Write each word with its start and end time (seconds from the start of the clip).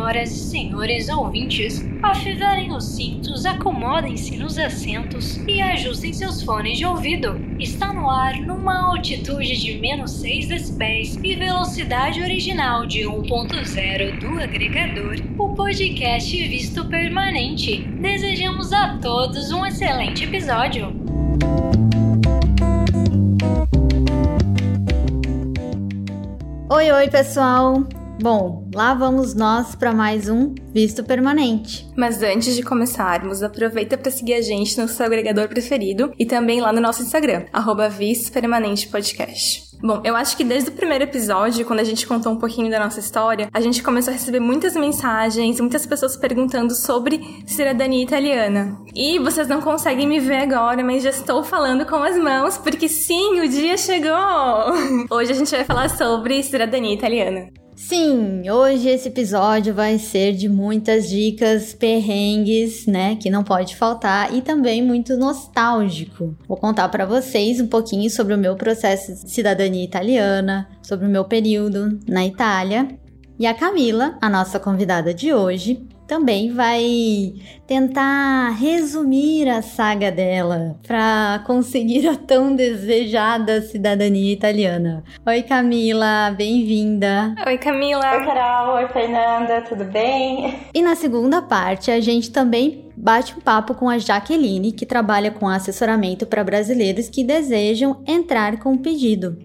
Senhoras 0.00 0.30
e 0.30 0.38
senhores 0.48 1.08
ouvintes, 1.10 1.84
afivelem 2.02 2.72
os 2.72 2.84
cintos, 2.84 3.44
acomodem-se 3.44 4.34
nos 4.38 4.58
assentos 4.58 5.36
e 5.46 5.60
ajustem 5.60 6.10
seus 6.14 6.42
fones 6.42 6.78
de 6.78 6.86
ouvido. 6.86 7.38
Está 7.58 7.92
no 7.92 8.08
ar 8.08 8.40
numa 8.40 8.80
altitude 8.80 9.60
de 9.60 9.78
menos 9.78 10.12
6 10.12 10.48
decibéis 10.48 11.20
e 11.22 11.36
velocidade 11.36 12.22
original 12.22 12.86
de 12.86 13.00
1.0 13.00 14.18
do 14.20 14.40
agregador, 14.40 15.16
o 15.38 15.54
podcast 15.54 16.48
Visto 16.48 16.86
Permanente. 16.86 17.82
Desejamos 18.00 18.72
a 18.72 18.96
todos 19.02 19.52
um 19.52 19.66
excelente 19.66 20.24
episódio. 20.24 20.94
Oi, 26.70 26.90
oi, 26.90 27.08
pessoal! 27.10 27.99
Bom, 28.20 28.68
lá 28.74 28.92
vamos 28.92 29.34
nós 29.34 29.74
para 29.74 29.94
mais 29.94 30.28
um 30.28 30.54
Visto 30.74 31.02
Permanente. 31.02 31.88
Mas 31.96 32.22
antes 32.22 32.54
de 32.54 32.62
começarmos, 32.62 33.42
aproveita 33.42 33.96
para 33.96 34.10
seguir 34.10 34.34
a 34.34 34.42
gente 34.42 34.78
no 34.78 34.86
seu 34.86 35.06
agregador 35.06 35.48
preferido 35.48 36.12
e 36.18 36.26
também 36.26 36.60
lá 36.60 36.70
no 36.70 36.82
nosso 36.82 37.02
Instagram, 37.02 37.46
arroba 37.50 37.88
Visto 37.88 38.30
Permanente 38.30 38.88
Podcast. 38.88 39.70
Bom, 39.82 40.02
eu 40.04 40.14
acho 40.14 40.36
que 40.36 40.44
desde 40.44 40.68
o 40.68 40.74
primeiro 40.74 41.04
episódio, 41.04 41.64
quando 41.64 41.80
a 41.80 41.84
gente 41.84 42.06
contou 42.06 42.30
um 42.30 42.36
pouquinho 42.36 42.70
da 42.70 42.78
nossa 42.78 43.00
história, 43.00 43.48
a 43.50 43.60
gente 43.62 43.82
começou 43.82 44.12
a 44.12 44.14
receber 44.14 44.38
muitas 44.38 44.74
mensagens, 44.74 45.58
muitas 45.58 45.86
pessoas 45.86 46.14
perguntando 46.14 46.74
sobre 46.74 47.42
cidadania 47.46 48.04
italiana. 48.04 48.78
E 48.94 49.18
vocês 49.18 49.48
não 49.48 49.62
conseguem 49.62 50.06
me 50.06 50.20
ver 50.20 50.42
agora, 50.42 50.84
mas 50.84 51.02
já 51.02 51.08
estou 51.08 51.42
falando 51.42 51.86
com 51.86 51.96
as 51.96 52.18
mãos, 52.18 52.58
porque 52.58 52.86
sim, 52.86 53.40
o 53.40 53.48
dia 53.48 53.78
chegou! 53.78 54.10
Hoje 55.10 55.32
a 55.32 55.34
gente 55.34 55.50
vai 55.50 55.64
falar 55.64 55.88
sobre 55.88 56.42
cidadania 56.42 56.92
italiana. 56.92 57.48
Sim, 57.80 58.48
hoje 58.50 58.90
esse 58.90 59.08
episódio 59.08 59.72
vai 59.72 59.98
ser 59.98 60.34
de 60.34 60.50
muitas 60.50 61.08
dicas, 61.08 61.72
perrengues, 61.72 62.86
né, 62.86 63.16
que 63.16 63.30
não 63.30 63.42
pode 63.42 63.74
faltar 63.74 64.34
e 64.34 64.42
também 64.42 64.82
muito 64.82 65.16
nostálgico. 65.16 66.36
Vou 66.46 66.58
contar 66.58 66.90
para 66.90 67.06
vocês 67.06 67.58
um 67.58 67.66
pouquinho 67.66 68.10
sobre 68.10 68.34
o 68.34 68.38
meu 68.38 68.54
processo 68.54 69.24
de 69.24 69.30
cidadania 69.30 69.82
italiana, 69.82 70.68
sobre 70.82 71.06
o 71.06 71.10
meu 71.10 71.24
período 71.24 71.98
na 72.06 72.24
Itália. 72.24 72.86
E 73.38 73.46
a 73.46 73.54
Camila, 73.54 74.18
a 74.20 74.28
nossa 74.28 74.60
convidada 74.60 75.14
de 75.14 75.32
hoje, 75.32 75.82
também 76.10 76.52
vai 76.52 77.34
tentar 77.68 78.50
resumir 78.58 79.48
a 79.48 79.62
saga 79.62 80.10
dela 80.10 80.76
para 80.84 81.40
conseguir 81.46 82.08
a 82.08 82.16
tão 82.16 82.56
desejada 82.56 83.62
cidadania 83.62 84.32
italiana. 84.32 85.04
Oi, 85.24 85.40
Camila, 85.44 86.34
bem-vinda. 86.36 87.36
Oi, 87.46 87.58
Camila. 87.58 88.02
Oi, 88.10 88.26
Carol. 88.26 88.74
Oi, 88.74 88.88
Fernanda. 88.88 89.60
Tudo 89.60 89.84
bem? 89.84 90.58
E 90.74 90.82
na 90.82 90.96
segunda 90.96 91.40
parte, 91.40 91.92
a 91.92 92.00
gente 92.00 92.32
também 92.32 92.90
bate 92.96 93.32
um 93.36 93.40
papo 93.40 93.72
com 93.74 93.88
a 93.88 93.96
Jaqueline, 93.96 94.72
que 94.72 94.84
trabalha 94.84 95.30
com 95.30 95.48
assessoramento 95.48 96.26
para 96.26 96.42
brasileiros 96.42 97.08
que 97.08 97.22
desejam 97.22 98.02
entrar 98.04 98.58
com 98.58 98.74
o 98.74 98.78
pedido. 98.78 99.38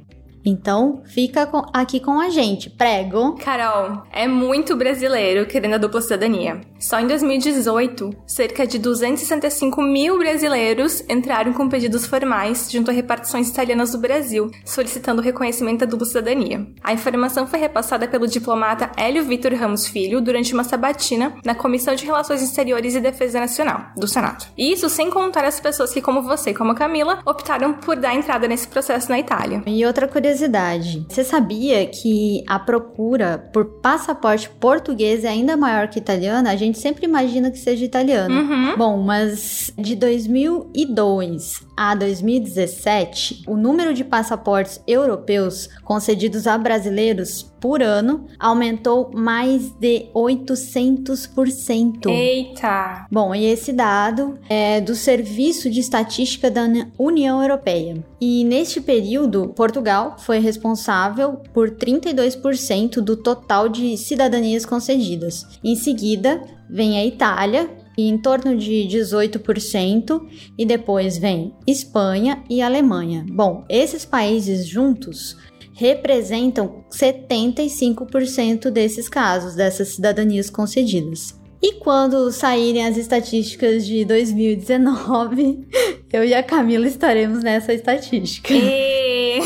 Então, 0.46 1.02
fica 1.06 1.48
com, 1.48 1.66
aqui 1.74 2.00
com 2.00 2.20
a 2.20 2.30
gente. 2.30 2.70
Prego. 2.70 3.36
Carol, 3.44 4.04
é 4.12 4.28
muito 4.28 4.76
brasileiro 4.76 5.48
querendo 5.48 5.74
a 5.74 5.78
dupla 5.80 6.02
cidadania. 6.02 6.62
Só 6.80 7.00
em 7.00 7.08
2018, 7.08 8.12
cerca 8.28 8.68
de 8.68 8.78
265 8.78 9.82
mil 9.82 10.20
brasileiros 10.20 11.04
entraram 11.10 11.52
com 11.52 11.68
pedidos 11.68 12.06
formais 12.06 12.70
junto 12.72 12.92
a 12.92 12.94
repartições 12.94 13.50
italianas 13.50 13.94
do 13.94 13.98
Brasil, 13.98 14.52
solicitando 14.64 15.20
o 15.20 15.23
reconhecimento 15.23 15.80
da 15.80 15.88
dupla 15.88 16.06
cidadania. 16.06 16.68
A 16.84 16.94
informação 16.94 17.48
foi 17.48 17.58
repassada 17.58 18.08
pelo 18.08 18.28
diplomata 18.28 18.92
Hélio 18.96 19.23
Vitor 19.23 19.54
Ramos 19.56 19.88
Filho 19.88 20.22
durante 20.22 20.54
uma 20.54 20.64
sabatina 20.64 21.34
na 21.44 21.56
Comissão 21.56 21.96
de 21.96 22.06
Relações 22.06 22.44
Exteriores 22.44 22.94
e 22.94 23.02
Defesa 23.02 23.40
Nacional, 23.40 23.88
do 23.98 24.08
Senado. 24.08 24.46
Isso 24.56 24.90
sem 24.90 25.10
contar 25.10 25.44
as 25.44 25.60
pessoas 25.60 25.92
que, 25.92 26.02
como 26.02 26.22
você 26.22 26.52
e 26.52 26.54
como 26.54 26.73
a 26.73 26.76
Camila, 26.76 27.20
optaram 27.26 27.73
por 27.73 27.95
dar 27.95 28.14
entrada 28.14 28.48
nesse 28.48 28.67
processo 28.67 29.10
na 29.10 29.17
Itália. 29.17 29.64
E 29.66 29.84
outra 29.86 30.08
curiosidade 30.08 30.35
curiosidade. 30.36 31.06
Você 31.10 31.23
sabia 31.23 31.86
que 31.88 32.44
a 32.48 32.60
procura 32.60 33.50
por 33.54 33.66
passaporte 33.82 34.50
português 34.50 35.23
é 35.23 35.30
ainda 35.30 35.56
maior 35.56 35.88
que 35.88 35.98
italiana? 35.98 36.52
A 36.52 36.56
gente 36.56 36.78
sempre 36.78 37.06
imagina 37.06 37.50
que 37.50 37.58
seja 37.58 37.86
italiano. 37.86 38.36
Uhum. 38.36 38.78
Bom, 38.78 39.02
mas 39.02 39.72
de 39.78 39.96
2002 39.96 41.66
a 41.78 41.96
2017, 41.96 43.44
o 43.48 43.56
número 43.56 43.94
de 43.94 44.04
passaportes 44.04 44.82
europeus 44.88 45.70
concedidos 45.84 46.48
a 46.48 46.58
brasileiros 46.58 47.52
por 47.65 47.81
ano 47.81 48.27
aumentou 48.39 49.09
mais 49.11 49.71
de 49.71 50.05
800%. 50.14 52.08
Eita! 52.08 53.08
Bom, 53.11 53.33
e 53.33 53.43
esse 53.45 53.73
dado 53.73 54.37
é 54.48 54.80
do 54.80 54.93
Serviço 54.93 55.67
de 55.67 55.80
Estatística 55.80 56.52
da 56.52 56.67
União 56.99 57.42
Europeia. 57.42 58.05
E 58.21 58.43
neste 58.43 58.80
período, 58.80 59.52
Portugal 59.55 60.15
foi 60.20 60.37
responsável 60.37 61.42
por 61.55 61.71
32% 61.71 63.02
do 63.02 63.17
total 63.17 63.67
de 63.67 63.98
cidadanias 63.98 64.64
concedidas. 64.64 65.48
Em 65.64 65.75
seguida, 65.75 66.43
vem 66.70 66.99
a 66.99 67.04
Itália, 67.04 67.67
em 67.98 68.15
torno 68.15 68.55
de 68.55 68.87
18%, 68.87 70.21
e 70.55 70.67
depois 70.67 71.17
vem 71.17 71.52
Espanha 71.65 72.43
e 72.48 72.61
Alemanha. 72.61 73.25
Bom, 73.27 73.65
esses 73.67 74.05
países 74.05 74.67
juntos 74.67 75.36
representam 75.75 76.86
75% 76.89 78.69
desses 78.71 79.09
casos, 79.09 79.55
dessas 79.55 79.89
cidadanias 79.89 80.49
concedidas. 80.49 81.36
E 81.61 81.73
quando 81.73 82.31
saírem 82.31 82.86
as 82.86 82.97
estatísticas 82.97 83.86
de 83.86 84.05
2019, 84.05 85.67
eu 86.15 86.23
e 86.23 86.33
a 86.33 86.42
Camila 86.42 86.87
estaremos 86.87 87.43
nessa 87.43 87.73
estatística. 87.73 88.53
E... 88.53 89.39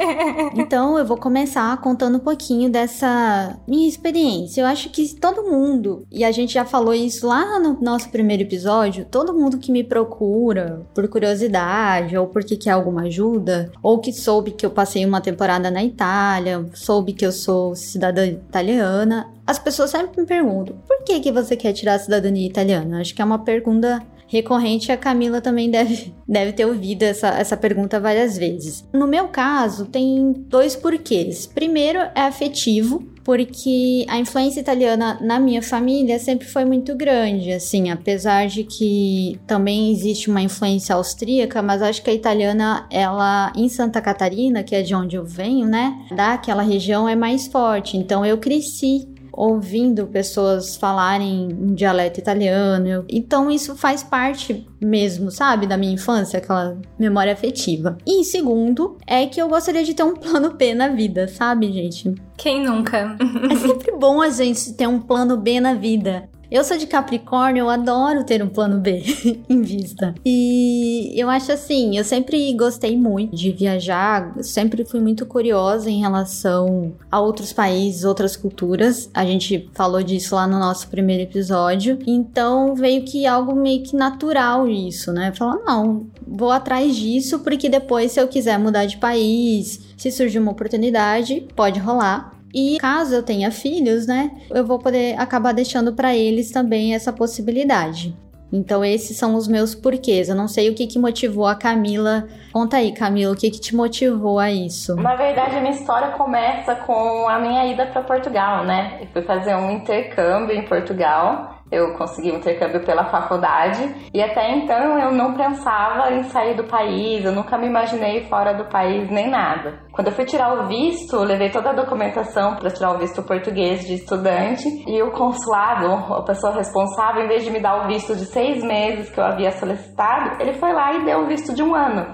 então 0.54 0.98
eu 0.98 1.04
vou 1.04 1.16
começar 1.16 1.74
contando 1.80 2.16
um 2.16 2.20
pouquinho 2.20 2.68
dessa 2.68 3.58
minha 3.66 3.88
experiência. 3.88 4.60
Eu 4.60 4.66
acho 4.66 4.90
que 4.90 5.14
todo 5.14 5.42
mundo, 5.42 6.06
e 6.10 6.22
a 6.22 6.30
gente 6.30 6.52
já 6.52 6.64
falou 6.64 6.92
isso 6.92 7.26
lá 7.26 7.58
no 7.58 7.80
nosso 7.80 8.10
primeiro 8.10 8.42
episódio, 8.42 9.06
todo 9.10 9.32
mundo 9.32 9.58
que 9.58 9.72
me 9.72 9.82
procura 9.82 10.82
por 10.94 11.08
curiosidade, 11.08 12.16
ou 12.16 12.26
porque 12.26 12.56
quer 12.56 12.72
alguma 12.72 13.02
ajuda, 13.02 13.72
ou 13.82 13.98
que 13.98 14.12
soube 14.12 14.50
que 14.50 14.66
eu 14.66 14.70
passei 14.70 15.06
uma 15.06 15.20
temporada 15.22 15.70
na 15.70 15.82
Itália, 15.82 16.66
soube 16.74 17.14
que 17.14 17.24
eu 17.24 17.32
sou 17.32 17.74
cidadã 17.74 18.26
italiana, 18.26 19.32
as 19.46 19.58
pessoas 19.58 19.90
sempre 19.90 20.20
me 20.20 20.26
perguntam: 20.26 20.76
por 20.86 21.02
que, 21.02 21.18
que 21.18 21.32
você 21.32 21.56
quer 21.56 21.72
tirar 21.72 21.94
a 21.94 21.98
cidadania 21.98 22.46
italiana? 22.46 23.00
Acho 23.00 23.14
que 23.14 23.22
é 23.22 23.24
uma 23.24 23.38
pergunta 23.38 24.02
recorrente, 24.30 24.92
a 24.92 24.96
Camila 24.96 25.40
também 25.40 25.68
deve, 25.68 26.14
deve 26.26 26.52
ter 26.52 26.64
ouvido 26.64 27.02
essa, 27.02 27.28
essa 27.28 27.56
pergunta 27.56 27.98
várias 28.00 28.38
vezes. 28.38 28.84
No 28.94 29.06
meu 29.06 29.28
caso, 29.28 29.86
tem 29.86 30.32
dois 30.48 30.76
porquês. 30.76 31.46
Primeiro 31.46 31.98
é 31.98 32.22
afetivo, 32.22 33.04
porque 33.24 34.04
a 34.08 34.18
influência 34.18 34.60
italiana 34.60 35.18
na 35.20 35.38
minha 35.38 35.62
família 35.62 36.18
sempre 36.18 36.46
foi 36.46 36.64
muito 36.64 36.94
grande, 36.94 37.52
assim, 37.52 37.90
apesar 37.90 38.46
de 38.46 38.64
que 38.64 39.38
também 39.46 39.92
existe 39.92 40.30
uma 40.30 40.40
influência 40.40 40.94
austríaca, 40.94 41.60
mas 41.60 41.82
acho 41.82 42.02
que 42.02 42.10
a 42.10 42.14
italiana, 42.14 42.86
ela 42.90 43.52
em 43.56 43.68
Santa 43.68 44.00
Catarina, 44.00 44.62
que 44.62 44.74
é 44.74 44.82
de 44.82 44.94
onde 44.94 45.16
eu 45.16 45.24
venho, 45.24 45.66
né, 45.66 45.96
daquela 46.14 46.62
região 46.62 47.08
é 47.08 47.16
mais 47.16 47.46
forte. 47.46 47.96
Então 47.96 48.24
eu 48.24 48.38
cresci 48.38 49.08
ouvindo 49.32 50.06
pessoas 50.06 50.76
falarem 50.76 51.48
um 51.52 51.74
dialeto 51.74 52.20
italiano. 52.20 53.04
Então 53.08 53.50
isso 53.50 53.76
faz 53.76 54.02
parte 54.02 54.66
mesmo, 54.80 55.30
sabe, 55.30 55.66
da 55.66 55.76
minha 55.76 55.92
infância, 55.92 56.38
aquela 56.38 56.76
memória 56.98 57.32
afetiva. 57.32 57.96
E 58.06 58.24
segundo, 58.24 58.96
é 59.06 59.26
que 59.26 59.40
eu 59.40 59.48
gostaria 59.48 59.84
de 59.84 59.94
ter 59.94 60.02
um 60.02 60.14
plano 60.14 60.54
B 60.54 60.74
na 60.74 60.88
vida, 60.88 61.28
sabe, 61.28 61.72
gente? 61.72 62.14
Quem 62.36 62.64
nunca? 62.64 63.16
é 63.50 63.56
sempre 63.56 63.92
bom 63.92 64.20
a 64.20 64.30
gente 64.30 64.72
ter 64.72 64.86
um 64.86 65.00
plano 65.00 65.36
B 65.36 65.60
na 65.60 65.74
vida. 65.74 66.28
Eu 66.50 66.64
sou 66.64 66.76
de 66.76 66.86
Capricórnio, 66.88 67.62
eu 67.62 67.70
adoro 67.70 68.24
ter 68.24 68.42
um 68.42 68.48
plano 68.48 68.80
B 68.80 69.04
em 69.48 69.62
vista. 69.62 70.14
E 70.26 71.12
eu 71.14 71.30
acho 71.30 71.52
assim, 71.52 71.96
eu 71.96 72.02
sempre 72.02 72.52
gostei 72.54 72.96
muito 72.96 73.36
de 73.36 73.52
viajar, 73.52 74.34
sempre 74.42 74.84
fui 74.84 74.98
muito 74.98 75.24
curiosa 75.24 75.88
em 75.88 76.00
relação 76.00 76.92
a 77.08 77.20
outros 77.20 77.52
países, 77.52 78.02
outras 78.02 78.34
culturas. 78.34 79.08
A 79.14 79.24
gente 79.24 79.70
falou 79.74 80.02
disso 80.02 80.34
lá 80.34 80.44
no 80.48 80.58
nosso 80.58 80.88
primeiro 80.88 81.22
episódio. 81.22 81.98
Então 82.04 82.74
veio 82.74 83.04
que 83.04 83.26
algo 83.26 83.54
meio 83.54 83.84
que 83.84 83.94
natural 83.94 84.66
isso, 84.66 85.12
né? 85.12 85.32
Falar, 85.32 85.60
não, 85.64 86.08
vou 86.26 86.50
atrás 86.50 86.96
disso 86.96 87.38
porque 87.38 87.68
depois, 87.68 88.10
se 88.10 88.20
eu 88.20 88.26
quiser 88.26 88.58
mudar 88.58 88.86
de 88.86 88.96
país, 88.96 89.80
se 89.96 90.10
surgir 90.10 90.40
uma 90.40 90.50
oportunidade, 90.50 91.46
pode 91.54 91.78
rolar. 91.78 92.39
E 92.54 92.78
caso 92.78 93.14
eu 93.14 93.22
tenha 93.22 93.50
filhos, 93.50 94.06
né, 94.06 94.30
eu 94.50 94.64
vou 94.66 94.78
poder 94.78 95.18
acabar 95.18 95.52
deixando 95.52 95.92
para 95.92 96.14
eles 96.14 96.50
também 96.50 96.94
essa 96.94 97.12
possibilidade. 97.12 98.16
Então 98.52 98.84
esses 98.84 99.16
são 99.16 99.34
os 99.34 99.46
meus 99.46 99.74
porquês. 99.74 100.28
Eu 100.28 100.34
não 100.34 100.48
sei 100.48 100.68
o 100.70 100.74
que, 100.74 100.86
que 100.86 100.98
motivou 100.98 101.46
a 101.46 101.54
Camila. 101.54 102.26
Conta 102.52 102.78
aí, 102.78 102.92
Camila, 102.92 103.32
o 103.32 103.36
que, 103.36 103.50
que 103.50 103.60
te 103.60 103.74
motivou 103.74 104.38
a 104.38 104.50
isso? 104.50 104.96
Na 104.96 105.14
verdade, 105.14 105.56
a 105.56 105.60
minha 105.60 105.74
história 105.74 106.08
começa 106.08 106.74
com 106.74 107.28
a 107.28 107.38
minha 107.38 107.64
ida 107.66 107.86
para 107.86 108.02
Portugal, 108.02 108.64
né? 108.64 108.98
Eu 109.00 109.06
fui 109.12 109.22
fazer 109.22 109.54
um 109.54 109.70
intercâmbio 109.70 110.56
em 110.56 110.62
Portugal 110.62 111.59
eu 111.70 111.94
consegui 111.94 112.32
um 112.32 112.36
intercâmbio 112.36 112.84
pela 112.84 113.04
faculdade 113.04 114.10
e 114.12 114.22
até 114.22 114.50
então 114.56 114.98
eu 114.98 115.12
não 115.12 115.34
pensava 115.34 116.12
em 116.12 116.24
sair 116.24 116.56
do 116.56 116.64
país, 116.64 117.24
eu 117.24 117.32
nunca 117.32 117.56
me 117.56 117.66
imaginei 117.66 118.24
fora 118.28 118.52
do 118.54 118.68
país 118.68 119.08
nem 119.10 119.30
nada. 119.30 119.80
Quando 119.92 120.08
eu 120.08 120.12
fui 120.12 120.24
tirar 120.24 120.52
o 120.54 120.68
visto, 120.68 121.16
levei 121.18 121.50
toda 121.50 121.70
a 121.70 121.74
documentação 121.74 122.56
para 122.56 122.70
tirar 122.70 122.92
o 122.92 122.98
visto 122.98 123.22
português 123.22 123.86
de 123.86 123.94
estudante 123.94 124.68
e 124.86 125.02
o 125.02 125.12
consulado, 125.12 126.14
a 126.14 126.22
pessoa 126.22 126.54
responsável, 126.54 127.24
em 127.24 127.28
vez 127.28 127.44
de 127.44 127.50
me 127.50 127.60
dar 127.60 127.84
o 127.84 127.88
visto 127.88 128.16
de 128.16 128.24
seis 128.26 128.62
meses 128.64 129.10
que 129.10 129.20
eu 129.20 129.24
havia 129.24 129.50
solicitado, 129.52 130.42
ele 130.42 130.54
foi 130.54 130.72
lá 130.72 130.92
e 130.92 131.04
deu 131.04 131.20
o 131.20 131.26
visto 131.26 131.54
de 131.54 131.62
um 131.62 131.74
ano. 131.74 132.06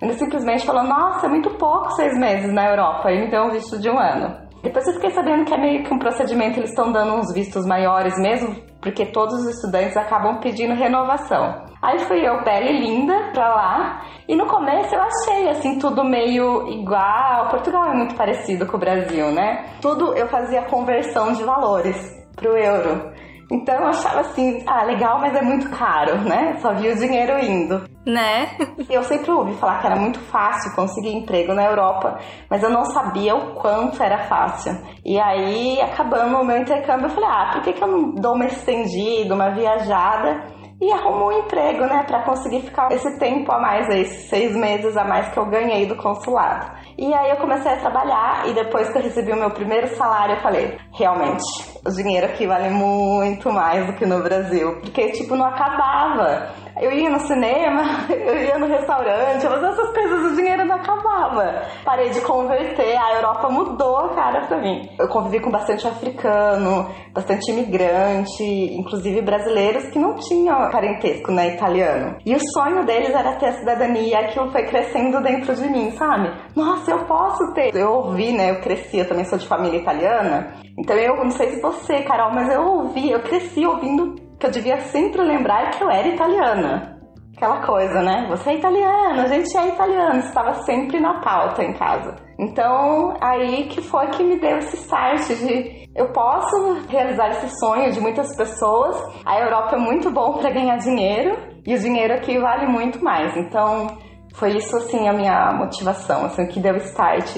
Ele 0.00 0.12
simplesmente 0.14 0.66
falou: 0.66 0.84
Nossa, 0.84 1.26
é 1.26 1.28
muito 1.28 1.50
pouco 1.56 1.90
seis 1.92 2.18
meses 2.18 2.52
na 2.52 2.68
Europa, 2.68 3.10
e 3.10 3.20
me 3.20 3.30
deu 3.30 3.44
um 3.44 3.50
visto 3.50 3.80
de 3.80 3.88
um 3.88 3.98
ano. 3.98 4.44
Depois 4.62 4.86
eu 4.86 4.94
fiquei 4.94 5.10
sabendo 5.10 5.44
que 5.44 5.52
é 5.52 5.58
meio 5.58 5.84
que 5.84 5.92
um 5.92 5.98
procedimento, 5.98 6.58
eles 6.58 6.70
estão 6.70 6.90
dando 6.90 7.14
uns 7.16 7.32
vistos 7.34 7.66
maiores 7.66 8.18
mesmo, 8.18 8.56
porque 8.84 9.06
todos 9.06 9.34
os 9.40 9.54
estudantes 9.54 9.96
acabam 9.96 10.38
pedindo 10.40 10.74
renovação. 10.74 11.64
Aí 11.80 11.98
fui 12.00 12.20
eu, 12.20 12.44
pele 12.44 12.78
linda, 12.80 13.30
pra 13.32 13.48
lá, 13.48 14.02
e 14.28 14.36
no 14.36 14.46
começo 14.46 14.94
eu 14.94 15.00
achei 15.00 15.48
assim 15.48 15.78
tudo 15.78 16.04
meio 16.04 16.68
igual. 16.68 17.48
Portugal 17.48 17.86
é 17.86 17.94
muito 17.94 18.14
parecido 18.14 18.66
com 18.66 18.76
o 18.76 18.80
Brasil, 18.80 19.32
né? 19.32 19.64
Tudo 19.80 20.14
eu 20.14 20.28
fazia 20.28 20.62
conversão 20.62 21.32
de 21.32 21.42
valores 21.42 21.96
pro 22.36 22.56
euro. 22.56 23.13
Então 23.54 23.74
eu 23.76 23.86
achava 23.86 24.20
assim, 24.20 24.64
ah, 24.66 24.82
legal, 24.82 25.20
mas 25.20 25.34
é 25.34 25.42
muito 25.42 25.70
caro, 25.70 26.18
né? 26.22 26.56
Só 26.60 26.74
vi 26.74 26.88
o 26.88 26.96
dinheiro 26.96 27.38
indo. 27.38 27.88
Né? 28.04 28.50
Eu 28.90 29.02
sempre 29.04 29.30
ouvi 29.30 29.54
falar 29.54 29.80
que 29.80 29.86
era 29.86 29.96
muito 29.96 30.18
fácil 30.18 30.74
conseguir 30.74 31.14
emprego 31.14 31.54
na 31.54 31.64
Europa, 31.64 32.18
mas 32.50 32.62
eu 32.62 32.68
não 32.68 32.84
sabia 32.84 33.34
o 33.34 33.54
quanto 33.54 34.02
era 34.02 34.18
fácil. 34.26 34.76
E 35.04 35.18
aí, 35.18 35.80
acabando 35.80 36.36
o 36.36 36.44
meu 36.44 36.58
intercâmbio, 36.58 37.06
eu 37.06 37.10
falei, 37.10 37.30
ah, 37.30 37.50
por 37.52 37.62
que, 37.62 37.72
que 37.72 37.82
eu 37.82 37.88
não 37.88 38.14
dou 38.14 38.34
uma 38.34 38.46
estendida, 38.46 39.34
uma 39.34 39.50
viajada? 39.50 40.53
E 40.80 40.92
arrumo 40.92 41.26
um 41.26 41.32
emprego, 41.32 41.86
né, 41.86 42.04
para 42.06 42.22
conseguir 42.24 42.62
ficar 42.62 42.90
esse 42.92 43.18
tempo 43.18 43.50
a 43.52 43.60
mais, 43.60 43.88
esses 43.88 44.28
seis 44.28 44.54
meses 44.54 44.96
a 44.96 45.04
mais 45.04 45.28
que 45.32 45.38
eu 45.38 45.46
ganhei 45.46 45.86
do 45.86 45.96
consulado. 45.96 46.72
E 46.96 47.12
aí 47.12 47.30
eu 47.30 47.36
comecei 47.36 47.72
a 47.72 47.76
trabalhar 47.76 48.48
e 48.48 48.52
depois 48.52 48.90
que 48.90 48.98
eu 48.98 49.02
recebi 49.02 49.32
o 49.32 49.36
meu 49.36 49.50
primeiro 49.50 49.88
salário, 49.96 50.36
eu 50.36 50.40
falei, 50.40 50.78
realmente, 50.92 51.44
o 51.84 51.90
dinheiro 51.90 52.26
aqui 52.26 52.46
vale 52.46 52.70
muito 52.70 53.52
mais 53.52 53.86
do 53.86 53.94
que 53.94 54.06
no 54.06 54.22
Brasil, 54.22 54.80
porque 54.80 55.10
tipo 55.12 55.34
não 55.36 55.46
acabava. 55.46 56.52
Eu 56.80 56.90
ia 56.90 57.08
no 57.08 57.20
cinema, 57.20 57.82
eu 58.10 58.36
ia 58.42 58.58
no 58.58 58.66
restaurante, 58.66 59.46
mas 59.48 59.62
essas 59.62 59.92
coisas, 59.92 60.32
o 60.32 60.36
dinheiro 60.36 60.64
não 60.64 60.76
acabava. 60.76 61.62
Parei 61.84 62.10
de 62.10 62.20
converter, 62.22 62.96
a 62.96 63.14
Europa 63.14 63.48
mudou 63.48 63.96
a 63.98 64.14
cara 64.14 64.46
pra 64.46 64.60
mim. 64.60 64.88
Eu 64.98 65.08
convivi 65.08 65.40
com 65.40 65.50
bastante 65.50 65.86
africano, 65.86 66.88
bastante 67.14 67.50
imigrante, 67.52 68.42
inclusive 68.76 69.22
brasileiros 69.22 69.84
que 69.84 69.98
não 69.98 70.16
tinham 70.16 70.68
parentesco, 70.70 71.30
né, 71.30 71.54
italiano. 71.54 72.16
E 72.26 72.34
o 72.34 72.40
sonho 72.52 72.84
deles 72.84 73.10
era 73.10 73.36
ter 73.36 73.46
a 73.46 73.52
cidadania 73.52 74.18
aquilo 74.18 74.50
foi 74.50 74.64
crescendo 74.64 75.22
dentro 75.22 75.54
de 75.54 75.68
mim, 75.68 75.92
sabe? 75.92 76.30
Nossa, 76.56 76.90
eu 76.90 77.04
posso 77.04 77.54
ter. 77.54 77.74
Eu 77.74 77.92
ouvi, 77.92 78.32
né, 78.32 78.50
eu 78.50 78.60
cresci, 78.60 78.98
eu 78.98 79.08
também 79.08 79.24
sou 79.24 79.38
de 79.38 79.46
família 79.46 79.78
italiana. 79.78 80.54
Então 80.76 80.96
eu 80.96 81.16
não 81.16 81.30
sei 81.30 81.50
se 81.50 81.60
você, 81.60 82.02
Carol, 82.02 82.34
mas 82.34 82.52
eu 82.52 82.62
ouvi, 82.62 83.10
eu 83.10 83.20
cresci 83.22 83.64
ouvindo 83.64 84.16
que 84.38 84.46
eu 84.46 84.50
devia 84.50 84.80
sempre 84.80 85.22
lembrar 85.22 85.70
que 85.70 85.82
eu 85.82 85.90
era 85.90 86.08
italiana. 86.08 86.93
Aquela 87.36 87.66
coisa, 87.66 88.00
né? 88.00 88.26
Você 88.28 88.50
é 88.50 88.54
italiano, 88.56 89.20
a 89.20 89.26
gente 89.26 89.56
é 89.56 89.68
italiano, 89.68 90.18
estava 90.20 90.54
sempre 90.62 91.00
na 91.00 91.20
pauta 91.20 91.64
em 91.64 91.72
casa. 91.72 92.14
Então, 92.38 93.14
aí 93.20 93.64
que 93.68 93.82
foi 93.82 94.06
que 94.08 94.22
me 94.22 94.38
deu 94.38 94.58
esse 94.58 94.76
start 94.76 95.26
de 95.28 95.84
eu 95.94 96.08
posso 96.12 96.86
realizar 96.88 97.30
esse 97.30 97.48
sonho 97.58 97.92
de 97.92 98.00
muitas 98.00 98.36
pessoas. 98.36 98.96
A 99.24 99.38
Europa 99.38 99.76
é 99.76 99.78
muito 99.78 100.10
bom 100.10 100.34
para 100.38 100.50
ganhar 100.50 100.76
dinheiro 100.76 101.36
e 101.64 101.74
o 101.74 101.78
dinheiro 101.78 102.14
aqui 102.14 102.38
vale 102.38 102.66
muito 102.66 103.02
mais. 103.02 103.36
Então, 103.36 103.96
foi 104.34 104.56
isso 104.56 104.76
assim 104.76 105.08
a 105.08 105.12
minha 105.12 105.52
motivação, 105.52 106.24
assim, 106.26 106.46
que 106.46 106.60
deu 106.60 106.76
start 106.76 107.36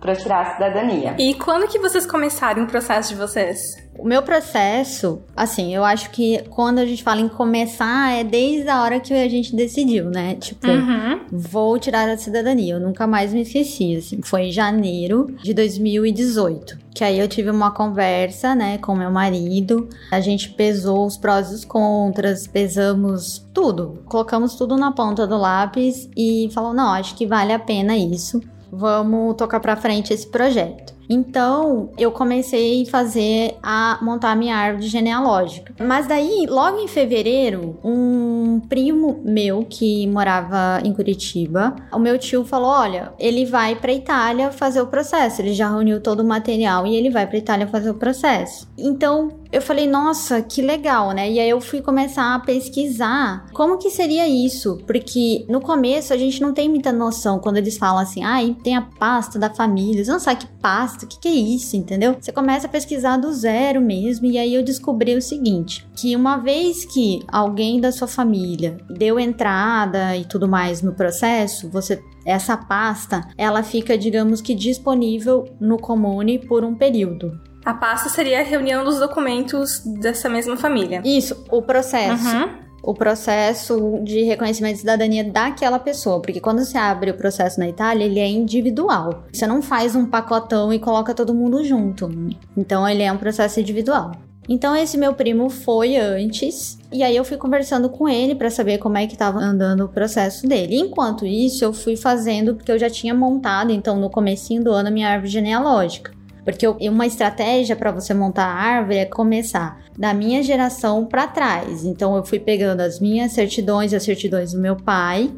para 0.00 0.14
tirar 0.14 0.42
a 0.42 0.44
cidadania. 0.54 1.16
E 1.18 1.34
quando 1.34 1.66
que 1.66 1.78
vocês 1.78 2.06
começaram 2.06 2.62
o 2.62 2.66
processo 2.66 3.08
de 3.08 3.16
vocês? 3.16 3.58
O 3.98 4.06
meu 4.06 4.22
processo, 4.22 5.20
assim, 5.36 5.74
eu 5.74 5.84
acho 5.84 6.10
que 6.10 6.42
quando 6.50 6.78
a 6.78 6.86
gente 6.86 7.02
fala 7.02 7.20
em 7.20 7.28
começar, 7.28 8.12
é 8.12 8.24
desde 8.24 8.68
a 8.68 8.82
hora 8.82 9.00
que 9.00 9.12
a 9.12 9.28
gente 9.28 9.54
decidiu, 9.54 10.10
né? 10.10 10.34
Tipo, 10.34 10.68
uhum. 10.68 11.20
vou 11.30 11.78
tirar 11.78 12.08
a 12.08 12.16
cidadania. 12.16 12.74
Eu 12.74 12.80
nunca 12.80 13.06
mais 13.06 13.32
me 13.32 13.42
esqueci, 13.42 13.96
assim. 13.96 14.20
Foi 14.22 14.42
em 14.42 14.52
janeiro 14.52 15.34
de 15.42 15.52
2018. 15.54 16.78
Que 16.94 17.04
aí 17.04 17.18
eu 17.18 17.28
tive 17.28 17.50
uma 17.50 17.70
conversa, 17.70 18.54
né, 18.54 18.78
com 18.78 18.94
meu 18.94 19.10
marido. 19.10 19.88
A 20.10 20.18
gente 20.20 20.50
pesou 20.50 21.06
os 21.06 21.16
prós 21.16 21.50
e 21.50 21.54
os 21.54 21.64
contras, 21.64 22.46
pesamos 22.46 23.46
tudo. 23.52 24.02
Colocamos 24.06 24.54
tudo 24.54 24.76
na 24.76 24.92
ponta 24.92 25.26
do 25.26 25.36
lápis 25.36 26.08
e 26.16 26.48
falou: 26.54 26.72
não, 26.72 26.90
acho 26.92 27.14
que 27.14 27.26
vale 27.26 27.52
a 27.52 27.58
pena 27.58 27.96
isso 27.96 28.40
vamos 28.70 29.36
tocar 29.36 29.60
para 29.60 29.76
frente 29.76 30.12
esse 30.12 30.26
projeto. 30.26 30.95
Então, 31.08 31.90
eu 31.98 32.10
comecei 32.10 32.82
a 32.82 32.90
fazer 32.90 33.56
a 33.62 33.98
montar 34.02 34.36
minha 34.36 34.56
árvore 34.56 34.86
genealógica. 34.88 35.74
Mas 35.80 36.06
daí, 36.06 36.46
logo 36.48 36.78
em 36.78 36.88
fevereiro, 36.88 37.78
um 37.84 38.60
primo 38.68 39.20
meu 39.24 39.64
que 39.68 40.06
morava 40.06 40.80
em 40.84 40.92
Curitiba, 40.92 41.74
o 41.92 41.98
meu 41.98 42.18
tio 42.18 42.44
falou: 42.44 42.70
"Olha, 42.70 43.12
ele 43.18 43.44
vai 43.44 43.76
para 43.76 43.92
Itália 43.92 44.50
fazer 44.50 44.80
o 44.80 44.86
processo. 44.86 45.40
Ele 45.40 45.52
já 45.52 45.68
reuniu 45.68 46.00
todo 46.00 46.20
o 46.20 46.24
material 46.24 46.86
e 46.86 46.96
ele 46.96 47.10
vai 47.10 47.26
para 47.26 47.38
Itália 47.38 47.66
fazer 47.66 47.90
o 47.90 47.94
processo". 47.94 48.68
Então, 48.78 49.30
eu 49.52 49.62
falei, 49.62 49.86
nossa, 49.86 50.42
que 50.42 50.60
legal, 50.60 51.12
né? 51.12 51.30
E 51.30 51.38
aí 51.40 51.48
eu 51.48 51.60
fui 51.60 51.80
começar 51.80 52.34
a 52.34 52.40
pesquisar 52.40 53.46
como 53.52 53.78
que 53.78 53.90
seria 53.90 54.28
isso, 54.28 54.78
porque 54.86 55.44
no 55.48 55.60
começo 55.60 56.12
a 56.12 56.16
gente 56.16 56.40
não 56.40 56.52
tem 56.52 56.68
muita 56.68 56.92
noção 56.92 57.38
quando 57.38 57.56
eles 57.56 57.78
falam 57.78 58.02
assim, 58.02 58.24
ah, 58.24 58.38
tem 58.62 58.76
a 58.76 58.82
pasta 58.82 59.38
da 59.38 59.50
família, 59.50 60.04
você 60.04 60.10
não 60.10 60.20
sabe 60.20 60.40
que 60.40 60.46
pasta, 60.60 61.04
o 61.04 61.08
que, 61.08 61.20
que 61.20 61.28
é 61.28 61.32
isso, 61.32 61.76
entendeu? 61.76 62.16
Você 62.18 62.32
começa 62.32 62.66
a 62.66 62.70
pesquisar 62.70 63.16
do 63.16 63.32
zero 63.32 63.80
mesmo, 63.80 64.26
e 64.26 64.38
aí 64.38 64.54
eu 64.54 64.62
descobri 64.62 65.14
o 65.14 65.22
seguinte, 65.22 65.86
que 65.94 66.14
uma 66.16 66.36
vez 66.38 66.84
que 66.84 67.22
alguém 67.28 67.80
da 67.80 67.92
sua 67.92 68.08
família 68.08 68.76
deu 68.90 69.18
entrada 69.18 70.16
e 70.16 70.24
tudo 70.24 70.48
mais 70.48 70.82
no 70.82 70.92
processo, 70.92 71.68
você 71.70 72.02
essa 72.26 72.56
pasta, 72.56 73.28
ela 73.38 73.62
fica, 73.62 73.96
digamos 73.96 74.40
que 74.40 74.52
disponível 74.52 75.44
no 75.60 75.78
Comune 75.78 76.40
por 76.40 76.64
um 76.64 76.74
período. 76.74 77.40
A 77.66 77.74
pasta 77.74 78.08
seria 78.08 78.40
a 78.40 78.44
reunião 78.44 78.84
dos 78.84 79.00
documentos 79.00 79.82
dessa 79.84 80.28
mesma 80.28 80.56
família. 80.56 81.02
Isso, 81.04 81.44
o 81.50 81.60
processo. 81.60 82.24
Uhum 82.24 82.66
o 82.86 82.94
processo 82.94 84.00
de 84.04 84.22
reconhecimento 84.22 84.74
de 84.74 84.80
cidadania 84.80 85.24
daquela 85.24 85.76
pessoa, 85.76 86.22
porque 86.22 86.38
quando 86.38 86.64
você 86.64 86.78
abre 86.78 87.10
o 87.10 87.14
processo 87.14 87.58
na 87.58 87.68
Itália, 87.68 88.04
ele 88.04 88.20
é 88.20 88.28
individual. 88.28 89.24
Você 89.32 89.44
não 89.44 89.60
faz 89.60 89.96
um 89.96 90.06
pacotão 90.06 90.72
e 90.72 90.78
coloca 90.78 91.12
todo 91.12 91.34
mundo 91.34 91.64
junto. 91.64 92.08
Então 92.56 92.88
ele 92.88 93.02
é 93.02 93.10
um 93.10 93.18
processo 93.18 93.58
individual. 93.58 94.12
Então 94.48 94.76
esse 94.76 94.96
meu 94.96 95.12
primo 95.14 95.50
foi 95.50 95.96
antes 95.96 96.78
e 96.92 97.02
aí 97.02 97.16
eu 97.16 97.24
fui 97.24 97.36
conversando 97.36 97.88
com 97.88 98.08
ele 98.08 98.36
para 98.36 98.50
saber 98.50 98.78
como 98.78 98.96
é 98.96 99.04
que 99.04 99.14
estava 99.14 99.40
andando 99.40 99.84
o 99.84 99.88
processo 99.88 100.46
dele. 100.46 100.78
Enquanto 100.78 101.26
isso, 101.26 101.64
eu 101.64 101.72
fui 101.72 101.96
fazendo 101.96 102.54
porque 102.54 102.70
eu 102.70 102.78
já 102.78 102.88
tinha 102.88 103.12
montado 103.12 103.72
então 103.72 103.98
no 103.98 104.08
comecinho 104.08 104.62
do 104.62 104.70
ano 104.70 104.88
a 104.88 104.92
minha 104.92 105.08
árvore 105.08 105.32
genealógica. 105.32 106.15
Porque 106.46 106.64
uma 106.88 107.04
estratégia 107.04 107.74
para 107.74 107.90
você 107.90 108.14
montar 108.14 108.44
a 108.44 108.54
árvore 108.54 108.98
é 108.98 109.04
começar 109.04 109.80
da 109.98 110.14
minha 110.14 110.44
geração 110.44 111.04
para 111.04 111.26
trás. 111.26 111.84
Então 111.84 112.16
eu 112.16 112.24
fui 112.24 112.38
pegando 112.38 112.82
as 112.82 113.00
minhas 113.00 113.32
certidões 113.32 113.92
as 113.92 114.04
certidões 114.04 114.52
do 114.52 114.60
meu 114.60 114.76
pai, 114.76 115.28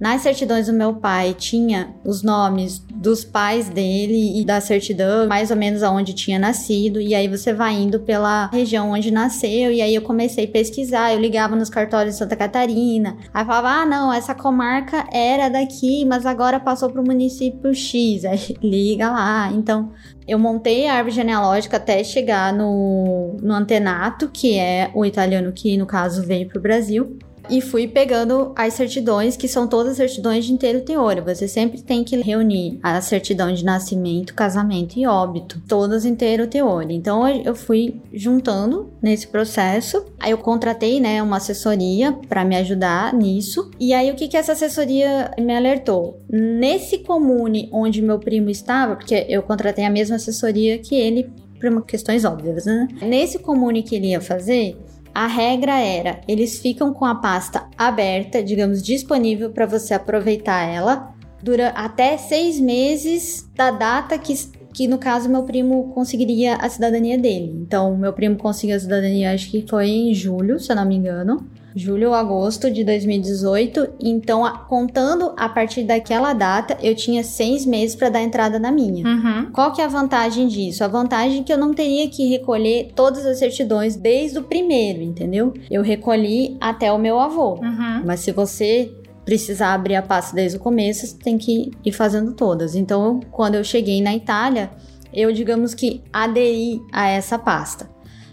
nas 0.00 0.22
certidões 0.22 0.66
do 0.66 0.72
meu 0.72 0.94
pai 0.94 1.34
tinha 1.34 1.94
os 2.04 2.22
nomes 2.22 2.78
dos 2.94 3.24
pais 3.24 3.68
dele 3.68 4.40
e 4.40 4.44
da 4.44 4.60
certidão, 4.60 5.26
mais 5.26 5.50
ou 5.50 5.56
menos 5.56 5.82
aonde 5.82 6.12
tinha 6.12 6.38
nascido, 6.38 7.00
e 7.00 7.14
aí 7.14 7.28
você 7.28 7.52
vai 7.52 7.74
indo 7.74 8.00
pela 8.00 8.48
região 8.48 8.90
onde 8.90 9.10
nasceu, 9.10 9.70
e 9.70 9.80
aí 9.80 9.94
eu 9.94 10.02
comecei 10.02 10.44
a 10.44 10.48
pesquisar, 10.48 11.12
eu 11.12 11.20
ligava 11.20 11.54
nos 11.56 11.70
cartórios 11.70 12.14
de 12.14 12.18
Santa 12.18 12.36
Catarina, 12.36 13.16
aí 13.32 13.44
falava, 13.44 13.68
ah 13.68 13.86
não, 13.86 14.12
essa 14.12 14.34
comarca 14.34 15.06
era 15.12 15.48
daqui, 15.48 16.04
mas 16.04 16.26
agora 16.26 16.58
passou 16.60 16.90
para 16.90 17.00
o 17.00 17.06
município 17.06 17.74
X, 17.74 18.24
aí 18.26 18.56
liga 18.62 19.10
lá, 19.10 19.50
então 19.52 19.92
eu 20.26 20.38
montei 20.38 20.88
a 20.88 20.94
árvore 20.94 21.14
genealógica 21.14 21.76
até 21.76 22.02
chegar 22.02 22.52
no, 22.52 23.36
no 23.40 23.54
antenato, 23.54 24.28
que 24.28 24.58
é 24.58 24.90
o 24.94 25.04
italiano 25.04 25.52
que 25.52 25.76
no 25.76 25.86
caso 25.86 26.22
veio 26.22 26.48
para 26.48 26.58
o 26.58 26.62
Brasil. 26.62 27.16
E 27.48 27.60
fui 27.60 27.86
pegando 27.86 28.52
as 28.56 28.74
certidões, 28.74 29.36
que 29.36 29.48
são 29.48 29.66
todas 29.66 29.96
certidões 29.96 30.44
de 30.44 30.52
inteiro 30.52 30.80
teor. 30.80 31.20
Você 31.22 31.48
sempre 31.48 31.80
tem 31.82 32.04
que 32.04 32.16
reunir 32.16 32.78
a 32.82 33.00
certidão 33.00 33.52
de 33.52 33.64
nascimento, 33.64 34.34
casamento 34.34 34.98
e 34.98 35.06
óbito, 35.06 35.60
todas 35.68 36.04
inteiro 36.04 36.46
teor. 36.46 36.90
Então 36.90 37.26
eu 37.28 37.54
fui 37.54 38.00
juntando 38.12 38.90
nesse 39.00 39.26
processo. 39.26 40.04
Aí 40.18 40.30
eu 40.30 40.38
contratei, 40.38 41.00
né, 41.00 41.22
uma 41.22 41.36
assessoria 41.36 42.12
para 42.28 42.44
me 42.44 42.56
ajudar 42.56 43.12
nisso. 43.12 43.70
E 43.78 43.92
aí 43.92 44.10
o 44.10 44.14
que 44.14 44.28
que 44.28 44.36
essa 44.36 44.52
assessoria 44.52 45.30
me 45.38 45.54
alertou? 45.54 46.20
Nesse 46.30 46.98
comune 46.98 47.68
onde 47.72 48.02
meu 48.02 48.18
primo 48.18 48.50
estava, 48.50 48.96
porque 48.96 49.26
eu 49.28 49.42
contratei 49.42 49.84
a 49.84 49.90
mesma 49.90 50.16
assessoria 50.16 50.78
que 50.78 50.94
ele 50.94 51.30
por 51.58 51.86
questões 51.86 52.24
óbvias, 52.24 52.66
né? 52.66 52.88
Nesse 53.02 53.38
comune 53.38 53.82
que 53.82 53.94
ele 53.94 54.08
ia 54.08 54.20
fazer, 54.20 54.76
a 55.16 55.26
regra 55.26 55.80
era, 55.80 56.20
eles 56.28 56.58
ficam 56.58 56.92
com 56.92 57.06
a 57.06 57.14
pasta 57.14 57.66
aberta, 57.78 58.42
digamos, 58.42 58.82
disponível 58.82 59.48
para 59.48 59.64
você 59.64 59.94
aproveitar 59.94 60.62
ela, 60.68 61.14
dura 61.42 61.68
até 61.68 62.18
seis 62.18 62.60
meses 62.60 63.48
da 63.54 63.70
data 63.70 64.18
que, 64.18 64.34
que, 64.76 64.86
no 64.86 64.98
caso, 64.98 65.26
meu 65.30 65.42
primo 65.42 65.90
conseguiria 65.94 66.56
a 66.56 66.68
cidadania 66.68 67.16
dele. 67.16 67.50
Então, 67.62 67.96
meu 67.96 68.12
primo 68.12 68.36
conseguiu 68.36 68.76
a 68.76 68.78
cidadania, 68.78 69.32
acho 69.32 69.50
que 69.50 69.64
foi 69.66 69.88
em 69.88 70.12
julho, 70.12 70.60
se 70.60 70.70
eu 70.70 70.76
não 70.76 70.84
me 70.84 70.94
engano 70.94 71.48
julho 71.76 72.08
ou 72.08 72.14
agosto 72.14 72.70
de 72.70 72.82
2018. 72.82 73.88
Então, 74.00 74.50
contando 74.66 75.34
a 75.36 75.46
partir 75.46 75.84
daquela 75.84 76.32
data, 76.32 76.78
eu 76.82 76.94
tinha 76.94 77.22
seis 77.22 77.66
meses 77.66 77.94
para 77.94 78.08
dar 78.08 78.22
entrada 78.22 78.58
na 78.58 78.72
minha. 78.72 79.06
Uhum. 79.06 79.50
Qual 79.52 79.72
que 79.72 79.82
é 79.82 79.84
a 79.84 79.88
vantagem 79.88 80.48
disso? 80.48 80.82
A 80.82 80.88
vantagem 80.88 81.40
é 81.40 81.44
que 81.44 81.52
eu 81.52 81.58
não 81.58 81.74
teria 81.74 82.08
que 82.08 82.26
recolher 82.28 82.92
todas 82.96 83.26
as 83.26 83.38
certidões 83.38 83.94
desde 83.94 84.38
o 84.38 84.42
primeiro, 84.42 85.02
entendeu? 85.02 85.52
Eu 85.70 85.82
recolhi 85.82 86.56
até 86.58 86.90
o 86.90 86.98
meu 86.98 87.20
avô. 87.20 87.56
Uhum. 87.56 88.02
Mas 88.06 88.20
se 88.20 88.32
você 88.32 88.90
precisar 89.26 89.74
abrir 89.74 89.96
a 89.96 90.02
pasta 90.02 90.34
desde 90.34 90.56
o 90.56 90.60
começo, 90.60 91.04
você 91.04 91.18
tem 91.18 91.36
que 91.36 91.72
ir 91.84 91.92
fazendo 91.92 92.32
todas. 92.32 92.76
Então, 92.76 93.20
quando 93.32 93.56
eu 93.56 93.64
cheguei 93.64 94.00
na 94.00 94.14
Itália, 94.14 94.70
eu 95.12 95.32
digamos 95.32 95.74
que 95.74 96.02
aderi 96.12 96.80
a 96.92 97.08
essa 97.08 97.36
pasta. 97.36 97.90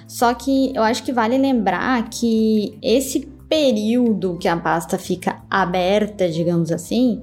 Só 0.07 0.33
que 0.35 0.73
eu 0.75 0.83
acho 0.83 1.03
que 1.03 1.11
vale 1.11 1.35
lembrar 1.37 2.07
que 2.09 2.77
esse 2.81 3.21
período 3.49 4.37
que 4.37 4.47
a 4.47 4.55
pasta 4.55 4.97
fica 4.99 5.41
aberta, 5.49 6.29
digamos 6.29 6.71
assim, 6.71 7.21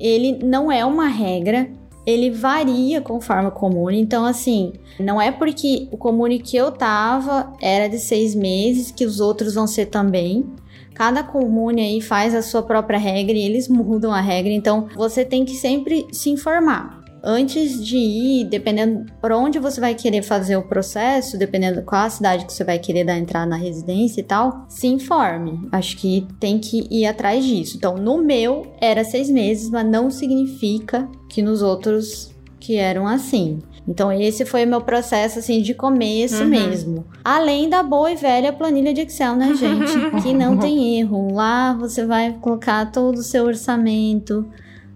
ele 0.00 0.38
não 0.42 0.72
é 0.72 0.82
uma 0.82 1.08
regra, 1.08 1.70
ele 2.06 2.30
varia 2.30 3.02
conforme 3.02 3.48
o 3.48 3.52
comune. 3.52 4.00
Então, 4.00 4.24
assim, 4.24 4.72
não 4.98 5.20
é 5.20 5.30
porque 5.30 5.88
o 5.90 5.98
comune 5.98 6.38
que 6.38 6.56
eu 6.56 6.72
tava 6.72 7.52
era 7.60 7.88
de 7.88 7.98
seis 7.98 8.34
meses 8.34 8.90
que 8.90 9.04
os 9.04 9.20
outros 9.20 9.54
vão 9.54 9.66
ser 9.66 9.86
também. 9.86 10.46
Cada 10.94 11.22
comune 11.22 11.82
aí 11.82 12.00
faz 12.00 12.34
a 12.34 12.42
sua 12.42 12.62
própria 12.62 12.98
regra 12.98 13.36
e 13.36 13.42
eles 13.42 13.68
mudam 13.68 14.12
a 14.12 14.20
regra, 14.20 14.52
então 14.52 14.88
você 14.94 15.24
tem 15.24 15.44
que 15.44 15.54
sempre 15.54 16.06
se 16.12 16.30
informar 16.30 17.02
antes 17.22 17.84
de 17.84 17.96
ir, 17.96 18.44
dependendo 18.44 19.06
por 19.20 19.30
onde 19.32 19.58
você 19.58 19.80
vai 19.80 19.94
querer 19.94 20.22
fazer 20.22 20.56
o 20.56 20.66
processo, 20.66 21.38
dependendo 21.38 21.82
qual 21.82 22.02
a 22.02 22.10
cidade 22.10 22.44
que 22.44 22.52
você 22.52 22.64
vai 22.64 22.78
querer 22.78 23.04
dar 23.04 23.16
entrada 23.16 23.46
na 23.46 23.56
residência 23.56 24.20
e 24.20 24.24
tal, 24.24 24.66
se 24.68 24.88
informe. 24.88 25.68
Acho 25.70 25.96
que 25.96 26.26
tem 26.40 26.58
que 26.58 26.86
ir 26.90 27.06
atrás 27.06 27.44
disso. 27.44 27.76
Então, 27.76 27.96
no 27.96 28.18
meu 28.18 28.74
era 28.80 29.04
seis 29.04 29.30
meses, 29.30 29.70
mas 29.70 29.86
não 29.86 30.10
significa 30.10 31.08
que 31.28 31.42
nos 31.42 31.62
outros 31.62 32.32
que 32.58 32.76
eram 32.76 33.06
assim. 33.06 33.58
Então, 33.86 34.12
esse 34.12 34.44
foi 34.44 34.64
o 34.64 34.68
meu 34.68 34.80
processo, 34.80 35.40
assim, 35.40 35.60
de 35.60 35.74
começo 35.74 36.42
uhum. 36.42 36.48
mesmo. 36.48 37.06
Além 37.24 37.68
da 37.68 37.82
boa 37.82 38.12
e 38.12 38.16
velha 38.16 38.52
planilha 38.52 38.94
de 38.94 39.00
Excel, 39.00 39.34
né, 39.34 39.54
gente? 39.54 39.92
que 40.22 40.32
não 40.32 40.56
tem 40.56 41.00
erro. 41.00 41.34
Lá 41.34 41.74
você 41.74 42.06
vai 42.06 42.32
colocar 42.40 42.92
todo 42.92 43.18
o 43.18 43.22
seu 43.22 43.44
orçamento, 43.44 44.46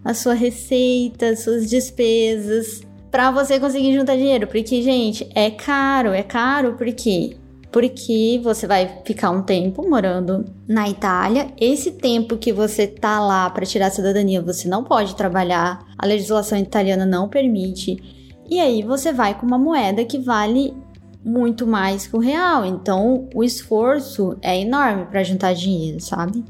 a 0.04 0.14
sua 0.14 0.34
receita, 0.34 1.34
suas 1.34 1.68
despesas, 1.68 2.82
para 3.10 3.30
você 3.30 3.58
conseguir 3.58 3.92
juntar 3.94 4.16
dinheiro. 4.16 4.46
Porque, 4.46 4.80
gente, 4.82 5.28
é 5.34 5.50
caro, 5.50 6.10
é 6.10 6.22
caro 6.22 6.74
porque 6.74 7.36
porque 7.76 8.40
você 8.42 8.66
vai 8.66 9.02
ficar 9.04 9.30
um 9.30 9.42
tempo 9.42 9.86
morando 9.86 10.46
na 10.66 10.88
Itália. 10.88 11.48
Esse 11.60 11.90
tempo 11.90 12.38
que 12.38 12.50
você 12.50 12.86
tá 12.86 13.20
lá 13.20 13.50
para 13.50 13.66
tirar 13.66 13.88
a 13.88 13.90
cidadania, 13.90 14.40
você 14.40 14.66
não 14.66 14.82
pode 14.82 15.14
trabalhar. 15.14 15.84
A 15.98 16.06
legislação 16.06 16.56
italiana 16.56 17.04
não 17.04 17.28
permite. 17.28 18.15
E 18.48 18.60
aí 18.60 18.82
você 18.82 19.12
vai 19.12 19.38
com 19.38 19.46
uma 19.46 19.58
moeda 19.58 20.04
que 20.04 20.18
vale 20.18 20.74
muito 21.24 21.66
mais 21.66 22.06
que 22.06 22.16
o 22.16 22.20
real. 22.20 22.64
Então, 22.64 23.28
o 23.34 23.42
esforço 23.42 24.36
é 24.40 24.60
enorme 24.60 25.06
para 25.06 25.24
juntar 25.24 25.54
dinheiro, 25.54 26.00
sabe? 26.00 26.44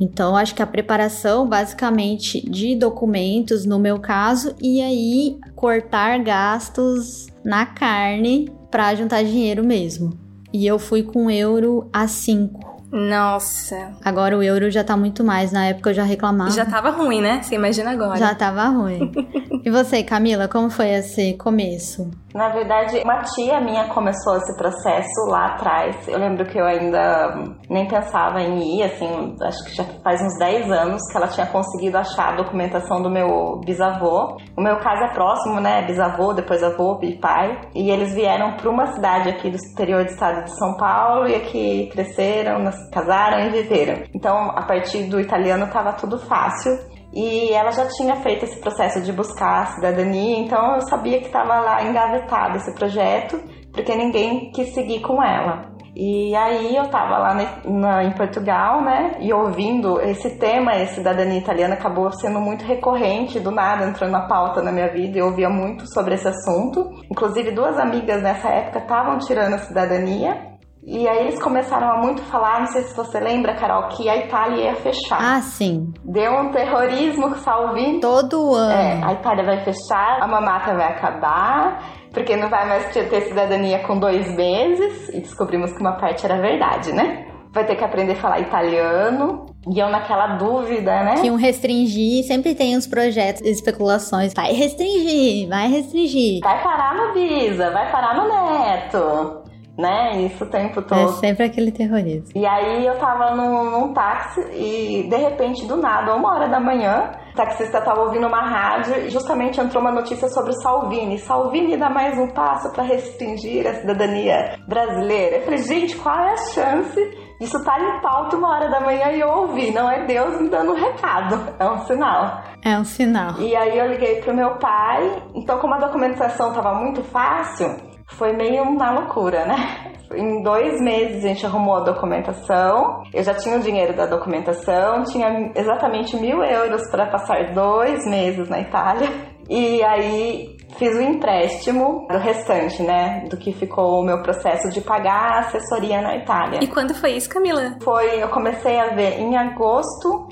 Então, 0.00 0.36
acho 0.36 0.54
que 0.54 0.62
a 0.62 0.66
preparação, 0.66 1.46
basicamente, 1.46 2.40
de 2.48 2.74
documentos, 2.74 3.64
no 3.64 3.78
meu 3.78 4.00
caso, 4.00 4.54
e 4.60 4.80
aí 4.80 5.38
cortar 5.54 6.18
gastos 6.22 7.28
na 7.44 7.64
carne 7.66 8.50
para 8.70 8.94
juntar 8.94 9.22
dinheiro 9.22 9.64
mesmo. 9.64 10.18
E 10.52 10.66
eu 10.66 10.78
fui 10.78 11.02
com 11.02 11.30
euro 11.30 11.88
a 11.92 12.08
5. 12.08 12.73
Nossa. 12.94 13.90
Agora 14.04 14.38
o 14.38 14.42
euro 14.42 14.70
já 14.70 14.84
tá 14.84 14.96
muito 14.96 15.24
mais. 15.24 15.50
Na 15.50 15.66
época 15.66 15.90
eu 15.90 15.94
já 15.94 16.04
reclamava. 16.04 16.52
Já 16.52 16.64
tava 16.64 16.90
ruim, 16.90 17.20
né? 17.20 17.42
Você 17.42 17.56
imagina 17.56 17.90
agora. 17.90 18.16
Já 18.16 18.32
tava 18.36 18.66
ruim. 18.66 19.10
e 19.64 19.68
você, 19.68 20.04
Camila, 20.04 20.46
como 20.46 20.70
foi 20.70 20.90
esse 20.90 21.34
começo? 21.34 22.08
Na 22.34 22.48
verdade, 22.48 23.00
uma 23.04 23.22
tia 23.22 23.60
minha 23.60 23.86
começou 23.86 24.36
esse 24.36 24.56
processo 24.56 25.30
lá 25.30 25.54
atrás. 25.54 26.08
Eu 26.08 26.18
lembro 26.18 26.44
que 26.44 26.58
eu 26.58 26.66
ainda 26.66 27.32
nem 27.70 27.86
pensava 27.86 28.40
em 28.40 28.76
ir, 28.76 28.82
assim, 28.82 29.36
acho 29.40 29.64
que 29.64 29.76
já 29.76 29.84
faz 30.02 30.20
uns 30.20 30.36
10 30.36 30.68
anos 30.68 31.00
que 31.12 31.16
ela 31.16 31.28
tinha 31.28 31.46
conseguido 31.46 31.96
achar 31.96 32.32
a 32.32 32.36
documentação 32.36 33.00
do 33.00 33.08
meu 33.08 33.60
bisavô. 33.64 34.36
O 34.56 34.60
meu 34.60 34.80
caso 34.80 35.04
é 35.04 35.12
próximo, 35.14 35.60
né? 35.60 35.86
Bisavô, 35.86 36.32
depois 36.32 36.60
avô 36.64 36.98
e 37.02 37.16
pai. 37.20 37.56
E 37.72 37.88
eles 37.88 38.12
vieram 38.12 38.56
para 38.56 38.68
uma 38.68 38.86
cidade 38.86 39.28
aqui 39.28 39.48
do 39.48 39.56
interior 39.56 40.02
do 40.02 40.10
estado 40.10 40.42
de 40.42 40.58
São 40.58 40.76
Paulo 40.76 41.28
e 41.28 41.36
aqui 41.36 41.88
cresceram, 41.92 42.64
casaram 42.92 43.46
e 43.46 43.50
viveram. 43.50 44.02
Então, 44.12 44.50
a 44.50 44.66
partir 44.66 45.04
do 45.04 45.20
italiano 45.20 45.66
estava 45.66 45.92
tudo 45.92 46.18
fácil. 46.18 46.72
E 47.14 47.52
ela 47.52 47.70
já 47.70 47.86
tinha 47.86 48.16
feito 48.16 48.44
esse 48.44 48.60
processo 48.60 49.00
de 49.00 49.12
buscar 49.12 49.62
a 49.62 49.66
cidadania, 49.66 50.36
então 50.40 50.74
eu 50.74 50.80
sabia 50.80 51.20
que 51.20 51.26
estava 51.26 51.60
lá 51.60 51.84
engavetado 51.84 52.56
esse 52.56 52.74
projeto, 52.74 53.40
porque 53.72 53.94
ninguém 53.94 54.50
quis 54.50 54.74
seguir 54.74 55.00
com 55.00 55.22
ela. 55.22 55.72
E 55.96 56.34
aí 56.34 56.74
eu 56.74 56.90
tava 56.90 57.18
lá 57.18 57.36
na, 57.64 58.02
em 58.02 58.10
Portugal, 58.16 58.82
né, 58.82 59.16
e 59.20 59.32
ouvindo 59.32 60.00
esse 60.00 60.38
tema, 60.40 60.74
esse 60.74 60.96
cidadania 60.96 61.38
italiana, 61.38 61.74
acabou 61.74 62.10
sendo 62.10 62.40
muito 62.40 62.64
recorrente, 62.64 63.38
do 63.38 63.52
nada 63.52 63.86
entrando 63.86 64.10
na 64.10 64.26
pauta 64.26 64.60
na 64.60 64.72
minha 64.72 64.88
vida, 64.88 65.18
eu 65.18 65.26
ouvia 65.26 65.48
muito 65.48 65.86
sobre 65.94 66.14
esse 66.14 66.26
assunto. 66.26 66.90
Inclusive, 67.08 67.52
duas 67.52 67.78
amigas 67.78 68.20
nessa 68.20 68.48
época 68.48 68.80
estavam 68.80 69.18
tirando 69.18 69.54
a 69.54 69.58
cidadania, 69.58 70.53
e 70.86 71.08
aí 71.08 71.20
eles 71.20 71.42
começaram 71.42 71.88
a 71.90 71.98
muito 71.98 72.20
falar, 72.24 72.60
não 72.60 72.66
sei 72.66 72.82
se 72.82 72.94
você 72.94 73.18
lembra, 73.18 73.54
Carol, 73.54 73.88
que 73.88 74.06
a 74.06 74.16
Itália 74.18 74.64
ia 74.64 74.74
fechar. 74.76 75.18
Ah, 75.18 75.40
sim. 75.40 75.92
Deu 76.04 76.30
um 76.30 76.50
terrorismo, 76.50 77.34
Salvini. 77.36 78.00
Todo 78.00 78.54
ano. 78.54 78.72
É, 78.72 79.02
a 79.02 79.12
Itália 79.14 79.44
vai 79.44 79.64
fechar, 79.64 80.18
a 80.20 80.26
mamata 80.26 80.74
vai 80.74 80.92
acabar, 80.92 81.82
porque 82.12 82.36
não 82.36 82.50
vai 82.50 82.68
mais 82.68 82.92
ter 82.92 83.08
cidadania 83.22 83.78
com 83.86 83.98
dois 83.98 84.28
meses. 84.36 85.08
E 85.08 85.20
descobrimos 85.20 85.72
que 85.72 85.80
uma 85.80 85.96
parte 85.96 86.26
era 86.26 86.38
verdade, 86.38 86.92
né? 86.92 87.28
Vai 87.50 87.64
ter 87.64 87.76
que 87.76 87.84
aprender 87.84 88.12
a 88.12 88.16
falar 88.16 88.40
italiano. 88.40 89.46
E 89.66 89.78
eu 89.78 89.88
naquela 89.88 90.36
dúvida, 90.36 91.02
né? 91.02 91.14
Que 91.22 91.30
um 91.30 91.36
restringir, 91.36 92.24
sempre 92.24 92.54
tem 92.54 92.76
uns 92.76 92.86
projetos 92.86 93.40
especulações. 93.42 94.34
Vai 94.34 94.52
restringir, 94.52 95.48
vai 95.48 95.68
restringir. 95.68 96.40
Vai 96.42 96.62
parar 96.62 96.94
no 96.94 97.14
Visa, 97.14 97.70
vai 97.70 97.90
parar 97.90 98.14
no 98.16 98.28
Neto 98.28 99.43
né? 99.76 100.22
Isso 100.22 100.44
o 100.44 100.46
tempo 100.48 100.80
todo. 100.82 101.00
É 101.00 101.08
sempre 101.14 101.44
aquele 101.44 101.72
terrorismo. 101.72 102.28
E 102.34 102.46
aí 102.46 102.86
eu 102.86 102.96
tava 102.98 103.34
num, 103.34 103.70
num, 103.70 103.92
táxi 103.92 104.40
e 104.52 105.08
de 105.08 105.16
repente, 105.16 105.66
do 105.66 105.76
nada, 105.76 106.14
uma 106.14 106.34
hora 106.34 106.48
da 106.48 106.60
manhã, 106.60 107.10
o 107.32 107.36
taxista 107.36 107.80
tava 107.80 108.02
ouvindo 108.02 108.26
uma 108.26 108.42
rádio 108.42 109.06
e 109.06 109.10
justamente 109.10 109.60
entrou 109.60 109.80
uma 109.80 109.92
notícia 109.92 110.28
sobre 110.28 110.50
o 110.50 110.60
Salvini. 110.60 111.18
Salvini 111.18 111.76
dá 111.76 111.90
mais 111.90 112.18
um 112.18 112.28
passo 112.28 112.72
para 112.72 112.84
restringir 112.84 113.66
a 113.66 113.74
cidadania 113.74 114.58
brasileira. 114.68 115.36
Eu 115.36 115.42
falei, 115.42 115.58
gente, 115.58 115.96
qual 115.96 116.18
é 116.18 116.32
a 116.32 116.36
chance 116.36 117.24
isso 117.40 117.62
tá 117.64 117.78
em 117.78 118.00
pauta 118.00 118.36
uma 118.36 118.48
hora 118.48 118.70
da 118.70 118.80
manhã 118.80 119.10
e 119.10 119.20
eu 119.20 119.28
ouvi, 119.28 119.72
não 119.72 119.90
é 119.90 120.06
Deus 120.06 120.40
me 120.40 120.48
dando 120.48 120.72
um 120.72 120.76
recado, 120.76 121.52
é 121.58 121.68
um 121.68 121.78
sinal. 121.84 122.42
É 122.64 122.78
um 122.78 122.84
sinal. 122.84 123.38
E 123.40 123.54
aí 123.56 123.76
eu 123.76 123.86
liguei 123.88 124.20
pro 124.20 124.34
meu 124.34 124.56
pai, 124.58 125.22
então 125.34 125.58
como 125.58 125.74
a 125.74 125.78
documentação 125.78 126.52
tava 126.52 126.74
muito 126.74 127.02
fácil, 127.02 127.66
foi 128.14 128.32
meio 128.32 128.64
na 128.74 128.92
loucura, 128.92 129.44
né? 129.44 129.92
Em 130.14 130.42
dois 130.42 130.80
meses 130.80 131.24
a 131.24 131.28
gente 131.28 131.46
arrumou 131.46 131.76
a 131.76 131.80
documentação. 131.80 133.02
Eu 133.12 133.22
já 133.22 133.34
tinha 133.34 133.56
o 133.56 133.60
dinheiro 133.60 133.96
da 133.96 134.06
documentação, 134.06 135.02
tinha 135.04 135.50
exatamente 135.54 136.16
mil 136.16 136.42
euros 136.42 136.88
para 136.90 137.06
passar 137.06 137.52
dois 137.52 138.04
meses 138.06 138.48
na 138.48 138.60
Itália. 138.60 139.08
E 139.48 139.82
aí 139.82 140.56
fiz 140.78 140.96
o 140.96 141.02
empréstimo 141.02 142.06
do 142.08 142.18
restante, 142.18 142.82
né? 142.82 143.26
Do 143.28 143.36
que 143.36 143.52
ficou 143.52 144.00
o 144.00 144.04
meu 144.04 144.22
processo 144.22 144.70
de 144.70 144.80
pagar 144.80 145.32
a 145.32 145.38
assessoria 145.40 146.00
na 146.00 146.16
Itália. 146.16 146.60
E 146.62 146.66
quando 146.66 146.94
foi 146.94 147.12
isso, 147.12 147.28
Camila? 147.28 147.76
Foi, 147.82 148.22
eu 148.22 148.28
comecei 148.28 148.78
a 148.78 148.94
ver 148.94 149.20
em 149.20 149.36
agosto 149.36 150.28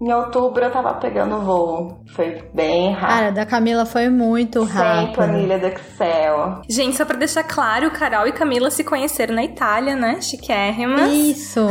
em 0.00 0.12
outubro 0.12 0.62
eu 0.62 0.70
tava 0.70 0.94
pegando 0.94 1.40
voo. 1.40 2.00
Foi 2.14 2.42
bem 2.52 2.92
rápido. 2.92 3.08
Cara, 3.08 3.30
da 3.30 3.46
Camila 3.46 3.86
foi 3.86 4.08
muito 4.08 4.62
rápido. 4.64 5.06
Sem 5.06 5.12
planilha 5.14 5.58
do 5.58 5.66
Excel. 5.66 6.62
Gente, 6.68 6.96
só 6.96 7.04
pra 7.04 7.16
deixar 7.16 7.44
claro, 7.44 7.90
Carol 7.90 8.26
e 8.26 8.32
Camila 8.32 8.70
se 8.70 8.84
conheceram 8.84 9.34
na 9.34 9.44
Itália, 9.44 9.94
né? 9.96 10.20
Chiquérrimas. 10.20 11.10
Isso! 11.12 11.66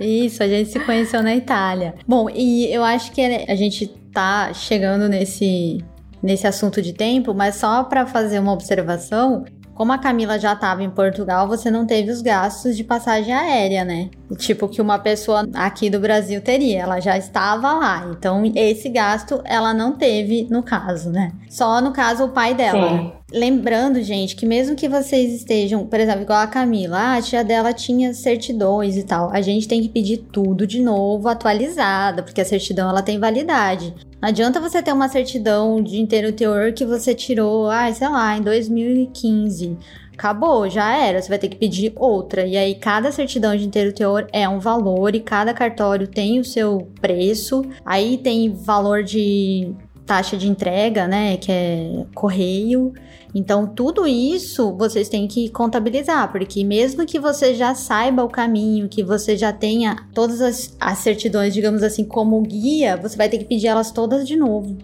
Isso, 0.00 0.42
a 0.42 0.48
gente 0.48 0.70
se 0.70 0.80
conheceu 0.80 1.22
na 1.22 1.34
Itália. 1.34 1.94
Bom, 2.06 2.28
e 2.30 2.72
eu 2.72 2.84
acho 2.84 3.12
que 3.12 3.20
a 3.20 3.54
gente 3.54 3.86
tá 4.12 4.52
chegando 4.52 5.08
nesse, 5.08 5.84
nesse 6.22 6.46
assunto 6.46 6.80
de 6.80 6.92
tempo, 6.92 7.34
mas 7.34 7.56
só 7.56 7.84
para 7.84 8.06
fazer 8.06 8.38
uma 8.38 8.52
observação, 8.52 9.44
como 9.74 9.92
a 9.92 9.98
Camila 9.98 10.38
já 10.38 10.52
estava 10.52 10.84
em 10.84 10.90
Portugal, 10.90 11.48
você 11.48 11.70
não 11.70 11.84
teve 11.84 12.10
os 12.10 12.22
gastos 12.22 12.76
de 12.76 12.84
passagem 12.84 13.34
aérea, 13.34 13.84
né? 13.84 14.08
Tipo 14.36 14.68
que 14.68 14.80
uma 14.80 14.98
pessoa 14.98 15.46
aqui 15.54 15.90
do 15.90 16.00
Brasil 16.00 16.40
teria, 16.40 16.80
ela 16.80 16.98
já 16.98 17.16
estava 17.16 17.72
lá. 17.74 18.10
Então, 18.10 18.42
esse 18.54 18.88
gasto 18.88 19.40
ela 19.44 19.74
não 19.74 19.92
teve 19.92 20.46
no 20.50 20.62
caso, 20.62 21.10
né? 21.10 21.32
Só 21.48 21.80
no 21.80 21.92
caso 21.92 22.24
o 22.24 22.28
pai 22.30 22.54
dela. 22.54 22.88
Sim. 22.88 23.12
Lembrando, 23.32 24.02
gente, 24.02 24.36
que 24.36 24.46
mesmo 24.46 24.76
que 24.76 24.88
vocês 24.88 25.32
estejam, 25.32 25.86
por 25.86 25.98
exemplo, 25.98 26.22
igual 26.22 26.40
a 26.40 26.46
Camila, 26.46 27.16
a 27.16 27.22
tia 27.22 27.42
dela 27.42 27.72
tinha 27.72 28.14
certidões 28.14 28.96
e 28.96 29.02
tal. 29.02 29.30
A 29.32 29.40
gente 29.40 29.68
tem 29.68 29.82
que 29.82 29.88
pedir 29.88 30.18
tudo 30.18 30.66
de 30.66 30.80
novo, 30.80 31.28
atualizada, 31.28 32.22
porque 32.22 32.40
a 32.40 32.44
certidão 32.44 32.88
ela 32.88 33.02
tem 33.02 33.18
validade. 33.18 33.94
Não 34.22 34.28
adianta 34.28 34.60
você 34.60 34.82
ter 34.82 34.92
uma 34.92 35.08
certidão 35.08 35.82
de 35.82 36.00
inteiro 36.00 36.32
teor 36.32 36.72
que 36.72 36.84
você 36.84 37.14
tirou, 37.14 37.68
ah, 37.68 37.92
sei 37.92 38.08
lá, 38.08 38.36
em 38.36 38.40
2015. 38.40 39.76
Acabou, 40.14 40.68
já 40.70 40.96
era. 40.96 41.20
Você 41.20 41.28
vai 41.28 41.38
ter 41.38 41.48
que 41.48 41.56
pedir 41.56 41.92
outra. 41.96 42.46
E 42.46 42.56
aí, 42.56 42.74
cada 42.74 43.12
certidão 43.12 43.54
de 43.56 43.66
inteiro 43.66 43.92
teor 43.92 44.26
é 44.32 44.48
um 44.48 44.58
valor 44.58 45.14
e 45.14 45.20
cada 45.20 45.52
cartório 45.52 46.06
tem 46.06 46.40
o 46.40 46.44
seu 46.44 46.88
preço. 47.00 47.62
Aí 47.84 48.16
tem 48.18 48.54
valor 48.54 49.02
de 49.02 49.74
taxa 50.06 50.36
de 50.36 50.48
entrega, 50.48 51.06
né? 51.08 51.36
Que 51.36 51.50
é 51.50 52.06
correio. 52.14 52.92
Então, 53.34 53.66
tudo 53.66 54.06
isso 54.06 54.76
vocês 54.76 55.08
têm 55.08 55.26
que 55.26 55.48
contabilizar, 55.48 56.30
porque 56.30 56.62
mesmo 56.62 57.04
que 57.04 57.18
você 57.18 57.52
já 57.52 57.74
saiba 57.74 58.22
o 58.22 58.28
caminho, 58.28 58.88
que 58.88 59.02
você 59.02 59.36
já 59.36 59.52
tenha 59.52 60.06
todas 60.14 60.40
as, 60.40 60.76
as 60.78 60.98
certidões, 60.98 61.52
digamos 61.52 61.82
assim, 61.82 62.04
como 62.04 62.40
guia, 62.42 62.96
você 62.96 63.16
vai 63.16 63.28
ter 63.28 63.38
que 63.38 63.44
pedir 63.44 63.66
elas 63.66 63.90
todas 63.90 64.26
de 64.26 64.36
novo. 64.36 64.78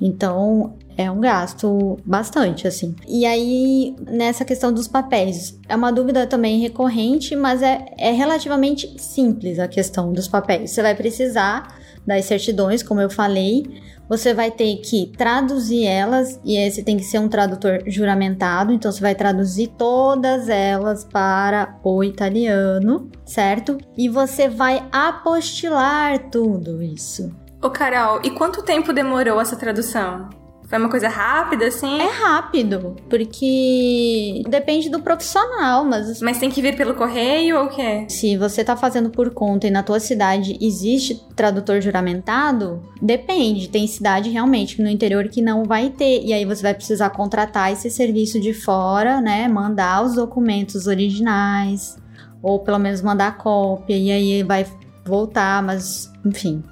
Então, 0.00 0.74
é 0.96 1.10
um 1.10 1.20
gasto 1.20 1.98
bastante, 2.04 2.66
assim. 2.66 2.94
E 3.06 3.24
aí, 3.24 3.94
nessa 4.08 4.44
questão 4.44 4.72
dos 4.72 4.88
papéis, 4.88 5.58
é 5.68 5.76
uma 5.76 5.92
dúvida 5.92 6.26
também 6.26 6.60
recorrente, 6.60 7.34
mas 7.36 7.62
é, 7.62 7.84
é 7.98 8.10
relativamente 8.12 8.94
simples 8.98 9.58
a 9.58 9.68
questão 9.68 10.12
dos 10.12 10.28
papéis. 10.28 10.70
Você 10.70 10.82
vai 10.82 10.94
precisar 10.94 11.80
das 12.06 12.24
certidões, 12.24 12.82
como 12.82 13.00
eu 13.00 13.08
falei, 13.08 13.64
você 14.08 14.34
vai 14.34 14.50
ter 14.50 14.76
que 14.76 15.12
traduzir 15.16 15.86
elas, 15.86 16.38
e 16.44 16.56
esse 16.56 16.82
tem 16.82 16.96
que 16.96 17.04
ser 17.04 17.18
um 17.18 17.28
tradutor 17.28 17.82
juramentado, 17.86 18.72
então 18.72 18.90
você 18.90 19.00
vai 19.00 19.14
traduzir 19.14 19.68
todas 19.78 20.48
elas 20.48 21.04
para 21.04 21.78
o 21.82 22.02
italiano, 22.04 23.10
certo? 23.24 23.78
E 23.96 24.08
você 24.08 24.48
vai 24.48 24.86
apostilar 24.90 26.30
tudo 26.30 26.82
isso. 26.82 27.32
Ô 27.62 27.70
Carol, 27.70 28.20
e 28.24 28.30
quanto 28.30 28.62
tempo 28.62 28.92
demorou 28.92 29.40
essa 29.40 29.56
tradução? 29.56 30.41
Foi 30.72 30.78
uma 30.78 30.88
coisa 30.88 31.06
rápida, 31.06 31.66
assim? 31.66 32.00
É 32.00 32.08
rápido, 32.08 32.96
porque 33.10 34.42
depende 34.48 34.88
do 34.88 35.00
profissional, 35.00 35.84
mas... 35.84 36.22
Mas 36.22 36.38
tem 36.38 36.48
que 36.48 36.62
vir 36.62 36.74
pelo 36.74 36.94
correio 36.94 37.58
ou 37.58 37.66
o 37.66 37.68
quê? 37.68 38.06
Se 38.08 38.38
você 38.38 38.64
tá 38.64 38.74
fazendo 38.74 39.10
por 39.10 39.28
conta 39.34 39.66
e 39.66 39.70
na 39.70 39.82
tua 39.82 40.00
cidade 40.00 40.56
existe 40.62 41.22
tradutor 41.36 41.82
juramentado, 41.82 42.82
depende. 43.02 43.68
Tem 43.68 43.86
cidade 43.86 44.30
realmente 44.30 44.80
no 44.80 44.88
interior 44.88 45.28
que 45.28 45.42
não 45.42 45.64
vai 45.64 45.90
ter, 45.90 46.24
e 46.24 46.32
aí 46.32 46.46
você 46.46 46.62
vai 46.62 46.72
precisar 46.72 47.10
contratar 47.10 47.70
esse 47.70 47.90
serviço 47.90 48.40
de 48.40 48.54
fora, 48.54 49.20
né? 49.20 49.46
Mandar 49.48 50.02
os 50.02 50.14
documentos 50.14 50.86
originais, 50.86 51.98
ou 52.42 52.60
pelo 52.60 52.78
menos 52.78 53.02
mandar 53.02 53.36
cópia, 53.36 53.94
e 53.94 54.10
aí 54.10 54.42
vai 54.42 54.64
voltar, 55.04 55.62
mas 55.62 56.10
enfim... 56.24 56.64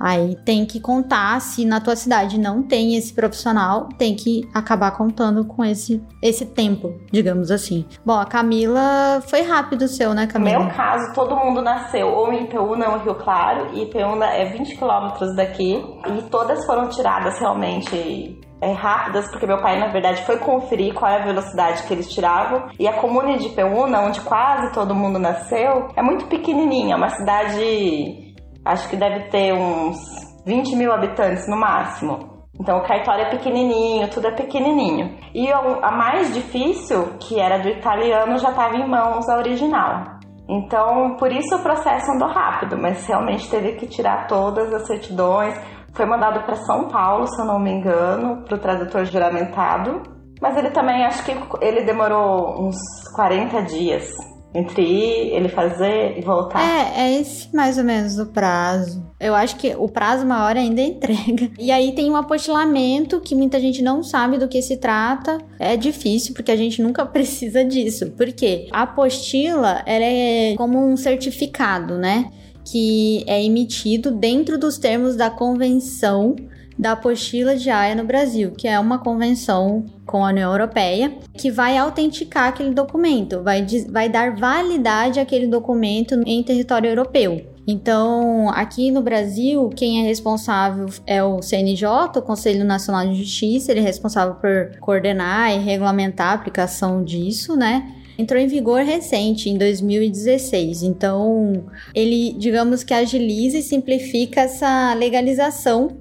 Aí 0.00 0.34
tem 0.44 0.64
que 0.64 0.80
contar 0.80 1.38
se 1.40 1.64
na 1.66 1.78
tua 1.78 1.94
cidade 1.94 2.40
não 2.40 2.62
tem 2.62 2.96
esse 2.96 3.12
profissional, 3.12 3.88
tem 3.98 4.16
que 4.16 4.48
acabar 4.54 4.92
contando 4.92 5.44
com 5.44 5.62
esse 5.62 6.02
esse 6.22 6.46
tempo, 6.46 6.94
digamos 7.12 7.50
assim. 7.50 7.84
Bom, 8.04 8.18
a 8.18 8.24
Camila 8.24 9.22
foi 9.26 9.42
rápido 9.42 9.82
o 9.82 9.88
seu, 9.88 10.14
né, 10.14 10.26
Camila? 10.26 10.58
No 10.58 10.64
meu 10.66 10.74
caso, 10.74 11.12
todo 11.14 11.36
mundo 11.36 11.60
nasceu 11.60 12.08
ou 12.08 12.32
em 12.32 12.46
Peúna 12.46 12.88
ou 12.90 12.98
Rio 12.98 13.14
Claro, 13.14 13.74
e 13.74 13.86
Peúna 13.86 14.26
é 14.26 14.46
20 14.46 14.76
quilômetros 14.76 15.34
daqui, 15.36 15.82
e 16.06 16.22
todas 16.30 16.64
foram 16.66 16.88
tiradas 16.88 17.38
realmente 17.38 18.40
é, 18.60 18.72
rápidas, 18.72 19.28
porque 19.30 19.46
meu 19.46 19.60
pai, 19.60 19.78
na 19.78 19.88
verdade, 19.88 20.22
foi 20.24 20.38
conferir 20.38 20.94
qual 20.94 21.10
é 21.10 21.22
a 21.22 21.24
velocidade 21.24 21.82
que 21.84 21.94
eles 21.94 22.12
tiravam. 22.12 22.68
E 22.78 22.86
a 22.86 22.92
comune 23.00 23.38
de 23.38 23.48
Peúna, 23.50 24.00
onde 24.02 24.20
quase 24.20 24.72
todo 24.72 24.94
mundo 24.94 25.18
nasceu, 25.18 25.88
é 25.96 26.02
muito 26.02 26.26
pequenininha, 26.26 26.94
é 26.94 26.96
uma 26.96 27.08
cidade 27.08 28.29
acho 28.64 28.88
que 28.88 28.96
deve 28.96 29.28
ter 29.30 29.52
uns 29.52 29.98
20 30.44 30.76
mil 30.76 30.92
habitantes 30.92 31.48
no 31.48 31.56
máximo. 31.56 32.30
Então 32.58 32.78
o 32.78 32.82
cartório 32.82 33.24
é 33.24 33.30
pequenininho, 33.30 34.08
tudo 34.10 34.26
é 34.26 34.32
pequenininho. 34.32 35.16
E 35.34 35.50
a 35.50 35.90
mais 35.90 36.34
difícil, 36.34 37.14
que 37.18 37.40
era 37.40 37.58
do 37.58 37.68
italiano, 37.68 38.38
já 38.38 38.50
estava 38.50 38.76
em 38.76 38.86
mãos 38.86 39.28
a 39.28 39.38
original. 39.38 40.18
Então, 40.48 41.16
por 41.16 41.32
isso 41.32 41.54
o 41.54 41.62
processo 41.62 42.10
andou 42.10 42.28
rápido, 42.28 42.76
mas 42.76 43.06
realmente 43.06 43.48
teve 43.48 43.76
que 43.76 43.86
tirar 43.86 44.26
todas 44.26 44.72
as 44.74 44.86
certidões. 44.86 45.54
Foi 45.94 46.04
mandado 46.04 46.44
para 46.44 46.56
São 46.56 46.88
Paulo, 46.88 47.26
se 47.28 47.40
eu 47.40 47.46
não 47.46 47.58
me 47.58 47.70
engano, 47.70 48.42
para 48.44 48.56
o 48.56 48.60
tradutor 48.60 49.04
juramentado. 49.04 50.02
Mas 50.42 50.56
ele 50.56 50.70
também, 50.70 51.04
acho 51.04 51.24
que 51.24 51.32
ele 51.60 51.84
demorou 51.84 52.66
uns 52.66 52.76
40 53.14 53.62
dias 53.62 54.10
entre 54.52 54.82
ir, 54.82 55.34
ele 55.34 55.48
fazer 55.48 56.18
e 56.18 56.22
voltar. 56.22 56.60
É, 56.60 57.02
é 57.02 57.20
esse 57.20 57.54
mais 57.54 57.78
ou 57.78 57.84
menos 57.84 58.18
o 58.18 58.26
prazo. 58.26 59.04
Eu 59.18 59.34
acho 59.34 59.56
que 59.56 59.74
o 59.76 59.88
prazo 59.88 60.26
maior 60.26 60.56
ainda 60.56 60.80
é 60.80 60.84
entrega. 60.84 61.50
E 61.60 61.70
aí 61.70 61.92
tem 61.92 62.10
um 62.10 62.16
apostilamento 62.16 63.20
que 63.20 63.34
muita 63.34 63.60
gente 63.60 63.82
não 63.82 64.02
sabe 64.02 64.38
do 64.38 64.48
que 64.48 64.60
se 64.62 64.76
trata. 64.76 65.38
É 65.58 65.76
difícil 65.76 66.34
porque 66.34 66.50
a 66.50 66.56
gente 66.56 66.82
nunca 66.82 67.04
precisa 67.06 67.64
disso. 67.64 68.10
Por 68.12 68.32
quê? 68.32 68.66
A 68.72 68.82
apostila, 68.82 69.82
ela 69.86 70.04
é 70.04 70.54
como 70.56 70.84
um 70.84 70.96
certificado, 70.96 71.96
né? 71.96 72.30
Que 72.64 73.24
é 73.26 73.42
emitido 73.44 74.10
dentro 74.10 74.58
dos 74.58 74.78
termos 74.78 75.16
da 75.16 75.30
convenção 75.30 76.34
da 76.80 76.92
apostila 76.92 77.54
de 77.54 77.68
Haia 77.68 77.94
no 77.94 78.04
Brasil, 78.04 78.52
que 78.52 78.66
é 78.66 78.80
uma 78.80 78.98
convenção 78.98 79.84
com 80.06 80.24
a 80.24 80.30
União 80.30 80.50
Europeia 80.50 81.12
que 81.36 81.50
vai 81.50 81.76
autenticar 81.76 82.48
aquele 82.48 82.70
documento, 82.70 83.42
vai, 83.42 83.66
vai 83.90 84.08
dar 84.08 84.34
validade 84.34 85.20
àquele 85.20 85.46
documento 85.46 86.18
em 86.24 86.42
território 86.42 86.88
europeu. 86.88 87.44
Então, 87.66 88.48
aqui 88.48 88.90
no 88.90 89.02
Brasil, 89.02 89.68
quem 89.76 90.00
é 90.02 90.08
responsável 90.08 90.86
é 91.06 91.22
o 91.22 91.42
CNJ, 91.42 91.86
o 92.16 92.22
Conselho 92.22 92.64
Nacional 92.64 93.06
de 93.06 93.14
Justiça, 93.14 93.70
ele 93.70 93.80
é 93.80 93.82
responsável 93.82 94.36
por 94.36 94.78
coordenar 94.80 95.54
e 95.54 95.58
regulamentar 95.58 96.28
a 96.28 96.32
aplicação 96.32 97.04
disso, 97.04 97.54
né? 97.56 97.94
entrou 98.18 98.38
em 98.38 98.46
vigor 98.46 98.82
recente, 98.82 99.48
em 99.48 99.56
2016. 99.56 100.82
Então, 100.82 101.64
ele, 101.94 102.34
digamos 102.38 102.84
que 102.84 102.92
agiliza 102.92 103.56
e 103.56 103.62
simplifica 103.62 104.42
essa 104.42 104.92
legalização 104.92 105.96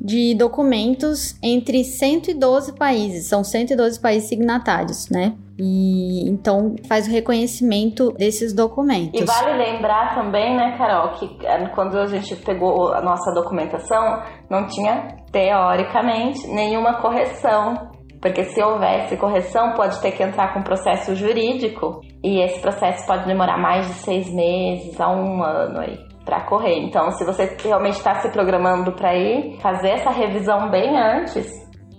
de 0.00 0.34
documentos 0.34 1.38
entre 1.42 1.84
112 1.84 2.74
países, 2.74 3.28
são 3.28 3.42
112 3.42 4.00
países 4.00 4.28
signatários, 4.28 5.08
né? 5.10 5.34
E 5.58 6.28
então 6.28 6.76
faz 6.88 7.08
o 7.08 7.10
reconhecimento 7.10 8.12
desses 8.12 8.54
documentos. 8.54 9.20
E 9.20 9.24
vale 9.24 9.56
lembrar 9.56 10.14
também, 10.14 10.56
né, 10.56 10.76
Carol, 10.78 11.10
que 11.14 11.44
é, 11.44 11.68
quando 11.70 11.98
a 11.98 12.06
gente 12.06 12.36
pegou 12.36 12.92
a 12.94 13.02
nossa 13.02 13.32
documentação, 13.32 14.22
não 14.48 14.66
tinha 14.66 15.16
teoricamente 15.32 16.46
nenhuma 16.46 17.00
correção. 17.00 17.98
Porque 18.20 18.42
se 18.44 18.60
houvesse 18.60 19.16
correção, 19.16 19.74
pode 19.74 20.00
ter 20.00 20.10
que 20.10 20.22
entrar 20.24 20.52
com 20.52 20.60
processo 20.62 21.14
jurídico. 21.14 22.00
E 22.22 22.42
esse 22.42 22.60
processo 22.60 23.06
pode 23.06 23.26
demorar 23.26 23.58
mais 23.58 23.86
de 23.86 23.94
seis 23.94 24.28
meses 24.32 25.00
a 25.00 25.08
um 25.08 25.40
ano 25.40 25.78
aí 25.78 26.07
para 26.28 26.44
correr. 26.44 26.78
Então, 26.80 27.10
se 27.12 27.24
você 27.24 27.56
realmente 27.64 27.96
está 27.96 28.20
se 28.20 28.28
programando 28.28 28.92
para 28.92 29.16
ir, 29.16 29.58
fazer 29.62 29.88
essa 29.88 30.10
revisão 30.10 30.70
bem 30.70 30.94
antes 30.94 31.46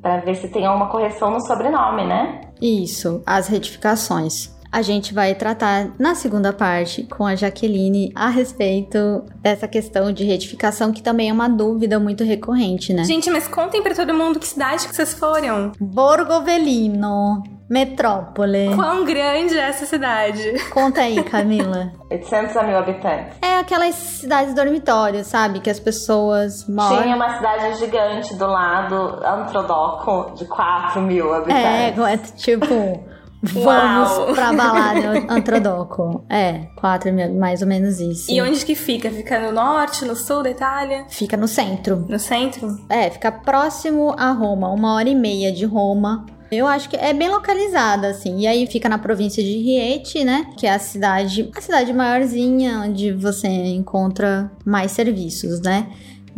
para 0.04 0.22
ver 0.22 0.36
se 0.36 0.48
tem 0.52 0.68
alguma 0.68 0.88
correção 0.88 1.32
no 1.32 1.42
sobrenome, 1.42 2.06
né? 2.06 2.42
Isso, 2.62 3.24
as 3.26 3.48
retificações. 3.48 4.56
A 4.72 4.84
gente 4.84 5.14
vai 5.16 5.34
tratar 5.34 5.90
na 5.98 6.14
segunda 6.14 6.54
parte 6.54 7.04
com 7.04 7.26
a 7.26 7.36
Jaqueline 7.36 8.12
a 8.16 8.30
respeito 8.30 9.24
dessa 9.38 9.68
questão 9.68 10.12
de 10.12 10.24
retificação, 10.24 10.92
que 10.92 11.02
também 11.02 11.30
é 11.30 11.34
uma 11.34 11.50
dúvida 11.50 12.00
muito 12.00 12.24
recorrente, 12.24 12.94
né? 12.94 13.04
Gente, 13.04 13.32
mas 13.32 13.48
contem 13.48 13.82
para 13.82 13.96
todo 13.96 14.14
mundo 14.14 14.40
que 14.40 14.48
cidade 14.48 14.88
que 14.88 14.96
vocês 14.96 15.14
foram. 15.14 15.72
Borgovelino. 15.80 17.44
Metrópole. 17.70 18.76
Quão 18.76 19.06
grande 19.06 19.56
é 19.56 19.70
essa 19.70 19.86
cidade? 19.86 20.54
Conta 20.72 21.02
aí, 21.02 21.22
Camila. 21.26 21.92
800 22.10 22.56
mil 22.66 22.78
habitantes. 22.78 23.38
É 23.44 23.60
aquelas 23.60 23.94
cidades 23.94 24.56
dormitórios, 24.56 25.28
sabe? 25.28 25.60
Que 25.60 25.70
as 25.70 25.80
pessoas 25.80 26.68
moram. 26.68 27.04
Tinha 27.04 27.16
uma 27.16 27.38
cidade 27.38 27.78
gigante 27.78 28.34
do 28.36 28.48
lado, 28.48 29.20
Antrodoco, 29.24 30.34
de 30.36 30.46
4 30.46 31.00
mil 31.02 31.32
habitantes. 31.32 31.64
É, 31.64 32.14
é 32.14 32.18
tipo. 32.18 33.19
Vamos 33.42 34.36
pra 34.36 34.52
balada 34.54 35.26
Antrodoco. 35.30 36.24
É, 36.30 36.68
4 36.76 37.14
mil, 37.14 37.34
mais 37.36 37.62
ou 37.62 37.68
menos 37.68 38.00
isso. 38.00 38.32
E 38.32 38.42
onde 38.42 38.66
que 38.66 38.76
fica? 38.76 39.10
Fica 39.10 39.40
no 39.40 39.52
norte, 39.52 40.06
no 40.06 40.16
sul 40.16 40.44
da 40.44 40.50
Itália? 40.50 41.06
Fica 41.10 41.38
no 41.38 41.48
centro. 41.48 42.06
No 42.08 42.20
centro? 42.20 42.78
É, 42.90 43.10
fica 43.10 43.32
próximo 43.32 44.14
a 44.18 44.32
Roma, 44.32 44.70
uma 44.72 44.94
hora 44.96 45.10
e 45.10 45.16
meia 45.16 45.52
de 45.52 45.66
Roma. 45.66 46.26
Eu 46.52 46.66
acho 46.66 46.90
que 46.90 46.96
é 46.96 47.14
bem 47.14 47.30
localizada, 47.30 48.08
assim. 48.08 48.40
E 48.40 48.48
aí 48.48 48.66
fica 48.66 48.90
na 48.90 48.98
província 48.98 49.44
de 49.44 49.56
Rieti, 49.60 50.24
né? 50.24 50.48
Que 50.58 50.66
é 50.66 50.74
a 50.74 50.80
cidade, 50.80 51.50
a 51.56 51.62
cidade 51.62 51.94
maiorzinha, 51.94 52.80
onde 52.88 53.12
você 53.14 53.48
encontra 53.48 54.52
mais 54.66 54.92
serviços, 54.92 55.62
né? 55.62 55.88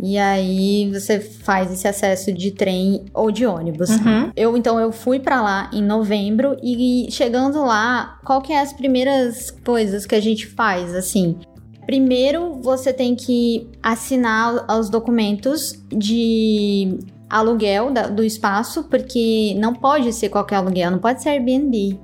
E 0.02 0.18
aí 0.18 0.90
você 0.92 1.20
faz 1.20 1.70
esse 1.70 1.86
acesso 1.86 2.32
de 2.32 2.50
trem 2.50 3.04
ou 3.14 3.30
de 3.30 3.46
ônibus. 3.46 3.88
Uhum. 3.90 4.32
Eu 4.34 4.56
então 4.56 4.80
eu 4.80 4.90
fui 4.90 5.20
para 5.20 5.40
lá 5.40 5.70
em 5.72 5.80
novembro 5.80 6.56
e 6.60 7.06
chegando 7.08 7.64
lá, 7.64 8.18
qual 8.24 8.42
que 8.42 8.52
é 8.52 8.60
as 8.60 8.72
primeiras 8.72 9.52
coisas 9.64 10.04
que 10.04 10.16
a 10.16 10.20
gente 10.20 10.48
faz 10.48 10.92
assim? 10.92 11.36
Primeiro, 11.86 12.54
você 12.60 12.92
tem 12.92 13.14
que 13.14 13.68
assinar 13.80 14.66
os 14.76 14.90
documentos 14.90 15.80
de 15.88 16.98
aluguel 17.30 17.92
do 18.14 18.24
espaço, 18.24 18.84
porque 18.84 19.54
não 19.58 19.72
pode 19.72 20.12
ser 20.12 20.28
qualquer 20.28 20.56
aluguel, 20.56 20.90
não 20.90 20.98
pode 20.98 21.22
ser 21.22 21.30
Airbnb. 21.30 21.98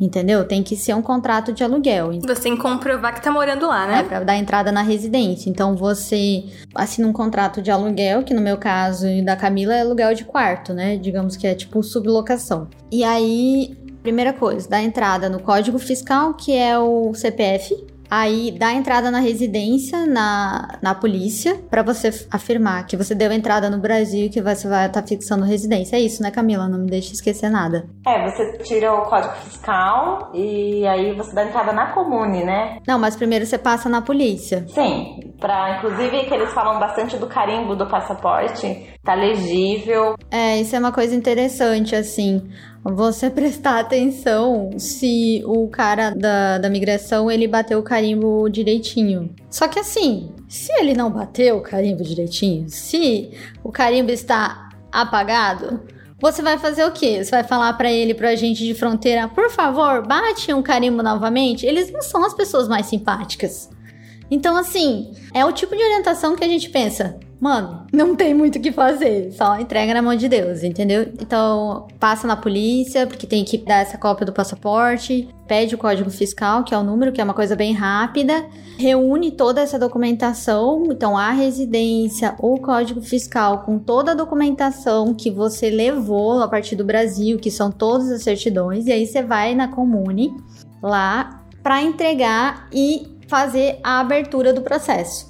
Entendeu? 0.00 0.46
Tem 0.46 0.62
que 0.62 0.76
ser 0.76 0.94
um 0.94 1.02
contrato 1.02 1.52
de 1.52 1.62
aluguel. 1.62 2.12
Você 2.22 2.42
tem 2.42 2.56
que 2.56 2.62
comprovar 2.62 3.14
que 3.14 3.22
tá 3.22 3.30
morando 3.30 3.66
lá, 3.66 3.86
né? 3.86 4.00
É, 4.00 4.02
pra 4.02 4.20
dar 4.20 4.36
entrada 4.36 4.72
na 4.72 4.82
residência. 4.82 5.50
Então 5.50 5.76
você 5.76 6.44
assina 6.74 7.06
um 7.06 7.12
contrato 7.12 7.60
de 7.60 7.70
aluguel, 7.70 8.22
que 8.22 8.32
no 8.32 8.40
meu 8.40 8.56
caso 8.56 9.06
e 9.06 9.22
da 9.22 9.36
Camila 9.36 9.74
é 9.74 9.82
aluguel 9.82 10.14
de 10.14 10.24
quarto, 10.24 10.72
né? 10.72 10.96
Digamos 10.96 11.36
que 11.36 11.46
é 11.46 11.54
tipo 11.54 11.82
sublocação. 11.82 12.68
E 12.90 13.04
aí, 13.04 13.76
primeira 14.02 14.32
coisa, 14.32 14.68
dá 14.68 14.82
entrada 14.82 15.28
no 15.28 15.40
código 15.40 15.78
fiscal, 15.78 16.34
que 16.34 16.56
é 16.56 16.78
o 16.78 17.12
CPF, 17.12 17.76
Aí 18.10 18.50
dá 18.50 18.72
entrada 18.72 19.08
na 19.10 19.20
residência, 19.20 20.04
na, 20.04 20.78
na 20.82 20.94
polícia, 20.96 21.56
para 21.70 21.82
você 21.82 22.10
afirmar 22.30 22.84
que 22.86 22.96
você 22.96 23.14
deu 23.14 23.30
entrada 23.30 23.70
no 23.70 23.78
Brasil 23.78 24.26
e 24.26 24.28
que 24.28 24.42
você 24.42 24.66
vai 24.68 24.86
estar 24.86 25.00
tá 25.00 25.06
fixando 25.06 25.44
residência. 25.44 25.96
É 25.96 26.00
isso, 26.00 26.20
né, 26.20 26.30
Camila? 26.30 26.68
Não 26.68 26.78
me 26.78 26.90
deixe 26.90 27.12
esquecer 27.12 27.48
nada. 27.48 27.88
É, 28.04 28.28
você 28.28 28.58
tira 28.58 28.92
o 28.92 29.02
código 29.02 29.34
fiscal 29.34 30.32
e 30.34 30.84
aí 30.86 31.14
você 31.14 31.32
dá 31.32 31.44
entrada 31.44 31.72
na 31.72 31.92
comune, 31.92 32.42
né? 32.42 32.78
Não, 32.86 32.98
mas 32.98 33.14
primeiro 33.14 33.46
você 33.46 33.56
passa 33.56 33.88
na 33.88 34.02
polícia. 34.02 34.66
Sim, 34.68 35.32
para 35.38 35.78
inclusive 35.78 36.24
que 36.24 36.34
eles 36.34 36.52
falam 36.52 36.80
bastante 36.80 37.16
do 37.16 37.28
carimbo 37.28 37.76
do 37.76 37.86
passaporte, 37.86 38.92
tá 39.04 39.14
legível. 39.14 40.16
É, 40.30 40.60
isso 40.60 40.74
é 40.74 40.78
uma 40.80 40.92
coisa 40.92 41.14
interessante, 41.14 41.94
assim 41.94 42.42
você 42.82 43.28
prestar 43.28 43.78
atenção 43.78 44.70
se 44.78 45.42
o 45.44 45.68
cara 45.68 46.10
da, 46.10 46.58
da 46.58 46.70
migração 46.70 47.30
ele 47.30 47.46
bateu 47.46 47.78
o 47.78 47.82
carimbo 47.82 48.48
direitinho. 48.48 49.34
Só 49.50 49.68
que 49.68 49.78
assim, 49.78 50.32
se 50.48 50.72
ele 50.80 50.94
não 50.94 51.10
bateu 51.10 51.58
o 51.58 51.62
carimbo 51.62 52.02
direitinho, 52.02 52.68
se 52.68 53.30
o 53.62 53.70
carimbo 53.70 54.10
está 54.10 54.70
apagado, 54.90 55.80
você 56.18 56.42
vai 56.42 56.58
fazer 56.58 56.84
o 56.84 56.92
quê? 56.92 57.22
Você 57.22 57.30
vai 57.30 57.44
falar 57.44 57.72
para 57.74 57.90
ele, 57.90 58.14
pro 58.14 58.28
agente 58.28 58.64
de 58.64 58.74
fronteira, 58.74 59.28
por 59.28 59.50
favor, 59.50 60.06
bate 60.06 60.52
um 60.52 60.62
carimbo 60.62 61.02
novamente? 61.02 61.66
Eles 61.66 61.90
não 61.90 62.02
são 62.02 62.24
as 62.24 62.34
pessoas 62.34 62.68
mais 62.68 62.86
simpáticas. 62.86 63.70
Então, 64.30 64.56
assim, 64.56 65.12
é 65.34 65.44
o 65.44 65.52
tipo 65.52 65.74
de 65.76 65.82
orientação 65.82 66.36
que 66.36 66.44
a 66.44 66.48
gente 66.48 66.70
pensa 66.70 67.18
mano, 67.40 67.86
não 67.90 68.14
tem 68.14 68.34
muito 68.34 68.56
o 68.56 68.60
que 68.60 68.70
fazer, 68.70 69.32
só 69.32 69.58
entrega 69.58 69.94
na 69.94 70.02
mão 70.02 70.14
de 70.14 70.28
Deus, 70.28 70.62
entendeu? 70.62 71.10
Então, 71.18 71.88
passa 71.98 72.26
na 72.26 72.36
polícia, 72.36 73.06
porque 73.06 73.26
tem 73.26 73.44
que 73.44 73.56
dar 73.56 73.78
essa 73.78 73.96
cópia 73.96 74.26
do 74.26 74.32
passaporte, 74.32 75.26
pede 75.48 75.74
o 75.74 75.78
código 75.78 76.10
fiscal, 76.10 76.62
que 76.62 76.74
é 76.74 76.78
o 76.78 76.82
número, 76.82 77.12
que 77.12 77.20
é 77.20 77.24
uma 77.24 77.32
coisa 77.32 77.56
bem 77.56 77.72
rápida, 77.72 78.44
reúne 78.78 79.30
toda 79.30 79.62
essa 79.62 79.78
documentação, 79.78 80.84
então 80.90 81.16
a 81.16 81.30
residência, 81.30 82.34
o 82.38 82.58
código 82.58 83.00
fiscal 83.00 83.60
com 83.60 83.78
toda 83.78 84.12
a 84.12 84.14
documentação 84.14 85.14
que 85.14 85.30
você 85.30 85.70
levou 85.70 86.42
a 86.42 86.48
partir 86.48 86.76
do 86.76 86.84
Brasil, 86.84 87.38
que 87.38 87.50
são 87.50 87.72
todas 87.72 88.10
as 88.10 88.22
certidões, 88.22 88.86
e 88.86 88.92
aí 88.92 89.06
você 89.06 89.22
vai 89.22 89.54
na 89.54 89.68
comune 89.68 90.36
lá 90.82 91.42
para 91.62 91.82
entregar 91.82 92.68
e 92.70 93.18
fazer 93.26 93.78
a 93.82 94.00
abertura 94.00 94.52
do 94.52 94.60
processo 94.60 95.29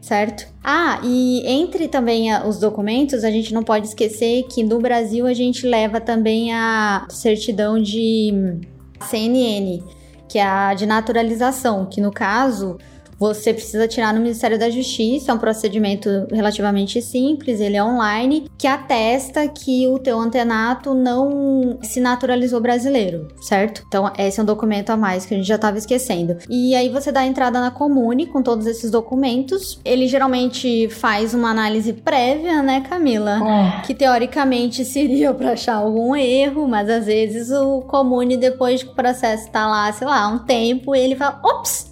certo? 0.00 0.46
Ah, 0.62 1.00
e 1.02 1.46
entre 1.46 1.88
também 1.88 2.32
a, 2.32 2.46
os 2.46 2.58
documentos, 2.58 3.24
a 3.24 3.30
gente 3.30 3.52
não 3.52 3.62
pode 3.62 3.88
esquecer 3.88 4.44
que 4.44 4.62
no 4.62 4.78
Brasil 4.78 5.26
a 5.26 5.34
gente 5.34 5.66
leva 5.66 6.00
também 6.00 6.52
a 6.52 7.06
certidão 7.08 7.80
de 7.80 8.60
CNN, 9.08 9.82
que 10.28 10.38
é 10.38 10.42
a 10.42 10.74
de 10.74 10.86
naturalização, 10.86 11.86
que 11.86 12.00
no 12.00 12.12
caso 12.12 12.78
você 13.18 13.52
precisa 13.52 13.88
tirar 13.88 14.14
no 14.14 14.20
Ministério 14.20 14.58
da 14.58 14.70
Justiça, 14.70 15.32
é 15.32 15.34
um 15.34 15.38
procedimento 15.38 16.08
relativamente 16.30 17.02
simples, 17.02 17.60
ele 17.60 17.76
é 17.76 17.82
online, 17.82 18.48
que 18.56 18.66
atesta 18.66 19.46
que 19.48 19.86
o 19.88 19.98
teu 19.98 20.18
antenato 20.18 20.94
não 20.94 21.78
se 21.82 22.00
naturalizou 22.00 22.60
brasileiro, 22.60 23.28
certo? 23.40 23.82
Então, 23.86 24.10
esse 24.18 24.38
é 24.38 24.42
um 24.42 24.46
documento 24.46 24.90
a 24.90 24.96
mais 24.96 25.26
que 25.26 25.34
a 25.34 25.36
gente 25.36 25.46
já 25.46 25.56
estava 25.56 25.78
esquecendo. 25.78 26.36
E 26.48 26.74
aí 26.74 26.88
você 26.88 27.10
dá 27.10 27.20
a 27.20 27.26
entrada 27.26 27.60
na 27.60 27.70
Comune 27.70 28.26
com 28.26 28.42
todos 28.42 28.66
esses 28.66 28.90
documentos. 28.90 29.80
Ele 29.84 30.06
geralmente 30.06 30.88
faz 30.88 31.34
uma 31.34 31.50
análise 31.50 31.92
prévia, 31.92 32.62
né, 32.62 32.80
Camila? 32.88 33.40
É. 33.78 33.80
Que 33.82 33.94
teoricamente 33.94 34.84
seria 34.84 35.32
para 35.34 35.52
achar 35.52 35.76
algum 35.76 36.14
erro, 36.14 36.66
mas 36.68 36.88
às 36.88 37.06
vezes 37.06 37.50
o 37.50 37.82
Comune, 37.82 38.36
depois 38.36 38.82
que 38.82 38.90
o 38.90 38.94
processo 38.94 39.50
tá 39.50 39.66
lá, 39.66 39.92
sei 39.92 40.06
lá, 40.06 40.28
um 40.28 40.38
tempo, 40.38 40.94
ele 40.94 41.16
fala: 41.16 41.40
ops! 41.42 41.90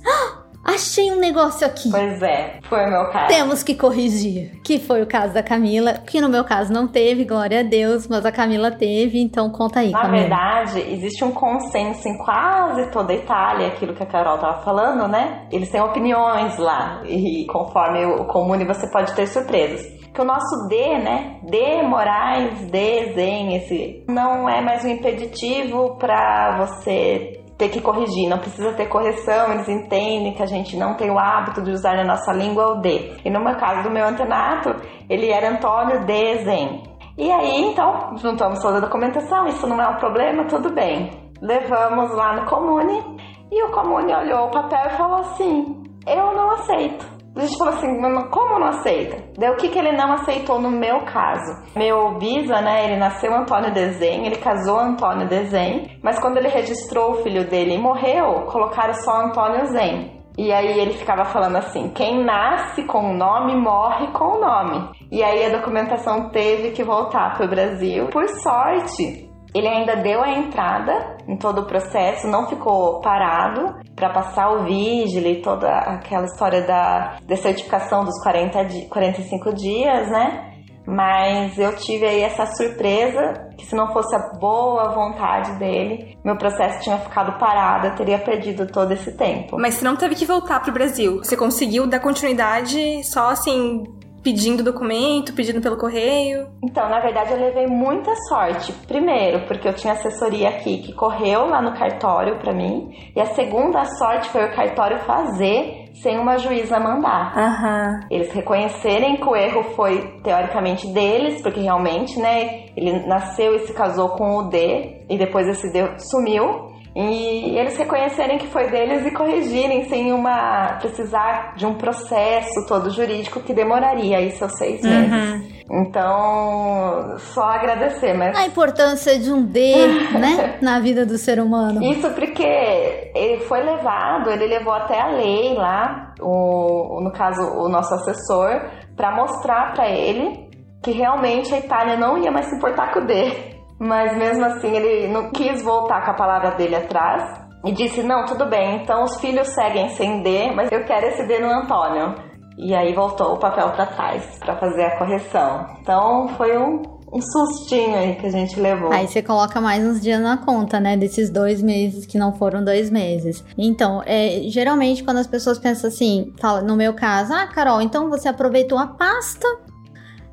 Achei 0.67 1.13
um 1.13 1.21
negócio 1.21 1.67
aqui. 1.67 1.91
Pois 1.91 2.21
é, 2.23 2.59
foi 2.69 2.85
o 2.85 2.91
meu 2.91 3.11
caso. 3.11 3.29
Temos 3.29 3.63
que 3.63 3.75
corrigir. 3.75 4.61
Que 4.65 4.79
foi 4.81 5.01
o 5.03 5.07
caso 5.07 5.33
da 5.33 5.43
Camila, 5.43 5.95
que 5.95 6.21
no 6.21 6.29
meu 6.29 6.45
caso 6.45 6.73
não 6.73 6.89
teve, 6.89 7.25
glória 7.25 7.61
a 7.61 7.63
Deus, 7.63 8.09
mas 8.09 8.27
a 8.27 8.33
Camila 8.33 8.71
teve, 8.73 9.21
então 9.21 9.49
conta 9.51 9.81
aí, 9.81 9.91
Na 9.93 10.03
Camila. 10.03 10.21
verdade, 10.23 10.81
existe 10.81 11.25
um 11.25 11.31
consenso 11.31 12.09
em 12.09 12.19
quase 12.19 12.91
toda 12.91 13.13
a 13.13 13.17
Itália, 13.17 13.69
aquilo 13.69 13.95
que 13.95 14.03
a 14.03 14.07
Carol 14.07 14.39
tava 14.39 14.63
falando, 14.63 15.07
né? 15.07 15.47
Eles 15.53 15.71
têm 15.71 15.81
opiniões 15.81 16.57
lá, 16.59 17.01
e 17.07 17.47
conforme 17.47 18.05
o 18.05 18.25
comune 18.25 18.65
você 18.65 18.91
pode 18.91 19.15
ter 19.15 19.27
surpresas. 19.29 19.95
Que 20.13 20.21
o 20.23 20.25
nosso 20.25 20.67
D, 20.69 20.99
né? 20.99 21.37
D 21.43 21.83
Moraes, 21.83 22.71
D 22.71 23.13
Zen, 23.15 23.57
esse 23.57 24.05
não 24.09 24.49
é 24.49 24.63
mais 24.63 24.83
um 24.85 24.89
impeditivo 24.89 25.97
para 25.99 26.57
você 26.67 27.45
ter 27.57 27.71
que 27.71 27.81
corrigir, 27.81 28.29
não 28.29 28.39
precisa 28.39 28.73
ter 28.73 28.87
correção, 28.87 29.53
eles 29.53 29.69
entendem 29.69 30.35
que 30.35 30.43
a 30.43 30.47
gente 30.47 30.77
não 30.77 30.95
tem 30.95 31.11
o 31.11 31.19
hábito 31.19 31.63
de 31.63 31.71
usar 31.71 31.97
na 31.97 32.05
nossa 32.05 32.33
língua 32.33 32.73
o 32.73 32.81
D. 32.81 33.17
E 33.25 33.31
no 33.31 33.43
meu 33.43 33.57
caso 33.57 33.83
do 33.83 33.91
meu 33.91 34.07
antenato, 34.07 34.75
ele 35.09 35.31
era 35.31 35.51
Antônio 35.51 36.05
Dezen. 36.05 36.83
E 37.17 37.31
aí, 37.31 37.65
então, 37.65 38.15
juntamos 38.19 38.61
toda 38.61 38.77
a 38.77 38.81
documentação, 38.81 39.47
isso 39.47 39.67
não 39.67 39.81
é 39.81 39.89
um 39.89 39.97
problema, 39.97 40.45
tudo 40.45 40.71
bem. 40.71 41.11
Levamos 41.41 42.15
lá 42.15 42.37
no 42.37 42.47
Comune 42.47 43.03
e 43.51 43.63
o 43.63 43.71
Comune 43.71 44.15
olhou 44.15 44.47
o 44.47 44.51
papel 44.51 44.87
e 44.87 44.97
falou 44.97 45.21
assim: 45.21 45.83
Eu 46.07 46.35
não 46.35 46.51
aceito. 46.51 47.16
A 47.37 47.41
gente 47.41 47.59
falou 47.59 47.75
assim, 47.75 48.01
como 48.31 48.59
não 48.59 48.69
aceita? 48.69 49.23
Daí 49.37 49.51
o 49.51 49.57
que, 49.57 49.69
que 49.69 49.79
ele 49.79 49.93
não 49.93 50.13
aceitou 50.15 50.59
no 50.59 50.71
meu 50.71 51.05
caso? 51.05 51.63
Meu 51.77 52.19
bisa, 52.19 52.63
né, 52.63 52.85
ele 52.85 52.97
nasceu 52.97 53.35
Antônio 53.35 53.75
Desenho, 53.75 54.25
ele 54.25 54.37
casou 54.37 54.79
Antônio 54.79 55.29
Desenho, 55.29 55.87
mas 56.03 56.19
quando 56.19 56.39
ele 56.39 56.49
registrou 56.49 57.11
o 57.11 57.23
filho 57.23 57.47
dele 57.47 57.75
e 57.75 57.79
morreu, 57.79 58.47
colocaram 58.47 58.95
só 58.95 59.27
Antônio 59.27 59.67
Zen. 59.67 60.17
E 60.39 60.53
aí 60.53 60.79
ele 60.79 60.93
ficava 60.93 61.25
falando 61.25 61.57
assim: 61.57 61.89
quem 61.91 62.23
nasce 62.23 62.85
com 62.85 63.11
o 63.11 63.17
nome 63.17 63.55
morre 63.57 64.07
com 64.13 64.37
o 64.37 64.41
nome. 64.41 64.91
E 65.11 65.23
aí 65.23 65.47
a 65.47 65.57
documentação 65.57 66.29
teve 66.29 66.73
que 66.73 66.85
voltar 66.85 67.37
para 67.37 67.47
o 67.47 67.49
Brasil. 67.49 68.07
Por 68.09 68.29
sorte, 68.43 69.26
ele 69.57 69.69
ainda 69.69 69.97
deu 69.97 70.23
a 70.23 70.31
entrada 70.31 71.17
em 71.27 71.37
todo 71.37 71.63
o 71.63 71.67
processo, 71.67 72.27
não 72.27 72.49
ficou 72.49 73.01
parado 73.01 73.77
para 73.95 74.11
passar 74.11 74.51
o 74.51 74.65
vigile 74.65 75.39
e 75.39 75.43
toda 75.43 75.69
aquela 75.69 76.27
história 76.27 76.63
da, 76.63 77.17
da 77.27 77.37
certificação 77.37 78.05
dos 78.05 78.23
40 78.23 78.65
di 78.65 78.87
45 78.89 79.55
dias, 79.55 80.11
né? 80.11 80.53
Mas 80.87 81.59
eu 81.59 81.75
tive 81.75 82.07
aí 82.07 82.23
essa 82.23 82.47
surpresa 82.47 83.49
que 83.59 83.67
se 83.67 83.75
não 83.75 83.93
fosse 83.93 84.15
a 84.15 84.39
boa 84.39 84.95
vontade 84.95 85.59
dele, 85.59 86.17
meu 86.25 86.37
processo 86.37 86.81
tinha 86.81 86.97
ficado 86.99 87.37
parado, 87.41 87.89
eu 87.89 87.95
teria 87.97 88.19
perdido 88.19 88.67
todo 88.69 88.93
esse 88.93 89.17
tempo. 89.17 89.57
Mas 89.59 89.75
você 89.75 89.85
não 89.85 89.97
teve 89.97 90.15
que 90.15 90.25
voltar 90.25 90.61
pro 90.61 90.73
Brasil. 90.73 91.19
Você 91.19 91.37
conseguiu 91.37 91.89
dar 91.89 91.99
continuidade 91.99 93.03
só 93.03 93.31
assim 93.31 93.83
pedindo 94.27 94.65
documento, 94.65 95.33
pedindo 95.35 95.61
pelo 95.61 95.77
correio? 95.77 96.49
Então, 96.61 96.89
na 96.89 96.99
verdade, 96.99 97.31
eu 97.31 97.39
levei 97.39 97.69
muita 97.69 98.13
sorte. 98.29 98.73
Primeiro, 98.89 99.47
porque 99.47 99.69
eu 99.69 99.73
tinha 99.73 99.93
assessoria 99.93 100.49
aqui 100.49 100.79
que 100.79 100.93
correu 100.93 101.47
lá 101.47 101.63
no 101.63 101.79
cartório 101.79 102.37
para 102.41 102.53
mim, 102.53 102.91
e 103.15 103.21
a 103.21 103.27
segunda 103.27 103.85
sorte 103.85 104.29
foi 104.31 104.45
o 104.45 104.53
cartório 104.53 104.99
fazer 105.05 105.93
sem 106.03 106.19
uma 106.19 106.39
juíza 106.39 106.81
mandar. 106.81 107.39
Aham. 107.39 108.01
Eles 108.11 108.33
reconhecerem 108.33 109.17
que 109.17 109.29
o 109.29 109.37
erro 109.37 109.63
foi 109.77 110.21
teoricamente 110.25 110.89
deles, 110.93 111.41
porque 111.41 111.61
realmente, 111.61 112.19
né, 112.19 112.65
ele 112.77 113.07
nasceu 113.07 113.55
e 113.55 113.61
se 113.61 113.73
casou 113.73 114.09
com 114.09 114.39
o 114.39 114.49
D 114.49 115.05
e 115.09 115.17
depois 115.17 115.47
esse 115.47 115.73
D 115.73 116.01
sumiu. 116.01 116.75
E 116.97 117.59
eles 117.59 117.77
reconhecerem 117.77 118.39
que 118.39 118.47
foi 118.47 118.71
deles 118.71 119.05
e 119.05 119.11
corrigirem 119.11 119.85
sem 119.87 120.15
uma 120.15 120.79
precisar 120.81 121.55
de 121.55 121.67
um 121.67 121.75
processo 121.75 122.67
todo 122.67 122.89
jurídico 122.89 123.41
que 123.41 123.53
demoraria 123.53 124.17
aí 124.17 124.31
seus 124.31 124.57
seis 124.57 124.81
meses. 124.81 125.57
Então, 125.71 127.19
só 127.19 127.43
agradecer, 127.43 128.15
mas 128.15 128.35
A 128.35 128.47
importância 128.47 129.19
de 129.19 129.31
um 129.31 129.45
D, 129.45 129.75
né, 130.19 130.59
na 130.63 130.81
vida 130.81 131.05
do 131.05 131.19
ser 131.19 131.39
humano. 131.39 131.83
Isso 131.83 132.09
porque 132.13 133.11
ele 133.15 133.41
foi 133.41 133.63
levado, 133.63 134.31
ele 134.31 134.47
levou 134.47 134.73
até 134.73 134.99
a 134.99 135.09
lei 135.09 135.53
lá, 135.53 136.15
o, 136.19 136.99
no 137.03 137.13
caso 137.13 137.43
o 137.43 137.69
nosso 137.69 137.93
assessor, 137.93 138.71
para 138.97 139.15
mostrar 139.15 139.75
para 139.75 139.91
ele 139.91 140.49
que 140.83 140.93
realmente 140.93 141.53
a 141.53 141.59
Itália 141.59 141.99
não 141.99 142.17
ia 142.17 142.31
mais 142.31 142.47
se 142.47 142.57
importar 142.57 142.91
com 142.95 143.01
o 143.01 143.07
D. 143.07 143.56
Mas 143.79 144.17
mesmo 144.17 144.45
assim 144.45 144.75
ele 144.75 145.09
não 145.09 145.31
quis 145.31 145.63
voltar 145.63 146.05
com 146.05 146.11
a 146.13 146.15
palavra 146.15 146.53
dele 146.53 146.77
atrás 146.77 147.47
e 147.65 147.73
disse: 147.73 148.03
Não, 148.03 148.25
tudo 148.25 148.47
bem, 148.47 148.83
então 148.83 149.05
os 149.05 149.21
filhos 149.21 149.49
seguem 149.49 149.89
sem 149.91 150.23
D, 150.23 150.53
mas 150.53 150.71
eu 150.73 150.85
quero 150.85 151.07
esse 151.07 151.27
D 151.27 151.39
no 151.39 151.51
Antônio. 151.51 152.15
E 152.59 152.75
aí 152.75 152.95
voltou 152.95 153.35
o 153.35 153.39
papel 153.39 153.71
para 153.73 153.87
trás 153.87 154.39
para 154.39 154.57
fazer 154.57 154.85
a 154.85 154.99
correção. 154.99 155.67
Então 155.83 156.27
foi 156.39 156.57
um, 156.57 156.81
um 157.13 157.21
sustinho 157.21 157.95
aí 157.95 158.15
que 158.15 158.27
a 158.27 158.31
gente 158.31 158.59
levou. 158.59 158.91
Aí 158.91 159.07
você 159.07 159.23
coloca 159.23 159.61
mais 159.61 159.85
uns 159.85 160.01
dias 160.01 160.21
na 160.23 160.39
conta, 160.39 160.81
né? 160.81 160.97
Desses 160.97 161.29
dois 161.29 161.61
meses 161.61 162.07
que 162.07 162.17
não 162.17 162.33
foram 162.33 162.65
dois 162.65 162.89
meses. 162.89 163.45
Então, 163.59 164.03
é, 164.07 164.41
geralmente 164.45 165.05
quando 165.05 165.19
as 165.19 165.27
pessoas 165.27 165.59
pensam 165.59 165.89
assim, 165.89 166.33
fala, 166.41 166.63
no 166.63 166.77
meu 166.77 166.95
caso, 166.95 167.35
ah, 167.35 167.47
Carol, 167.47 167.83
então 167.83 168.09
você 168.09 168.27
aproveitou 168.27 168.79
a 168.79 168.87
pasta, 168.87 169.47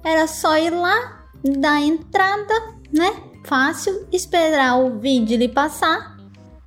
era 0.01 0.25
só 0.25 0.57
ir 0.57 0.69
lá, 0.69 1.25
dar 1.43 1.81
entrada, 1.81 2.53
né? 2.93 3.32
Fácil, 3.43 4.07
esperar 4.11 4.77
o 4.77 4.99
vídeo 4.99 5.37
lhe 5.37 5.49
passar. 5.49 6.17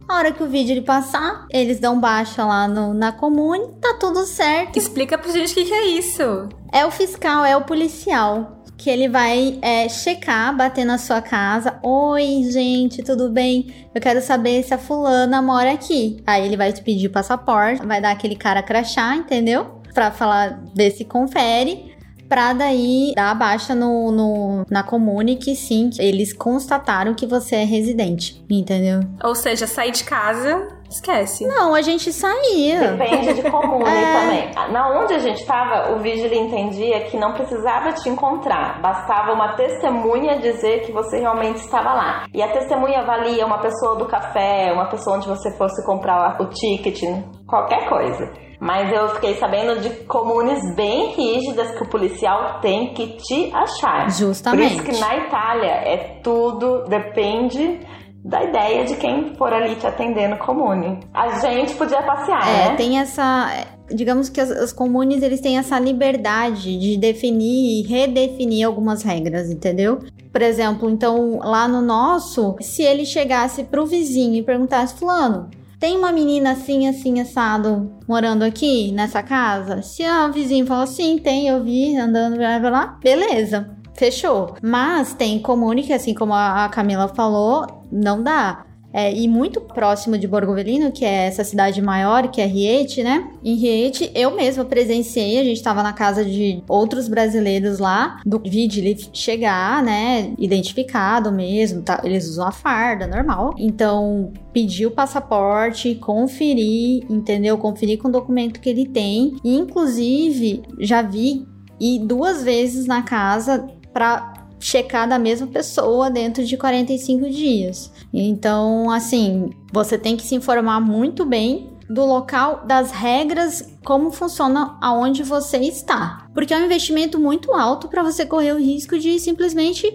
A 0.09 0.19
hora 0.19 0.31
que 0.31 0.43
o 0.43 0.49
vídeo 0.49 0.75
lhe 0.75 0.83
passar, 0.83 1.47
eles 1.51 1.81
dão 1.81 1.99
baixa 1.99 2.45
lá 2.45 2.69
no, 2.69 2.95
na 2.95 3.11
comune, 3.11 3.67
tá 3.81 3.97
tudo 3.99 4.25
certo. 4.25 4.79
Explica 4.79 5.19
pra 5.19 5.33
gente 5.33 5.51
o 5.51 5.55
que, 5.55 5.65
que 5.65 5.73
é 5.73 5.87
isso. 5.87 6.49
É 6.73 6.87
o 6.87 6.91
fiscal, 6.91 7.45
é 7.45 7.57
o 7.57 7.65
policial. 7.65 8.63
Que 8.77 8.91
ele 8.91 9.09
vai 9.09 9.59
é, 9.63 9.89
checar, 9.89 10.55
bater 10.55 10.85
na 10.85 10.99
sua 10.99 11.23
casa. 11.23 11.81
Oi, 11.83 12.45
gente, 12.51 13.03
tudo 13.03 13.31
bem? 13.31 13.89
Eu 13.95 14.01
quero 14.01 14.21
saber 14.21 14.63
se 14.63 14.75
a 14.75 14.79
fulana 14.79 15.41
mora 15.41 15.73
aqui. 15.73 16.23
Aí 16.27 16.45
ele 16.45 16.59
vai 16.59 16.73
te 16.73 16.83
pedir 16.83 17.07
o 17.07 17.13
passaporte, 17.13 17.85
vai 17.85 18.01
dar 18.01 18.11
aquele 18.11 18.37
cara 18.37 18.63
crachá, 18.63 19.17
entendeu? 19.17 19.81
Pra 19.95 20.11
falar, 20.11 20.63
ver 20.75 20.91
se 20.91 21.05
confere. 21.07 21.86
Pra 22.29 22.53
daí 22.53 23.13
dar 23.15 23.31
a 23.31 23.35
baixa 23.35 23.75
no, 23.75 24.11
no, 24.11 24.65
na 24.71 24.83
comune 24.83 25.37
que 25.37 25.55
sim, 25.55 25.91
eles 25.99 26.33
constataram 26.33 27.15
que 27.15 27.27
você 27.27 27.57
é 27.57 27.65
residente, 27.65 28.45
entendeu? 28.51 29.01
Ou 29.23 29.35
seja, 29.35 29.67
sair 29.67 29.93
de 29.93 30.05
casa, 30.05 30.69
esquece. 30.91 31.47
Não, 31.47 31.75
a 31.75 31.83
gente 31.83 32.13
saía. 32.13 32.93
Depende 32.93 33.35
de 33.35 33.51
comune 33.51 33.85
É. 33.89 34.13
também. 34.21 34.73
Na 34.73 35.01
onde 35.01 35.15
a 35.15 35.19
gente 35.19 35.41
estava, 35.41 35.93
o 35.95 36.01
vigília 36.01 36.39
entendia 36.39 37.01
que 37.05 37.17
não 37.17 37.33
precisava 37.33 37.93
te 37.93 38.09
encontrar, 38.09 38.81
bastava 38.81 39.33
uma 39.33 39.55
testemunha 39.55 40.39
dizer 40.39 40.81
que 40.85 40.93
você 40.93 41.19
realmente 41.19 41.59
estava 41.59 41.93
lá. 41.93 42.27
E 42.35 42.43
a 42.43 42.49
testemunha 42.53 43.05
valia 43.05 43.47
uma 43.47 43.59
pessoa 43.59 43.97
do 43.97 44.07
café, 44.07 44.73
uma 44.73 44.87
pessoa 44.89 45.17
onde 45.17 45.29
você 45.29 45.51
fosse 45.57 45.85
comprar 45.85 46.41
o 46.41 46.47
ticket, 46.47 47.03
qualquer 47.47 47.89
coisa. 47.89 48.46
Mas 48.61 48.93
eu 48.93 49.09
fiquei 49.17 49.35
sabendo 49.37 49.81
de 49.81 49.91
comunes 50.05 50.75
bem 50.75 51.13
rígidas 51.15 51.71
que 51.73 51.83
o 51.83 51.89
policial 51.89 52.59
tem 52.61 52.95
que 52.95 53.09
te 53.19 53.51
achar. 53.53 54.11
Justamente. 54.11 54.77
Por 54.77 54.91
isso 54.91 54.99
que 54.99 55.01
na 55.01 55.17
Itália 55.27 55.73
é 55.73 56.21
tudo, 56.23 56.85
depende 56.89 57.81
da 58.25 58.43
ideia 58.43 58.85
de 58.85 58.97
quem 58.97 59.35
for 59.37 59.53
ali 59.53 59.77
te 59.77 59.87
atender 59.87 60.29
no 60.29 60.37
comune. 60.39 60.99
A 61.15 61.39
gente 61.39 61.75
podia 61.75 62.03
passear, 62.03 62.43
É, 62.49 62.69
né? 62.71 62.75
tem 62.77 62.99
essa. 62.99 63.67
Digamos 63.89 64.29
que 64.29 64.41
as, 64.41 64.51
as 64.51 64.73
comunes 64.73 65.23
eles 65.23 65.41
têm 65.41 65.59
essa 65.59 65.79
liberdade 65.79 66.77
de 66.77 66.97
definir 66.97 67.85
e 67.85 67.87
redefinir 67.87 68.67
algumas 68.67 69.05
regras, 69.05 69.49
entendeu? 69.49 70.01
Por 70.33 70.43
exemplo, 70.43 70.91
então 70.91 71.39
lá 71.39 71.69
no 71.69 71.81
nosso, 71.81 72.57
se 72.61 72.83
ele 72.83 73.05
chegasse 73.07 73.63
pro 73.63 73.87
vizinho 73.87 74.35
e 74.35 74.43
perguntasse, 74.43 74.95
Fulano, 74.97 75.49
tem 75.79 75.97
uma 75.97 76.11
menina 76.11 76.53
assim, 76.53 76.89
assim, 76.89 77.21
assado 77.21 77.93
morando 78.09 78.43
aqui 78.43 78.93
nessa 78.93 79.23
casa? 79.23 79.83
Se 79.83 80.03
o 80.03 80.33
vizinho 80.33 80.67
falar 80.67 80.87
sim, 80.87 81.19
tem, 81.19 81.49
eu 81.49 81.63
vi 81.63 81.97
andando 81.97 82.37
blá, 82.37 82.59
blá, 82.59 82.71
blá, 82.71 82.87
beleza. 83.03 83.77
Fechou. 83.95 84.57
Mas 84.63 85.15
tem 85.15 85.39
comune 85.39 85.83
que, 85.83 85.93
assim 85.93 86.15
como 86.15 86.33
a 86.35 86.65
a 86.65 86.69
Camila 86.69 87.09
falou, 87.09 87.67
não 87.91 88.23
dá. 88.23 88.65
É, 88.97 89.15
e 89.15 89.29
muito 89.29 89.61
próximo 89.61 90.17
de 90.17 90.27
Borgovelino, 90.27 90.91
que 90.91 91.05
é 91.05 91.27
essa 91.27 91.45
cidade 91.45 91.83
maior, 91.83 92.29
que 92.29 92.41
é 92.41 92.47
Riete, 92.47 93.03
né? 93.03 93.29
Em 93.45 93.55
Riete, 93.55 94.11
eu 94.15 94.35
mesma 94.35 94.65
presenciei, 94.65 95.39
a 95.39 95.45
gente 95.45 95.63
tava 95.63 95.83
na 95.83 95.93
casa 95.93 96.25
de 96.25 96.65
outros 96.67 97.07
brasileiros 97.07 97.79
lá, 97.79 98.23
do 98.25 98.41
ele 98.41 98.97
chegar, 99.13 99.83
né? 99.83 100.33
Identificado 100.39 101.31
mesmo, 101.31 101.83
tá? 101.83 102.01
Eles 102.05 102.27
usam 102.27 102.47
a 102.47 102.53
farda, 102.53 103.07
normal. 103.07 103.55
Então, 103.59 104.33
pedir 104.51 104.87
o 104.87 104.91
passaporte, 104.91 105.95
conferir, 105.97 107.05
entendeu? 107.11 107.59
Conferir 107.59 107.99
com 107.99 108.09
o 108.09 108.13
documento 108.13 108.61
que 108.61 108.71
ele 108.71 108.89
tem. 108.89 109.37
E, 109.45 109.57
inclusive, 109.57 110.63
já 110.81 111.03
vi 111.03 111.47
ir 111.79 111.99
duas 111.99 112.43
vezes 112.43 112.87
na 112.87 113.03
casa 113.03 113.67
pra 113.93 114.36
checar 114.67 115.09
da 115.09 115.17
mesma 115.17 115.47
pessoa 115.47 116.11
dentro 116.11 116.45
de 116.45 116.57
45 116.57 117.31
dias. 117.31 117.93
Então, 118.13 118.91
assim, 118.91 119.51
você 119.73 119.97
tem 119.97 120.17
que 120.17 120.27
se 120.27 120.35
informar 120.35 120.81
muito 120.81 121.25
bem 121.25 121.71
do 121.89 122.05
local, 122.05 122.65
das 122.67 122.91
regras, 122.91 123.79
como 123.85 124.11
funciona 124.11 124.77
aonde 124.81 125.23
você 125.23 125.59
está. 125.59 126.27
Porque 126.35 126.53
é 126.53 126.57
um 126.57 126.65
investimento 126.65 127.17
muito 127.17 127.55
alto 127.55 127.87
para 127.87 128.03
você 128.03 128.27
correr 128.27 128.55
o 128.55 128.59
risco 128.59 128.99
de 128.99 129.21
simplesmente 129.21 129.89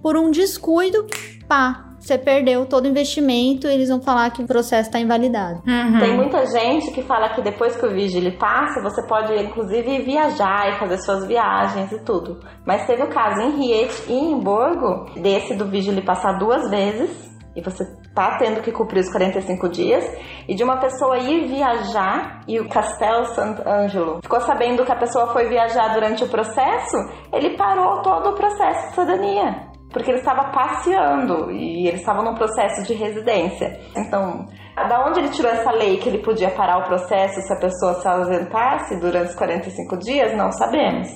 por 0.00 0.16
um 0.16 0.30
descuido, 0.30 1.04
pá, 1.48 1.91
você 2.02 2.18
perdeu 2.18 2.66
todo 2.66 2.84
o 2.84 2.88
investimento, 2.88 3.68
eles 3.68 3.88
vão 3.88 4.00
falar 4.00 4.30
que 4.30 4.42
o 4.42 4.46
processo 4.46 4.88
está 4.88 4.98
invalidado. 4.98 5.62
Uhum. 5.66 5.98
Tem 6.00 6.16
muita 6.16 6.44
gente 6.46 6.90
que 6.90 7.02
fala 7.02 7.28
que 7.30 7.40
depois 7.40 7.76
que 7.76 7.86
o 7.86 7.90
vídeo 7.90 8.18
ele 8.18 8.32
passa, 8.32 8.82
você 8.82 9.06
pode 9.06 9.32
inclusive 9.40 10.02
viajar 10.02 10.70
e 10.70 10.78
fazer 10.78 10.98
suas 10.98 11.26
viagens 11.26 11.92
e 11.92 12.00
tudo. 12.00 12.40
Mas 12.66 12.86
teve 12.86 13.04
o 13.04 13.08
caso 13.08 13.40
em 13.40 13.50
Riete 13.56 14.02
e 14.08 14.12
em 14.12 14.38
Borgo, 14.40 15.06
desse 15.20 15.54
do 15.54 15.66
vídeo 15.66 15.92
ele 15.92 16.02
passar 16.02 16.38
duas 16.38 16.68
vezes, 16.68 17.30
e 17.54 17.60
você 17.60 17.84
tá 18.14 18.36
tendo 18.38 18.62
que 18.62 18.72
cumprir 18.72 19.00
os 19.00 19.10
45 19.10 19.68
dias, 19.68 20.04
e 20.48 20.54
de 20.54 20.64
uma 20.64 20.78
pessoa 20.78 21.18
ir 21.18 21.46
viajar 21.46 22.40
e 22.48 22.58
o 22.58 22.68
Castel 22.68 23.26
Sant'Angelo 23.26 24.20
ficou 24.22 24.40
sabendo 24.40 24.84
que 24.84 24.92
a 24.92 24.96
pessoa 24.96 25.28
foi 25.28 25.48
viajar 25.48 25.92
durante 25.92 26.24
o 26.24 26.28
processo, 26.28 26.96
ele 27.32 27.56
parou 27.56 28.02
todo 28.02 28.30
o 28.30 28.34
processo 28.34 28.88
de 28.88 28.94
cidadania. 28.94 29.71
Porque 29.92 30.10
ele 30.10 30.18
estava 30.18 30.50
passeando 30.50 31.50
e 31.50 31.86
eles 31.86 32.00
estavam 32.00 32.24
num 32.24 32.34
processo 32.34 32.82
de 32.84 32.94
residência. 32.94 33.78
Então, 33.96 34.46
da 34.88 35.06
onde 35.06 35.20
ele 35.20 35.28
tirou 35.28 35.50
essa 35.50 35.70
lei 35.70 35.98
que 35.98 36.08
ele 36.08 36.18
podia 36.18 36.50
parar 36.50 36.78
o 36.78 36.84
processo 36.84 37.40
se 37.42 37.52
a 37.52 37.56
pessoa 37.56 37.94
se 38.00 38.08
ausentasse 38.08 38.98
durante 39.00 39.30
os 39.30 39.34
45 39.34 39.98
dias? 39.98 40.36
Não 40.36 40.50
sabemos. 40.52 41.08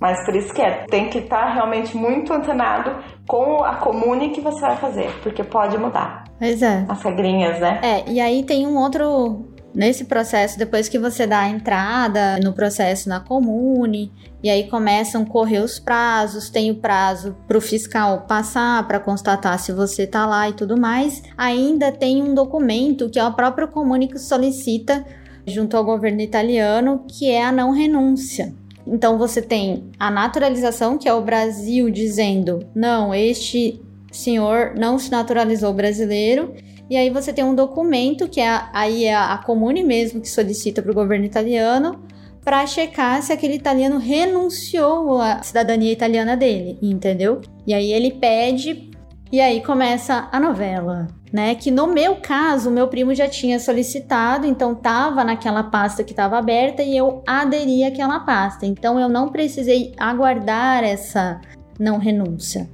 Mas 0.00 0.24
por 0.24 0.34
isso 0.34 0.52
que 0.52 0.60
é, 0.60 0.84
tem 0.86 1.08
que 1.08 1.18
estar 1.18 1.52
realmente 1.54 1.96
muito 1.96 2.32
antenado 2.32 2.90
com 3.28 3.62
a 3.62 3.76
comune 3.76 4.30
que 4.30 4.40
você 4.40 4.60
vai 4.60 4.76
fazer, 4.76 5.08
porque 5.22 5.44
pode 5.44 5.78
mudar 5.78 6.24
Pois 6.40 6.60
é. 6.60 6.84
as 6.88 7.00
regrinhas, 7.02 7.60
né? 7.60 7.80
É, 7.84 8.10
e 8.10 8.20
aí 8.20 8.42
tem 8.42 8.66
um 8.66 8.76
outro. 8.76 9.51
Nesse 9.74 10.04
processo, 10.04 10.58
depois 10.58 10.88
que 10.88 10.98
você 10.98 11.26
dá 11.26 11.40
a 11.40 11.48
entrada 11.48 12.38
no 12.42 12.52
processo 12.52 13.08
na 13.08 13.20
comune, 13.20 14.12
e 14.42 14.50
aí 14.50 14.68
começam 14.68 15.22
a 15.22 15.26
correr 15.26 15.60
os 15.60 15.78
prazos, 15.78 16.50
tem 16.50 16.70
o 16.70 16.74
prazo 16.74 17.34
para 17.48 17.56
o 17.56 17.60
fiscal 17.60 18.26
passar 18.28 18.86
para 18.86 19.00
constatar 19.00 19.58
se 19.58 19.72
você 19.72 20.06
tá 20.06 20.26
lá 20.26 20.48
e 20.48 20.52
tudo 20.52 20.78
mais. 20.78 21.22
Ainda 21.38 21.90
tem 21.90 22.22
um 22.22 22.34
documento 22.34 23.08
que 23.08 23.18
é 23.18 23.24
o 23.24 23.32
próprio 23.32 23.68
comune 23.68 24.08
que 24.08 24.18
solicita 24.18 25.04
junto 25.46 25.76
ao 25.76 25.84
governo 25.84 26.20
italiano, 26.20 27.04
que 27.08 27.30
é 27.30 27.42
a 27.42 27.52
não 27.52 27.70
renúncia. 27.70 28.52
Então 28.86 29.16
você 29.16 29.40
tem 29.40 29.90
a 29.98 30.10
naturalização, 30.10 30.98
que 30.98 31.08
é 31.08 31.14
o 31.14 31.22
Brasil 31.22 31.88
dizendo: 31.88 32.66
não, 32.74 33.14
este 33.14 33.80
senhor 34.10 34.74
não 34.76 34.98
se 34.98 35.10
naturalizou 35.10 35.72
brasileiro. 35.72 36.52
E 36.92 36.96
aí 36.98 37.08
você 37.08 37.32
tem 37.32 37.42
um 37.42 37.54
documento 37.54 38.28
que 38.28 38.38
é 38.38 38.64
aí 38.70 39.06
é 39.06 39.14
a 39.14 39.38
Comune 39.38 39.82
mesmo 39.82 40.20
que 40.20 40.28
solicita 40.28 40.82
para 40.82 40.92
o 40.92 40.94
governo 40.94 41.24
italiano 41.24 42.04
para 42.44 42.66
checar 42.66 43.22
se 43.22 43.32
aquele 43.32 43.54
italiano 43.54 43.96
renunciou 43.96 45.18
à 45.18 45.42
cidadania 45.42 45.90
italiana 45.90 46.36
dele, 46.36 46.78
entendeu? 46.82 47.40
E 47.66 47.72
aí 47.72 47.90
ele 47.90 48.10
pede 48.10 48.90
e 49.32 49.40
aí 49.40 49.62
começa 49.62 50.28
a 50.30 50.38
novela, 50.38 51.06
né? 51.32 51.54
Que 51.54 51.70
no 51.70 51.86
meu 51.86 52.16
caso, 52.16 52.70
meu 52.70 52.86
primo 52.88 53.14
já 53.14 53.26
tinha 53.26 53.58
solicitado, 53.58 54.46
então 54.46 54.74
tava 54.74 55.24
naquela 55.24 55.62
pasta 55.62 56.04
que 56.04 56.12
estava 56.12 56.36
aberta 56.36 56.82
e 56.82 56.94
eu 56.94 57.22
aderi 57.26 57.84
àquela 57.84 58.20
pasta. 58.20 58.66
Então 58.66 59.00
eu 59.00 59.08
não 59.08 59.30
precisei 59.30 59.94
aguardar 59.96 60.84
essa 60.84 61.40
não 61.80 61.96
renúncia. 61.96 62.68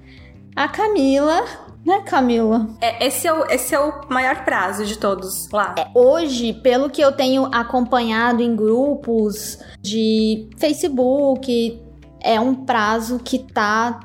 A 0.57 0.67
Camila 0.67 1.68
né, 1.89 2.03
Camila? 2.03 2.67
É, 2.83 3.07
esse, 3.07 3.27
é 3.27 3.33
o, 3.33 3.47
esse 3.47 3.75
é 3.75 3.81
o 3.81 4.03
maior 4.11 4.45
prazo 4.45 4.85
de 4.85 4.99
todos 4.99 5.51
lá. 5.51 5.75
É, 5.79 5.87
hoje, 5.95 6.53
pelo 6.53 6.91
que 6.91 7.01
eu 7.01 7.13
tenho 7.13 7.47
acompanhado 7.47 8.43
em 8.43 8.55
grupos 8.55 9.59
de 9.81 10.51
Facebook, 10.59 11.83
é 12.23 12.39
um 12.39 12.55
prazo 12.55 13.19
que 13.19 13.39
tá, 13.39 14.01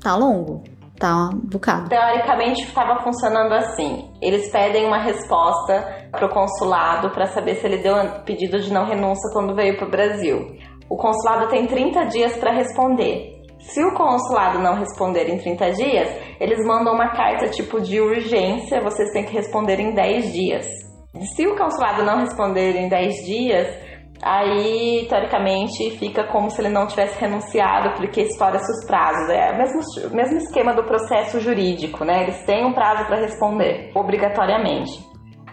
tá 0.00 0.14
longo. 0.16 0.62
Tá 0.96 1.30
um 1.34 1.40
bocado. 1.40 1.88
Teoricamente 1.88 2.62
estava 2.62 3.02
funcionando 3.02 3.52
assim. 3.52 4.08
Eles 4.22 4.48
pedem 4.52 4.86
uma 4.86 4.98
resposta 4.98 6.08
pro 6.12 6.28
consulado 6.28 7.10
para 7.10 7.26
saber 7.26 7.56
se 7.56 7.66
ele 7.66 7.78
deu 7.78 7.96
pedido 8.24 8.60
de 8.60 8.72
não 8.72 8.86
renúncia 8.86 9.28
quando 9.32 9.56
veio 9.56 9.76
pro 9.76 9.90
Brasil. 9.90 10.56
O 10.88 10.96
consulado 10.96 11.48
tem 11.48 11.66
30 11.66 12.04
dias 12.04 12.36
para 12.36 12.52
responder. 12.52 13.33
Se 13.66 13.82
o 13.82 13.94
consulado 13.94 14.58
não 14.58 14.74
responder 14.74 15.28
em 15.28 15.38
30 15.38 15.70
dias, 15.72 16.08
eles 16.38 16.58
mandam 16.66 16.92
uma 16.94 17.08
carta 17.08 17.48
tipo 17.48 17.80
de 17.80 18.00
urgência, 18.00 18.80
vocês 18.82 19.10
têm 19.10 19.24
que 19.24 19.32
responder 19.32 19.80
em 19.80 19.92
10 19.92 20.32
dias. 20.32 20.66
Se 21.34 21.46
o 21.46 21.56
consulado 21.56 22.04
não 22.04 22.18
responder 22.18 22.76
em 22.76 22.88
10 22.88 23.14
dias, 23.24 23.66
aí 24.22 25.06
teoricamente 25.08 25.90
fica 25.98 26.24
como 26.24 26.50
se 26.50 26.60
ele 26.60 26.68
não 26.68 26.86
tivesse 26.86 27.18
renunciado, 27.18 27.94
porque 27.96 28.20
estoura-se 28.20 28.70
os 28.70 28.86
prazos. 28.86 29.30
É 29.30 29.52
o 29.52 29.56
mesmo, 29.56 29.80
mesmo 30.14 30.36
esquema 30.38 30.74
do 30.74 30.84
processo 30.84 31.40
jurídico, 31.40 32.04
né? 32.04 32.24
Eles 32.24 32.44
têm 32.44 32.66
um 32.66 32.74
prazo 32.74 33.06
para 33.06 33.20
responder, 33.20 33.90
obrigatoriamente. 33.94 34.92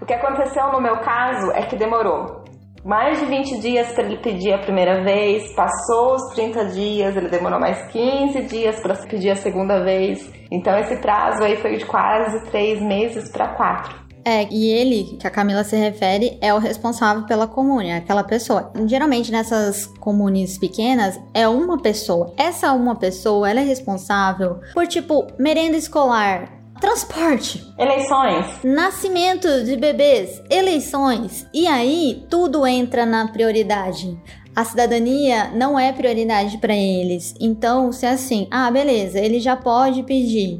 O 0.01 0.05
que 0.05 0.13
aconteceu 0.13 0.71
no 0.73 0.81
meu 0.81 0.99
caso 0.99 1.51
é 1.53 1.61
que 1.61 1.77
demorou 1.77 2.40
mais 2.83 3.19
de 3.19 3.25
20 3.25 3.59
dias 3.59 3.91
para 3.93 4.03
ele 4.05 4.17
pedir 4.17 4.53
a 4.53 4.57
primeira 4.57 5.03
vez, 5.03 5.53
passou 5.53 6.15
os 6.15 6.33
30 6.33 6.65
dias, 6.65 7.15
ele 7.15 7.29
demorou 7.29 7.59
mais 7.59 7.81
15 7.91 8.41
dias 8.43 8.79
para 8.79 8.95
pedir 8.95 9.31
a 9.31 9.35
segunda 9.35 9.83
vez. 9.83 10.29
Então 10.49 10.77
esse 10.77 10.97
prazo 10.97 11.43
aí 11.43 11.57
foi 11.57 11.77
de 11.77 11.85
quase 11.85 12.43
3 12.49 12.81
meses 12.81 13.29
para 13.29 13.49
4. 13.49 14.01
É, 14.23 14.47
e 14.51 14.67
ele, 14.69 15.17
que 15.17 15.25
a 15.25 15.31
Camila 15.31 15.63
se 15.63 15.75
refere, 15.75 16.37
é 16.41 16.53
o 16.53 16.59
responsável 16.59 17.25
pela 17.25 17.47
comune, 17.47 17.89
é 17.89 17.97
aquela 17.97 18.23
pessoa. 18.23 18.71
Geralmente 18.85 19.31
nessas 19.31 19.87
comunes 19.99 20.57
pequenas 20.57 21.19
é 21.33 21.47
uma 21.47 21.81
pessoa. 21.81 22.31
Essa 22.37 22.71
uma 22.73 22.95
pessoa, 22.95 23.49
ela 23.49 23.61
é 23.61 23.63
responsável 23.63 24.59
por 24.73 24.85
tipo 24.85 25.25
merenda 25.39 25.75
escolar, 25.75 26.60
Transporte. 26.81 27.63
Eleições. 27.77 28.63
Nascimento 28.63 29.63
de 29.63 29.77
bebês. 29.77 30.41
Eleições. 30.49 31.45
E 31.53 31.67
aí, 31.67 32.25
tudo 32.27 32.65
entra 32.65 33.05
na 33.05 33.27
prioridade. 33.27 34.19
A 34.55 34.65
cidadania 34.65 35.51
não 35.53 35.79
é 35.79 35.93
prioridade 35.93 36.57
para 36.57 36.75
eles. 36.75 37.35
Então, 37.39 37.91
se 37.91 38.07
é 38.07 38.09
assim, 38.09 38.47
ah, 38.49 38.71
beleza, 38.71 39.19
ele 39.19 39.39
já 39.39 39.55
pode 39.55 40.01
pedir. 40.01 40.59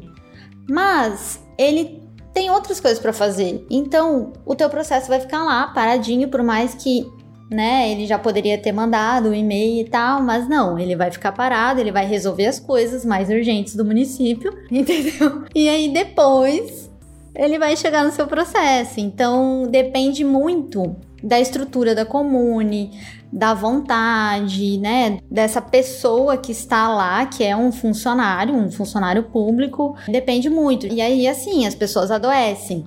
Mas 0.69 1.43
ele 1.57 2.03
tem 2.31 2.51
outras 2.51 2.79
coisas 2.79 2.99
para 2.99 3.12
fazer. 3.12 3.65
Então, 3.67 4.31
o 4.45 4.53
teu 4.53 4.69
processo 4.69 5.07
vai 5.07 5.19
ficar 5.19 5.43
lá 5.43 5.67
paradinho 5.69 6.29
por 6.29 6.43
mais 6.43 6.75
que 6.75 7.03
né? 7.51 7.91
Ele 7.91 8.07
já 8.07 8.17
poderia 8.17 8.57
ter 8.57 8.71
mandado 8.71 9.29
um 9.29 9.33
e-mail 9.33 9.81
e 9.81 9.89
tal, 9.89 10.23
mas 10.23 10.47
não, 10.47 10.79
ele 10.79 10.95
vai 10.95 11.11
ficar 11.11 11.33
parado, 11.33 11.81
ele 11.81 11.91
vai 11.91 12.05
resolver 12.05 12.47
as 12.47 12.59
coisas 12.59 13.03
mais 13.03 13.29
urgentes 13.29 13.75
do 13.75 13.83
município, 13.83 14.57
entendeu? 14.71 15.43
E 15.53 15.67
aí 15.67 15.89
depois 15.89 16.89
ele 17.35 17.59
vai 17.59 17.75
chegar 17.75 18.05
no 18.05 18.11
seu 18.11 18.25
processo. 18.25 19.01
Então 19.01 19.67
depende 19.69 20.23
muito 20.23 20.95
da 21.21 21.39
estrutura 21.39 21.93
da 21.93 22.05
comune, 22.05 22.97
da 23.31 23.53
vontade, 23.53 24.77
né, 24.77 25.19
dessa 25.29 25.61
pessoa 25.61 26.37
que 26.37 26.51
está 26.51 26.89
lá, 26.89 27.25
que 27.25 27.43
é 27.43 27.55
um 27.55 27.71
funcionário, 27.71 28.55
um 28.55 28.71
funcionário 28.71 29.23
público, 29.23 29.95
depende 30.07 30.49
muito. 30.49 30.87
E 30.87 31.01
aí 31.01 31.27
assim, 31.27 31.67
as 31.67 31.75
pessoas 31.75 32.11
adoecem 32.11 32.85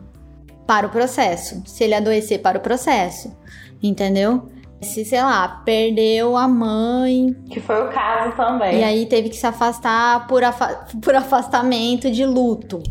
para 0.66 0.87
o 0.87 0.90
processo. 0.90 1.62
Se 1.66 1.85
ele 1.85 1.94
adoecer 1.94 2.40
para 2.40 2.59
o 2.59 2.61
processo, 2.61 3.35
entendeu? 3.83 4.48
Se, 4.85 5.05
sei 5.05 5.23
lá, 5.23 5.49
perdeu 5.64 6.37
a 6.37 6.47
mãe. 6.47 7.35
Que 7.51 7.61
foi 7.61 7.87
o 7.87 7.90
caso 7.90 8.37
também. 8.37 8.81
E 8.81 8.85
aí 8.85 9.07
teve 9.07 9.29
que 9.29 9.37
se 9.37 9.47
afastar 9.47 10.27
por, 10.27 10.44
afa 10.44 10.87
por 11.03 11.14
afastamento 11.14 12.11
de 12.11 12.25
luto 12.25 12.83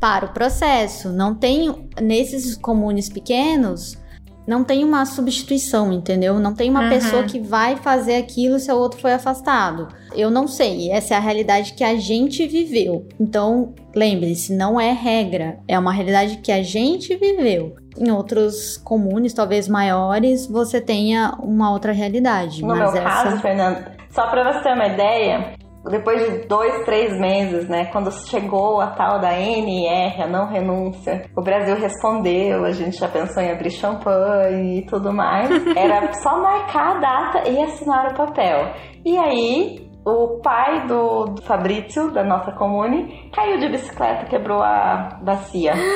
para 0.00 0.26
o 0.26 0.32
processo. 0.32 1.10
Não 1.10 1.34
tem, 1.34 1.88
nesses 2.00 2.56
comunes 2.56 3.08
pequenos, 3.08 3.96
não 4.46 4.62
tem 4.62 4.84
uma 4.84 5.04
substituição, 5.04 5.92
entendeu? 5.92 6.38
Não 6.38 6.54
tem 6.54 6.70
uma 6.70 6.84
uhum. 6.84 6.88
pessoa 6.88 7.24
que 7.24 7.40
vai 7.40 7.76
fazer 7.76 8.14
aquilo 8.14 8.60
se 8.60 8.70
o 8.70 8.76
outro 8.76 9.00
foi 9.00 9.12
afastado. 9.12 9.88
Eu 10.14 10.30
não 10.30 10.46
sei, 10.46 10.90
essa 10.90 11.14
é 11.14 11.16
a 11.16 11.20
realidade 11.20 11.74
que 11.74 11.82
a 11.82 11.96
gente 11.96 12.46
viveu. 12.46 13.08
Então, 13.18 13.74
lembre-se, 13.94 14.54
não 14.54 14.80
é 14.80 14.92
regra, 14.92 15.58
é 15.66 15.76
uma 15.76 15.92
realidade 15.92 16.36
que 16.38 16.52
a 16.52 16.62
gente 16.62 17.16
viveu. 17.16 17.74
Em 17.98 18.10
outros 18.10 18.76
comunes, 18.78 19.32
talvez 19.32 19.68
maiores, 19.68 20.46
você 20.46 20.80
tenha 20.80 21.34
uma 21.40 21.70
outra 21.72 21.92
realidade. 21.92 22.62
No 22.62 22.74
meu 22.74 22.84
essa... 22.84 23.00
caso, 23.00 23.40
Fernando, 23.40 23.84
só 24.10 24.28
para 24.28 24.52
você 24.52 24.62
ter 24.62 24.72
uma 24.72 24.86
ideia, 24.86 25.54
depois 25.90 26.24
de 26.24 26.46
dois, 26.46 26.84
três 26.84 27.18
meses, 27.18 27.68
né, 27.68 27.86
quando 27.86 28.10
chegou 28.28 28.80
a 28.80 28.88
tal 28.88 29.20
da 29.20 29.38
NR, 29.38 30.22
a 30.22 30.26
não 30.26 30.46
renúncia, 30.46 31.24
o 31.36 31.42
Brasil 31.42 31.76
respondeu, 31.76 32.64
a 32.64 32.72
gente 32.72 32.96
já 32.98 33.08
pensou 33.08 33.42
em 33.42 33.52
abrir 33.52 33.70
champanhe 33.70 34.80
e 34.80 34.86
tudo 34.86 35.12
mais. 35.12 35.48
Era 35.76 36.12
só 36.14 36.40
marcar 36.40 36.96
a 36.96 37.00
data 37.00 37.48
e 37.48 37.62
assinar 37.62 38.12
o 38.12 38.14
papel. 38.14 38.72
E 39.04 39.16
aí, 39.16 39.90
o 40.04 40.40
pai 40.42 40.86
do, 40.86 41.26
do 41.26 41.42
Fabrício, 41.42 42.10
da 42.12 42.24
nossa 42.24 42.52
comune, 42.52 43.30
caiu 43.34 43.58
de 43.58 43.68
bicicleta, 43.68 44.26
quebrou 44.26 44.62
a 44.62 45.20
bacia. 45.22 45.72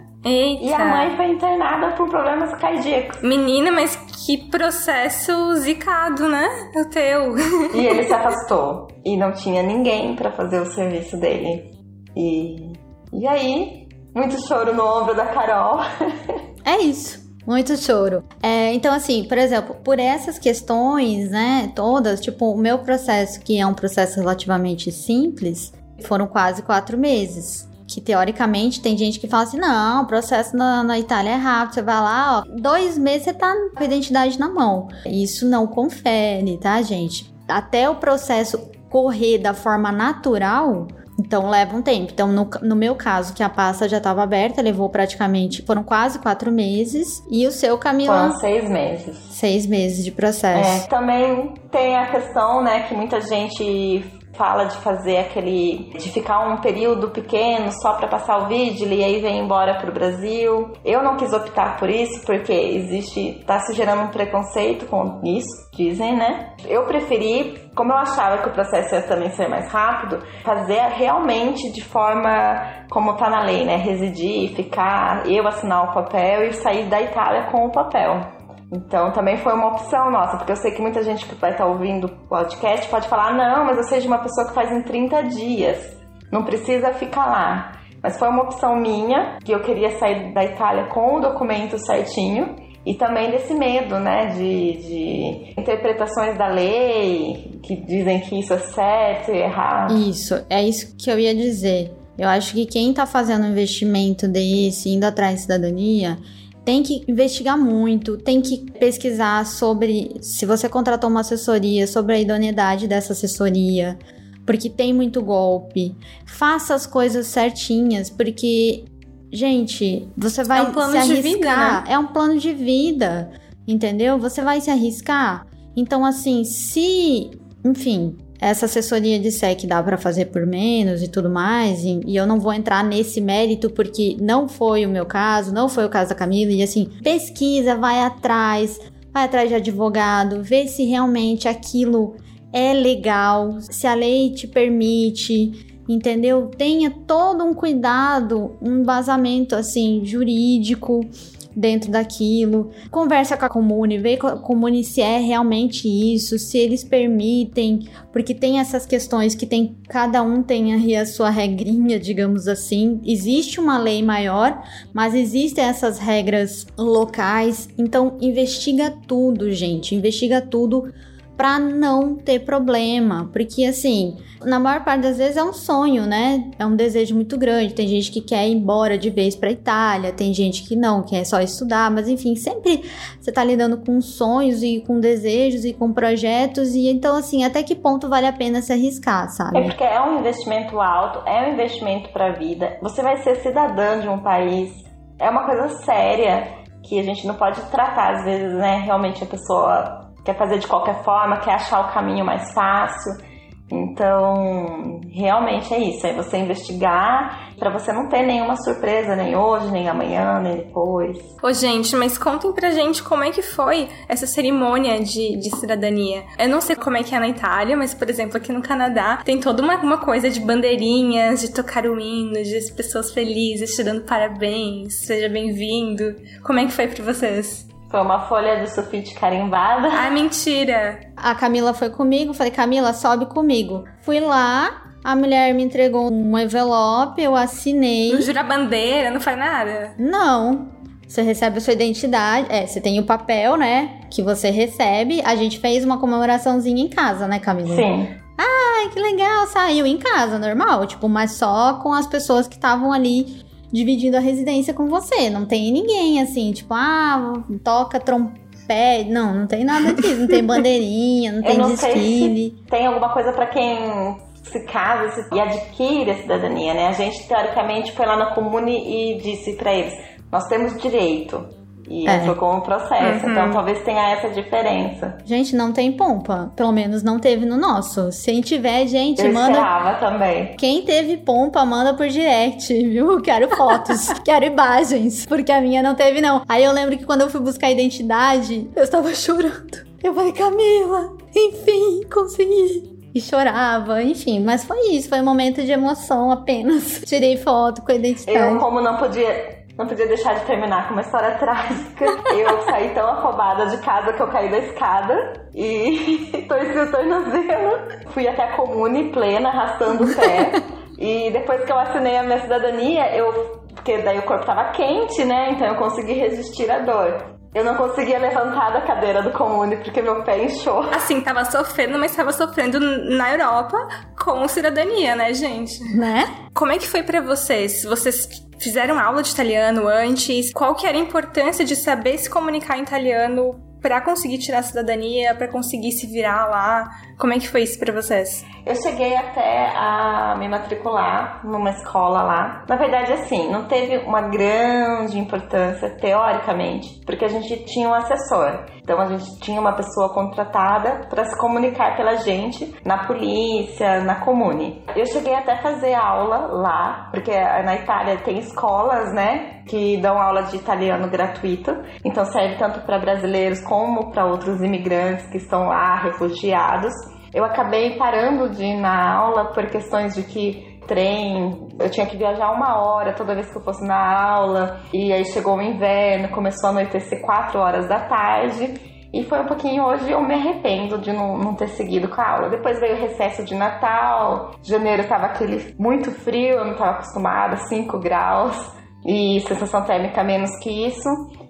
Eita. 0.24 0.64
E 0.64 0.72
a 0.72 0.84
mãe 0.84 1.16
foi 1.16 1.30
internada 1.30 1.92
por 1.92 2.08
problemas 2.08 2.54
cardíacos. 2.56 3.22
Menina, 3.22 3.72
mas 3.72 3.96
que 3.96 4.36
processo 4.50 5.56
zicado, 5.56 6.28
né? 6.28 6.46
O 6.76 6.84
teu. 6.90 7.38
E 7.74 7.86
ele 7.86 8.04
se 8.04 8.12
afastou. 8.12 8.88
E 9.04 9.16
não 9.16 9.32
tinha 9.32 9.62
ninguém 9.62 10.14
para 10.14 10.30
fazer 10.32 10.60
o 10.60 10.66
serviço 10.66 11.16
dele. 11.16 11.70
E, 12.14 12.72
e 13.12 13.26
aí, 13.26 13.88
muito 14.14 14.46
choro 14.46 14.74
no 14.74 14.84
ombro 14.84 15.14
da 15.14 15.26
Carol. 15.26 15.80
É 16.62 16.76
isso. 16.76 17.18
Muito 17.46 17.74
choro. 17.78 18.22
É, 18.42 18.74
então, 18.74 18.92
assim, 18.92 19.24
por 19.24 19.38
exemplo, 19.38 19.74
por 19.82 19.98
essas 19.98 20.38
questões, 20.38 21.30
né, 21.30 21.72
todas, 21.74 22.20
tipo, 22.20 22.52
o 22.52 22.56
meu 22.56 22.80
processo, 22.80 23.40
que 23.40 23.58
é 23.58 23.66
um 23.66 23.72
processo 23.72 24.20
relativamente 24.20 24.92
simples, 24.92 25.72
foram 26.02 26.26
quase 26.26 26.62
quatro 26.62 26.98
meses 26.98 27.69
que 27.94 28.00
teoricamente 28.00 28.80
tem 28.80 28.96
gente 28.96 29.18
que 29.18 29.28
fala 29.28 29.42
assim: 29.42 29.58
não, 29.58 30.02
o 30.02 30.06
processo 30.06 30.56
na, 30.56 30.82
na, 30.82 30.98
Itália 30.98 31.30
é 31.30 31.36
rápido, 31.36 31.74
você 31.74 31.82
vai 31.82 32.00
lá, 32.00 32.38
ó, 32.38 32.60
dois 32.60 32.96
meses 32.96 33.24
você 33.24 33.34
tá 33.34 33.52
com 33.74 33.82
a 33.82 33.84
identidade 33.84 34.38
na 34.38 34.48
mão. 34.48 34.88
Isso 35.06 35.46
não 35.46 35.66
confere, 35.66 36.56
tá, 36.58 36.80
gente? 36.82 37.32
Até 37.48 37.88
o 37.90 37.96
processo 37.96 38.70
correr 38.88 39.38
da 39.38 39.54
forma 39.54 39.90
natural, 39.90 40.86
então 41.18 41.48
leva 41.48 41.76
um 41.76 41.82
tempo. 41.82 42.10
Então, 42.12 42.28
no, 42.28 42.48
no 42.62 42.74
meu 42.74 42.94
caso, 42.94 43.34
que 43.34 43.42
a 43.42 43.48
pasta 43.48 43.88
já 43.88 43.98
estava 43.98 44.22
aberta, 44.22 44.62
levou 44.62 44.88
praticamente. 44.88 45.62
Foram 45.62 45.82
quase 45.82 46.18
quatro 46.18 46.50
meses. 46.50 47.22
E 47.30 47.46
o 47.46 47.52
seu, 47.52 47.76
Camila? 47.76 48.28
Foram 48.28 48.40
seis 48.40 48.68
meses. 48.68 49.16
Seis 49.30 49.66
meses 49.66 50.04
de 50.04 50.10
processo. 50.10 50.84
É, 50.84 50.88
também 50.88 51.54
tem 51.70 51.96
a 51.96 52.10
questão, 52.10 52.62
né, 52.62 52.84
que 52.84 52.94
muita 52.94 53.20
gente 53.20 54.19
fala 54.40 54.64
de 54.64 54.76
fazer 54.78 55.18
aquele 55.18 55.92
de 55.98 56.10
ficar 56.10 56.40
um 56.48 56.62
período 56.62 57.10
pequeno 57.10 57.70
só 57.82 57.92
para 57.92 58.08
passar 58.08 58.38
o 58.38 58.48
vídeo 58.48 58.90
e 58.90 59.04
aí 59.04 59.20
vem 59.20 59.38
embora 59.38 59.74
para 59.78 59.90
o 59.90 59.92
Brasil. 59.92 60.72
Eu 60.82 61.02
não 61.02 61.18
quis 61.18 61.30
optar 61.30 61.76
por 61.76 61.90
isso 61.90 62.24
porque 62.24 62.50
existe 62.50 63.44
tá 63.46 63.58
se 63.58 63.74
gerando 63.74 64.04
um 64.04 64.08
preconceito 64.08 64.86
com 64.86 65.20
isso, 65.22 65.70
dizem, 65.74 66.16
né? 66.16 66.54
Eu 66.66 66.86
preferi, 66.86 67.70
como 67.76 67.92
eu 67.92 67.98
achava 67.98 68.38
que 68.38 68.48
o 68.48 68.52
processo 68.52 68.94
ia 68.94 69.02
também 69.02 69.28
ser 69.32 69.46
mais 69.46 69.70
rápido, 69.70 70.24
fazer 70.42 70.80
realmente 70.96 71.70
de 71.70 71.84
forma 71.84 72.80
como 72.90 73.16
tá 73.16 73.28
na 73.28 73.42
lei, 73.42 73.66
né? 73.66 73.76
Residir, 73.76 74.54
ficar, 74.54 75.30
eu 75.30 75.46
assinar 75.46 75.90
o 75.90 75.92
papel 75.92 76.44
e 76.44 76.54
sair 76.54 76.88
da 76.88 77.02
Itália 77.02 77.50
com 77.50 77.66
o 77.66 77.70
papel. 77.70 78.39
Então 78.72 79.12
também 79.12 79.36
foi 79.38 79.52
uma 79.52 79.68
opção 79.68 80.10
nossa, 80.10 80.36
porque 80.36 80.52
eu 80.52 80.56
sei 80.56 80.70
que 80.70 80.80
muita 80.80 81.02
gente 81.02 81.26
que 81.26 81.34
vai 81.34 81.50
estar 81.50 81.66
ouvindo 81.66 82.06
o 82.06 82.28
podcast 82.28 82.88
pode 82.88 83.08
falar: 83.08 83.34
não, 83.34 83.64
mas 83.64 83.76
eu 83.76 83.84
seja 83.84 84.06
uma 84.06 84.18
pessoa 84.18 84.46
que 84.46 84.54
faz 84.54 84.70
em 84.70 84.82
30 84.82 85.22
dias, 85.24 85.96
não 86.30 86.44
precisa 86.44 86.92
ficar 86.92 87.26
lá. 87.26 87.72
Mas 88.02 88.18
foi 88.18 88.28
uma 88.28 88.44
opção 88.44 88.76
minha, 88.76 89.38
que 89.44 89.52
eu 89.52 89.60
queria 89.60 89.98
sair 89.98 90.32
da 90.32 90.44
Itália 90.44 90.84
com 90.84 91.16
o 91.16 91.20
documento 91.20 91.76
certinho 91.78 92.56
e 92.84 92.94
também 92.94 93.30
desse 93.30 93.52
medo, 93.52 93.98
né, 93.98 94.28
de, 94.28 94.72
de, 94.78 95.54
interpretações 95.60 96.38
da 96.38 96.48
lei 96.48 97.60
que 97.62 97.76
dizem 97.76 98.20
que 98.20 98.40
isso 98.40 98.54
é 98.54 98.58
certo 98.58 99.32
e 99.32 99.38
errado. 99.38 99.94
Isso, 99.94 100.42
é 100.48 100.62
isso 100.62 100.96
que 100.96 101.10
eu 101.10 101.18
ia 101.18 101.34
dizer. 101.34 101.92
Eu 102.16 102.28
acho 102.28 102.54
que 102.54 102.64
quem 102.64 102.90
está 102.90 103.06
fazendo 103.06 103.44
um 103.44 103.50
investimento 103.50 104.26
desse, 104.26 104.88
indo 104.88 105.04
atrás 105.04 105.36
de 105.36 105.40
cidadania, 105.42 106.18
tem 106.64 106.82
que 106.82 107.04
investigar 107.08 107.58
muito, 107.58 108.16
tem 108.16 108.40
que 108.40 108.70
pesquisar 108.72 109.46
sobre 109.46 110.16
se 110.20 110.44
você 110.44 110.68
contratou 110.68 111.08
uma 111.08 111.20
assessoria, 111.20 111.86
sobre 111.86 112.14
a 112.14 112.20
idoneidade 112.20 112.86
dessa 112.86 113.12
assessoria, 113.12 113.98
porque 114.44 114.68
tem 114.68 114.92
muito 114.92 115.22
golpe. 115.22 115.96
Faça 116.26 116.74
as 116.74 116.86
coisas 116.86 117.26
certinhas, 117.26 118.10
porque 118.10 118.84
gente, 119.32 120.08
você 120.16 120.44
vai 120.44 120.58
é 120.58 120.62
um 120.62 120.72
plano 120.72 120.92
se 120.92 120.98
arriscar, 120.98 121.22
de 121.22 121.22
vida, 121.22 121.56
né? 121.56 121.84
é 121.88 121.98
um 121.98 122.06
plano 122.06 122.38
de 122.38 122.52
vida, 122.52 123.30
entendeu? 123.66 124.18
Você 124.18 124.42
vai 124.42 124.60
se 124.60 124.70
arriscar. 124.70 125.46
Então 125.76 126.04
assim, 126.04 126.44
se, 126.44 127.30
enfim, 127.64 128.16
essa 128.40 128.64
assessoria 128.64 129.18
disser 129.18 129.54
que 129.56 129.66
dá 129.66 129.82
para 129.82 129.98
fazer 129.98 130.26
por 130.26 130.46
menos 130.46 131.02
e 131.02 131.08
tudo 131.08 131.28
mais, 131.28 131.84
e, 131.84 132.00
e, 132.06 132.16
eu 132.16 132.26
não 132.26 132.40
vou 132.40 132.52
entrar 132.52 132.82
nesse 132.82 133.20
mérito 133.20 133.68
porque 133.68 134.16
não 134.18 134.48
foi 134.48 134.86
o 134.86 134.88
meu 134.88 135.04
caso, 135.04 135.52
não 135.52 135.68
foi 135.68 135.84
o 135.84 135.90
caso 135.90 136.10
da 136.10 136.14
Camila, 136.14 136.50
e 136.50 136.62
assim, 136.62 136.88
pesquisa, 137.02 137.76
vai 137.76 138.00
atrás, 138.00 138.80
vai 139.12 139.24
atrás 139.24 139.48
de 139.48 139.54
advogado, 139.54 140.42
vê 140.42 140.66
se 140.66 140.84
realmente 140.84 141.46
aquilo 141.46 142.16
é 142.52 142.72
legal, 142.72 143.58
se 143.60 143.86
a 143.86 143.94
lei 143.94 144.30
te 144.30 144.46
permite, 144.46 145.82
entendeu? 145.88 146.50
Tenha 146.56 146.90
todo 146.90 147.44
um 147.44 147.52
cuidado, 147.52 148.56
um 148.62 148.80
embasamento 148.80 149.54
assim 149.54 150.02
jurídico 150.04 151.06
dentro 151.54 151.90
daquilo. 151.90 152.70
Conversa 152.90 153.36
com 153.36 153.44
a 153.44 153.48
comune, 153.48 153.98
vê 153.98 154.16
com 154.16 154.26
a 154.26 154.36
comune 154.36 154.84
se 154.84 155.00
é 155.00 155.18
realmente 155.18 155.88
isso, 155.88 156.38
se 156.38 156.58
eles 156.58 156.84
permitem, 156.84 157.88
porque 158.12 158.34
tem 158.34 158.58
essas 158.58 158.86
questões 158.86 159.34
que 159.34 159.46
tem 159.46 159.76
cada 159.88 160.22
um 160.22 160.42
tem 160.42 160.74
aí 160.74 160.96
a 160.96 161.06
sua 161.06 161.30
regrinha, 161.30 161.98
digamos 161.98 162.48
assim. 162.48 163.00
Existe 163.04 163.60
uma 163.60 163.78
lei 163.78 164.02
maior, 164.02 164.62
mas 164.92 165.14
existem 165.14 165.64
essas 165.64 165.98
regras 165.98 166.66
locais. 166.78 167.68
Então 167.78 168.16
investiga 168.20 168.90
tudo, 169.06 169.50
gente, 169.52 169.94
investiga 169.94 170.40
tudo 170.40 170.92
para 171.40 171.58
não 171.58 172.16
ter 172.16 172.40
problema, 172.40 173.30
porque 173.32 173.64
assim, 173.64 174.14
na 174.44 174.60
maior 174.60 174.84
parte 174.84 175.04
das 175.04 175.16
vezes 175.16 175.38
é 175.38 175.42
um 175.42 175.54
sonho, 175.54 176.04
né? 176.04 176.50
É 176.58 176.66
um 176.66 176.76
desejo 176.76 177.14
muito 177.14 177.38
grande. 177.38 177.72
Tem 177.72 177.88
gente 177.88 178.12
que 178.12 178.20
quer 178.20 178.46
ir 178.46 178.52
embora 178.52 178.98
de 178.98 179.08
vez 179.08 179.34
para 179.34 179.50
Itália, 179.50 180.12
tem 180.12 180.34
gente 180.34 180.68
que 180.68 180.76
não, 180.76 181.02
quer 181.02 181.24
só 181.24 181.40
estudar, 181.40 181.90
mas 181.90 182.10
enfim, 182.10 182.36
sempre 182.36 182.82
você 183.18 183.32
tá 183.32 183.42
lidando 183.42 183.78
com 183.78 184.02
sonhos 184.02 184.62
e 184.62 184.84
com 184.86 185.00
desejos 185.00 185.64
e 185.64 185.72
com 185.72 185.94
projetos 185.94 186.74
e 186.74 186.90
então 186.90 187.16
assim, 187.16 187.42
até 187.42 187.62
que 187.62 187.74
ponto 187.74 188.06
vale 188.06 188.26
a 188.26 188.34
pena 188.34 188.60
se 188.60 188.74
arriscar, 188.74 189.30
sabe? 189.30 189.60
É 189.60 189.62
porque 189.62 189.82
é 189.82 189.98
um 189.98 190.18
investimento 190.18 190.78
alto, 190.78 191.26
é 191.26 191.48
um 191.48 191.54
investimento 191.54 192.10
para 192.10 192.26
a 192.26 192.32
vida. 192.32 192.76
Você 192.82 193.02
vai 193.02 193.16
ser 193.22 193.36
cidadã 193.36 193.98
de 193.98 194.10
um 194.10 194.18
país. 194.18 194.84
É 195.18 195.30
uma 195.30 195.46
coisa 195.46 195.70
séria 195.86 196.48
que 196.82 197.00
a 197.00 197.02
gente 197.02 197.26
não 197.26 197.34
pode 197.36 197.62
tratar 197.70 198.16
às 198.16 198.24
vezes, 198.26 198.52
né? 198.52 198.82
Realmente 198.84 199.24
a 199.24 199.26
pessoa 199.26 200.09
quer 200.24 200.36
fazer 200.36 200.58
de 200.58 200.66
qualquer 200.66 201.02
forma, 201.02 201.38
quer 201.38 201.54
achar 201.54 201.80
o 201.80 201.92
caminho 201.92 202.24
mais 202.24 202.52
fácil. 202.52 203.30
Então, 203.72 205.00
realmente 205.12 205.72
é 205.72 205.78
isso, 205.78 206.04
é 206.04 206.12
você 206.12 206.38
investigar 206.38 207.54
para 207.56 207.70
você 207.70 207.92
não 207.92 208.08
ter 208.08 208.22
nenhuma 208.22 208.56
surpresa 208.56 209.14
nem 209.14 209.36
hoje, 209.36 209.70
nem 209.70 209.88
amanhã, 209.88 210.40
nem 210.40 210.56
depois. 210.56 211.18
Ô, 211.40 211.52
gente, 211.52 211.94
mas 211.94 212.18
contem 212.18 212.52
pra 212.52 212.70
gente 212.70 213.02
como 213.02 213.22
é 213.22 213.30
que 213.30 213.42
foi 213.42 213.88
essa 214.08 214.26
cerimônia 214.26 214.98
de, 215.00 215.36
de 215.36 215.56
cidadania. 215.56 216.24
Eu 216.38 216.48
não 216.48 216.60
sei 216.60 216.74
como 216.74 216.96
é 216.96 217.02
que 217.04 217.14
é 217.14 217.20
na 217.20 217.28
Itália, 217.28 217.76
mas, 217.76 217.94
por 217.94 218.10
exemplo, 218.10 218.36
aqui 218.36 218.52
no 218.52 218.62
Canadá 218.62 219.18
tem 219.24 219.38
toda 219.38 219.62
uma, 219.62 219.76
uma 219.76 219.98
coisa 219.98 220.28
de 220.28 220.40
bandeirinhas, 220.40 221.40
de 221.40 221.52
tocar 221.52 221.86
o 221.86 222.00
hino, 222.00 222.42
de 222.42 222.72
pessoas 222.72 223.12
felizes, 223.12 223.76
te 223.76 223.84
dando 223.84 224.02
parabéns, 224.02 225.06
seja 225.06 225.28
bem-vindo. 225.28 226.16
Como 226.42 226.58
é 226.58 226.64
que 226.64 226.72
foi 226.72 226.88
pra 226.88 227.04
vocês? 227.04 227.69
Foi 227.90 228.00
uma 228.00 228.20
folha 228.28 228.60
de 228.60 228.72
sulfite 228.72 229.14
carimbada. 229.14 229.88
Ah, 229.88 230.10
mentira! 230.10 231.00
A 231.16 231.34
Camila 231.34 231.74
foi 231.74 231.90
comigo, 231.90 232.32
falei, 232.32 232.52
Camila, 232.52 232.92
sobe 232.92 233.26
comigo. 233.26 233.84
Fui 234.02 234.20
lá, 234.20 234.82
a 235.02 235.16
mulher 235.16 235.52
me 235.52 235.64
entregou 235.64 236.12
um 236.12 236.38
envelope, 236.38 237.20
eu 237.20 237.34
assinei. 237.34 238.12
Não 238.12 238.20
jura 238.22 238.44
bandeira, 238.44 239.10
não 239.10 239.20
faz 239.20 239.36
nada? 239.36 239.94
Não. 239.98 240.68
Você 241.08 241.22
recebe 241.22 241.58
a 241.58 241.60
sua 241.60 241.72
identidade. 241.72 242.46
É, 242.48 242.64
você 242.64 242.80
tem 242.80 243.00
o 243.00 243.04
papel, 243.04 243.56
né? 243.56 244.02
Que 244.08 244.22
você 244.22 244.50
recebe. 244.50 245.20
A 245.24 245.34
gente 245.34 245.58
fez 245.58 245.84
uma 245.84 245.98
comemoraçãozinha 245.98 246.84
em 246.84 246.88
casa, 246.88 247.26
né, 247.26 247.40
Camila? 247.40 247.74
Sim. 247.74 248.08
Ai, 248.38 248.88
que 248.90 249.00
legal, 249.00 249.48
saiu 249.48 249.84
em 249.84 249.98
casa, 249.98 250.38
normal. 250.38 250.86
Tipo, 250.86 251.08
mas 251.08 251.32
só 251.32 251.74
com 251.82 251.92
as 251.92 252.06
pessoas 252.06 252.46
que 252.46 252.54
estavam 252.54 252.92
ali 252.92 253.42
dividindo 253.72 254.16
a 254.16 254.20
residência 254.20 254.74
com 254.74 254.86
você. 254.86 255.30
Não 255.30 255.46
tem 255.46 255.72
ninguém 255.72 256.20
assim, 256.20 256.52
tipo, 256.52 256.74
ah, 256.74 257.42
toca 257.62 258.00
trompete. 258.00 259.10
Não, 259.10 259.34
não 259.34 259.46
tem 259.46 259.64
nada 259.64 259.92
disso. 259.92 260.20
Não 260.20 260.26
tem 260.26 260.44
bandeirinha, 260.44 261.32
não 261.32 261.42
tem 261.42 261.58
não 261.58 261.70
desfile. 261.70 262.56
tem 262.70 262.86
alguma 262.86 263.12
coisa 263.12 263.32
para 263.32 263.46
quem 263.46 264.16
se 264.42 264.64
casa 264.64 265.28
e 265.32 265.40
adquire 265.40 266.10
a 266.10 266.16
cidadania, 266.16 266.74
né? 266.74 266.88
A 266.88 266.92
gente, 266.92 267.26
teoricamente, 267.26 267.92
foi 267.92 268.06
lá 268.06 268.16
na 268.16 268.34
comune 268.34 269.14
e 269.14 269.18
disse 269.18 269.54
para 269.56 269.74
eles: 269.74 269.94
nós 270.30 270.46
temos 270.46 270.80
direito. 270.80 271.59
E 271.90 272.06
é. 272.08 272.20
foi 272.20 272.36
com 272.36 272.56
o 272.56 272.60
processo. 272.60 273.26
Uhum. 273.26 273.32
Então 273.32 273.50
talvez 273.50 273.82
tenha 273.82 274.12
essa 274.12 274.30
diferença. 274.30 275.18
Gente, 275.24 275.56
não 275.56 275.72
tem 275.72 275.90
pompa. 275.90 276.52
Pelo 276.54 276.70
menos 276.70 277.02
não 277.02 277.18
teve 277.18 277.44
no 277.44 277.56
nosso. 277.56 278.12
Se 278.12 278.40
tiver, 278.40 278.86
gente, 278.86 279.24
Eu 279.24 279.32
manda. 279.32 279.58
Eu 279.58 279.98
também. 279.98 280.54
Quem 280.56 280.82
teve 280.82 281.16
pompa, 281.16 281.64
manda 281.64 281.92
por 281.92 282.08
direct, 282.08 282.72
viu? 282.72 283.20
Quero 283.20 283.54
fotos, 283.56 284.08
quero 284.24 284.44
imagens. 284.44 285.26
Porque 285.26 285.50
a 285.50 285.60
minha 285.60 285.82
não 285.82 285.94
teve, 285.94 286.20
não. 286.20 286.42
Aí 286.48 286.64
eu 286.64 286.72
lembro 286.72 286.96
que 286.96 287.04
quando 287.04 287.22
eu 287.22 287.30
fui 287.30 287.40
buscar 287.40 287.66
a 287.66 287.70
identidade, 287.70 288.70
eu 288.74 288.84
estava 288.84 289.12
chorando. 289.14 289.90
Eu 290.02 290.14
falei, 290.14 290.32
Camila, 290.32 291.12
enfim, 291.34 292.02
consegui 292.12 293.00
e 293.14 293.20
chorava, 293.20 294.02
enfim, 294.02 294.40
mas 294.40 294.64
foi 294.64 294.92
isso, 294.92 295.08
foi 295.08 295.20
um 295.20 295.24
momento 295.24 295.62
de 295.62 295.72
emoção 295.72 296.30
apenas. 296.30 297.02
Tirei 297.04 297.36
foto 297.36 297.82
com 297.82 297.92
a 297.92 297.94
identidade. 297.96 298.38
Eu, 298.38 298.58
como 298.58 298.80
não 298.80 298.96
podia 298.96 299.59
não 299.80 299.86
podia 299.86 300.06
deixar 300.06 300.34
de 300.34 300.44
terminar 300.44 300.86
com 300.86 300.92
uma 300.92 301.00
história 301.00 301.38
trágica. 301.38 302.04
Eu 302.04 302.60
saí 302.64 302.92
tão 302.92 303.06
afobada 303.06 303.64
de 303.66 303.78
casa 303.78 304.12
que 304.12 304.20
eu 304.20 304.28
caí 304.28 304.50
da 304.50 304.58
escada 304.58 305.48
e 305.54 306.44
torci 306.46 306.78
o 306.78 306.90
tornozelo. 306.90 307.88
Fui 308.10 308.28
até 308.28 308.44
a 308.44 308.56
comune 308.56 309.10
plena, 309.10 309.48
arrastando 309.48 310.04
o 310.04 310.14
pé. 310.14 310.52
E 311.00 311.30
depois 311.30 311.64
que 311.64 311.72
eu 311.72 311.78
assinei 311.78 312.18
a 312.18 312.22
minha 312.22 312.42
cidadania, 312.42 313.16
eu. 313.16 313.32
Porque 313.74 313.96
daí 314.02 314.18
o 314.18 314.22
corpo 314.26 314.44
tava 314.44 314.70
quente, 314.72 315.24
né? 315.24 315.52
Então 315.52 315.66
eu 315.66 315.76
consegui 315.76 316.12
resistir 316.12 316.70
à 316.70 316.80
dor. 316.80 317.39
Eu 317.52 317.64
não 317.64 317.74
conseguia 317.74 318.18
levantar 318.18 318.70
da 318.70 318.80
cadeira 318.82 319.22
do 319.22 319.32
comune 319.32 319.76
porque 319.78 320.00
meu 320.00 320.22
pé 320.22 320.44
inchou. 320.44 320.82
Assim, 320.94 321.20
tava 321.20 321.44
sofrendo, 321.44 321.98
mas 321.98 322.14
tava 322.14 322.32
sofrendo 322.32 322.78
na 322.78 323.32
Europa 323.32 323.76
com 324.16 324.46
cidadania, 324.46 325.16
né, 325.16 325.34
gente? 325.34 325.82
Né? 325.96 326.48
Como 326.54 326.70
é 326.70 326.78
que 326.78 326.86
foi 326.86 327.02
para 327.02 327.20
vocês? 327.20 327.82
Vocês 327.82 328.28
fizeram 328.60 329.00
aula 329.00 329.22
de 329.22 329.30
italiano 329.30 329.88
antes? 329.88 330.52
Qual 330.52 330.76
que 330.76 330.86
era 330.86 330.96
a 330.96 331.00
importância 331.00 331.64
de 331.64 331.74
saber 331.74 332.18
se 332.18 332.30
comunicar 332.30 332.78
em 332.78 332.82
italiano 332.82 333.60
para 333.82 334.00
conseguir 334.00 334.38
tirar 334.38 334.58
a 334.58 334.62
cidadania, 334.62 335.34
para 335.34 335.48
conseguir 335.48 335.90
se 335.90 336.06
virar 336.06 336.46
lá? 336.46 336.88
Como 337.20 337.34
é 337.34 337.38
que 337.38 337.48
foi 337.50 337.64
isso 337.64 337.78
para 337.78 337.92
vocês? 337.92 338.46
Eu 338.64 338.74
cheguei 338.76 339.14
até 339.14 339.70
a 339.76 340.34
me 340.38 340.48
matricular 340.48 341.44
numa 341.44 341.68
escola 341.68 342.22
lá. 342.22 342.64
Na 342.66 342.76
verdade, 342.76 343.12
assim, 343.12 343.50
não 343.50 343.66
teve 343.68 343.98
uma 344.06 344.22
grande 344.22 345.18
importância 345.18 345.90
teoricamente, 345.98 346.98
porque 347.04 347.26
a 347.26 347.28
gente 347.28 347.62
tinha 347.66 347.90
um 347.90 347.92
assessor. 347.94 348.64
Então 348.82 348.98
a 348.98 349.04
gente 349.06 349.38
tinha 349.40 349.60
uma 349.60 349.74
pessoa 349.74 350.12
contratada 350.14 351.06
para 351.10 351.24
se 351.24 351.38
comunicar 351.38 351.94
pela 351.94 352.16
gente 352.16 352.74
na 352.84 353.06
polícia, 353.06 354.02
na 354.02 354.24
comune. 354.24 354.82
Eu 354.96 355.04
cheguei 355.04 355.34
até 355.34 355.52
a 355.52 355.62
fazer 355.62 355.94
aula 355.94 356.46
lá, 356.46 357.08
porque 357.12 357.30
na 357.30 357.76
Itália 357.76 358.16
tem 358.24 358.38
escolas, 358.38 359.12
né, 359.12 359.62
que 359.68 360.00
dão 360.00 360.18
aula 360.18 360.42
de 360.44 360.56
italiano 360.56 361.08
gratuito. 361.08 361.70
Então 362.04 362.24
serve 362.24 362.56
tanto 362.56 362.80
para 362.80 362.98
brasileiros 362.98 363.60
como 363.60 364.10
para 364.10 364.26
outros 364.26 364.60
imigrantes 364.60 365.26
que 365.26 365.36
estão 365.36 365.66
lá, 365.66 366.02
refugiados. 366.02 366.92
Eu 367.32 367.44
acabei 367.44 367.96
parando 367.96 368.48
de 368.50 368.64
ir 368.64 368.80
na 368.80 369.14
aula 369.14 369.52
por 369.52 369.66
questões 369.66 370.14
de 370.14 370.22
que 370.24 370.80
trem, 370.86 371.68
eu 371.78 371.88
tinha 371.88 372.04
que 372.04 372.16
viajar 372.16 372.50
uma 372.50 372.76
hora 372.82 373.12
toda 373.12 373.34
vez 373.34 373.48
que 373.48 373.56
eu 373.56 373.62
fosse 373.62 373.86
na 373.86 374.32
aula, 374.32 374.80
e 374.92 375.12
aí 375.12 375.24
chegou 375.24 375.56
o 375.56 375.62
inverno, 375.62 376.30
começou 376.30 376.68
a 376.68 376.70
anoitecer 376.70 377.22
4 377.22 377.60
horas 377.60 377.88
da 377.88 378.00
tarde. 378.00 378.90
E 379.12 379.24
foi 379.24 379.40
um 379.40 379.46
pouquinho 379.46 379.84
hoje 379.84 380.10
eu 380.10 380.20
me 380.22 380.34
arrependo 380.34 380.98
de 380.98 381.12
não, 381.12 381.36
não, 381.36 381.54
ter 381.54 381.68
seguido 381.68 382.08
com 382.08 382.20
a 382.20 382.28
aula. 382.28 382.48
Depois 382.48 382.78
veio 382.78 382.96
o 382.96 383.00
recesso 383.00 383.44
de 383.44 383.56
Natal, 383.56 384.52
janeiro 384.62 385.06
tava 385.08 385.26
aquele 385.26 385.74
muito 385.78 386.10
frio, 386.12 386.58
eu 386.58 386.64
não 386.64 386.72
estava 386.72 386.92
acostumada, 386.92 387.56
5 387.56 387.98
graus 387.98 388.72
e 389.04 389.40
sensação 389.40 389.84
térmica 389.84 390.22
menos 390.22 390.50
que 390.62 390.86
isso. 390.86 391.08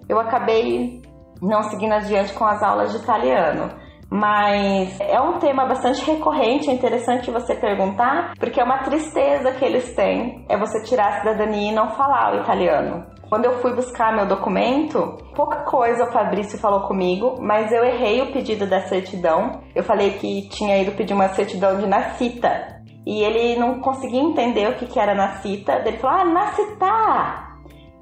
Eu 0.09 0.19
acabei 0.19 1.01
não 1.41 1.61
seguindo 1.63 1.93
adiante 1.93 2.33
com 2.33 2.45
as 2.45 2.61
aulas 2.63 2.91
de 2.91 2.97
italiano. 2.97 3.69
Mas 4.13 4.99
é 4.99 5.21
um 5.21 5.39
tema 5.39 5.65
bastante 5.65 6.03
recorrente, 6.05 6.69
é 6.69 6.73
interessante 6.73 7.31
você 7.31 7.55
perguntar, 7.55 8.33
porque 8.37 8.59
é 8.59 8.63
uma 8.63 8.79
tristeza 8.79 9.53
que 9.53 9.63
eles 9.63 9.95
têm, 9.95 10.45
é 10.49 10.57
você 10.57 10.83
tirar 10.83 11.07
a 11.07 11.19
cidadania 11.19 11.71
e 11.71 11.73
não 11.73 11.91
falar 11.91 12.33
o 12.33 12.41
italiano. 12.41 13.05
Quando 13.29 13.45
eu 13.45 13.59
fui 13.59 13.73
buscar 13.73 14.13
meu 14.13 14.25
documento, 14.25 15.17
pouca 15.33 15.63
coisa 15.63 16.03
o 16.03 16.11
Fabrício 16.11 16.59
falou 16.59 16.81
comigo, 16.89 17.37
mas 17.39 17.71
eu 17.71 17.85
errei 17.85 18.21
o 18.21 18.33
pedido 18.33 18.67
da 18.67 18.81
certidão. 18.81 19.61
Eu 19.73 19.83
falei 19.85 20.11
que 20.17 20.49
tinha 20.49 20.81
ido 20.81 20.91
pedir 20.91 21.13
uma 21.13 21.29
certidão 21.29 21.77
de 21.77 21.87
nascita. 21.87 22.81
E 23.07 23.23
ele 23.23 23.57
não 23.57 23.79
conseguia 23.79 24.19
entender 24.19 24.67
o 24.67 24.75
que, 24.75 24.87
que 24.87 24.99
era 24.99 25.15
nascita. 25.15 25.81
Ele 25.85 25.97
falou, 25.97 26.19
ah, 26.19 26.25
nascita! 26.25 27.51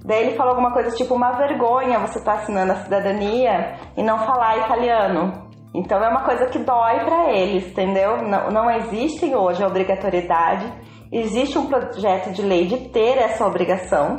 Daí 0.03 0.25
ele 0.25 0.35
falou 0.35 0.53
alguma 0.53 0.73
coisa 0.73 0.95
tipo, 0.95 1.13
uma 1.13 1.33
vergonha 1.33 1.99
você 1.99 2.23
tá 2.23 2.33
assinando 2.33 2.71
a 2.71 2.77
cidadania 2.77 3.75
e 3.95 4.01
não 4.01 4.17
falar 4.19 4.57
italiano. 4.57 5.48
Então 5.73 6.03
é 6.03 6.09
uma 6.09 6.23
coisa 6.23 6.47
que 6.47 6.59
dói 6.59 6.99
para 7.05 7.31
eles, 7.31 7.67
entendeu? 7.67 8.17
Não, 8.23 8.49
não 8.49 8.71
existe 8.71 9.33
hoje 9.33 9.63
a 9.63 9.67
obrigatoriedade. 9.67 10.65
Existe 11.11 11.57
um 11.57 11.67
projeto 11.67 12.31
de 12.31 12.41
lei 12.41 12.65
de 12.65 12.89
ter 12.89 13.17
essa 13.17 13.45
obrigação, 13.45 14.15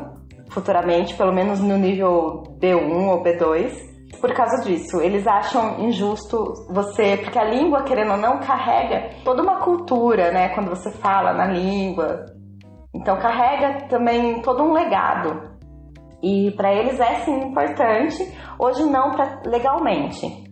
futuramente, 0.50 1.14
pelo 1.14 1.32
menos 1.32 1.60
no 1.60 1.76
nível 1.76 2.42
B1 2.60 3.08
ou 3.08 3.22
B2. 3.22 3.90
Por 4.20 4.32
causa 4.34 4.62
disso, 4.64 5.00
eles 5.00 5.26
acham 5.26 5.80
injusto 5.80 6.52
você, 6.68 7.16
porque 7.16 7.38
a 7.38 7.44
língua, 7.44 7.84
querendo 7.84 8.12
ou 8.12 8.18
não, 8.18 8.40
carrega 8.40 9.10
toda 9.24 9.42
uma 9.42 9.60
cultura, 9.60 10.30
né? 10.30 10.50
Quando 10.50 10.68
você 10.68 10.90
fala 10.90 11.32
na 11.32 11.46
língua. 11.46 12.26
Então, 12.94 13.16
carrega 13.18 13.86
também 13.88 14.42
todo 14.42 14.62
um 14.62 14.72
legado. 14.72 15.50
E 16.22 16.50
para 16.50 16.72
eles 16.72 17.00
é 17.00 17.14
sim 17.20 17.40
importante, 17.40 18.36
hoje 18.58 18.84
não 18.84 19.12
pra, 19.12 19.40
legalmente. 19.46 20.49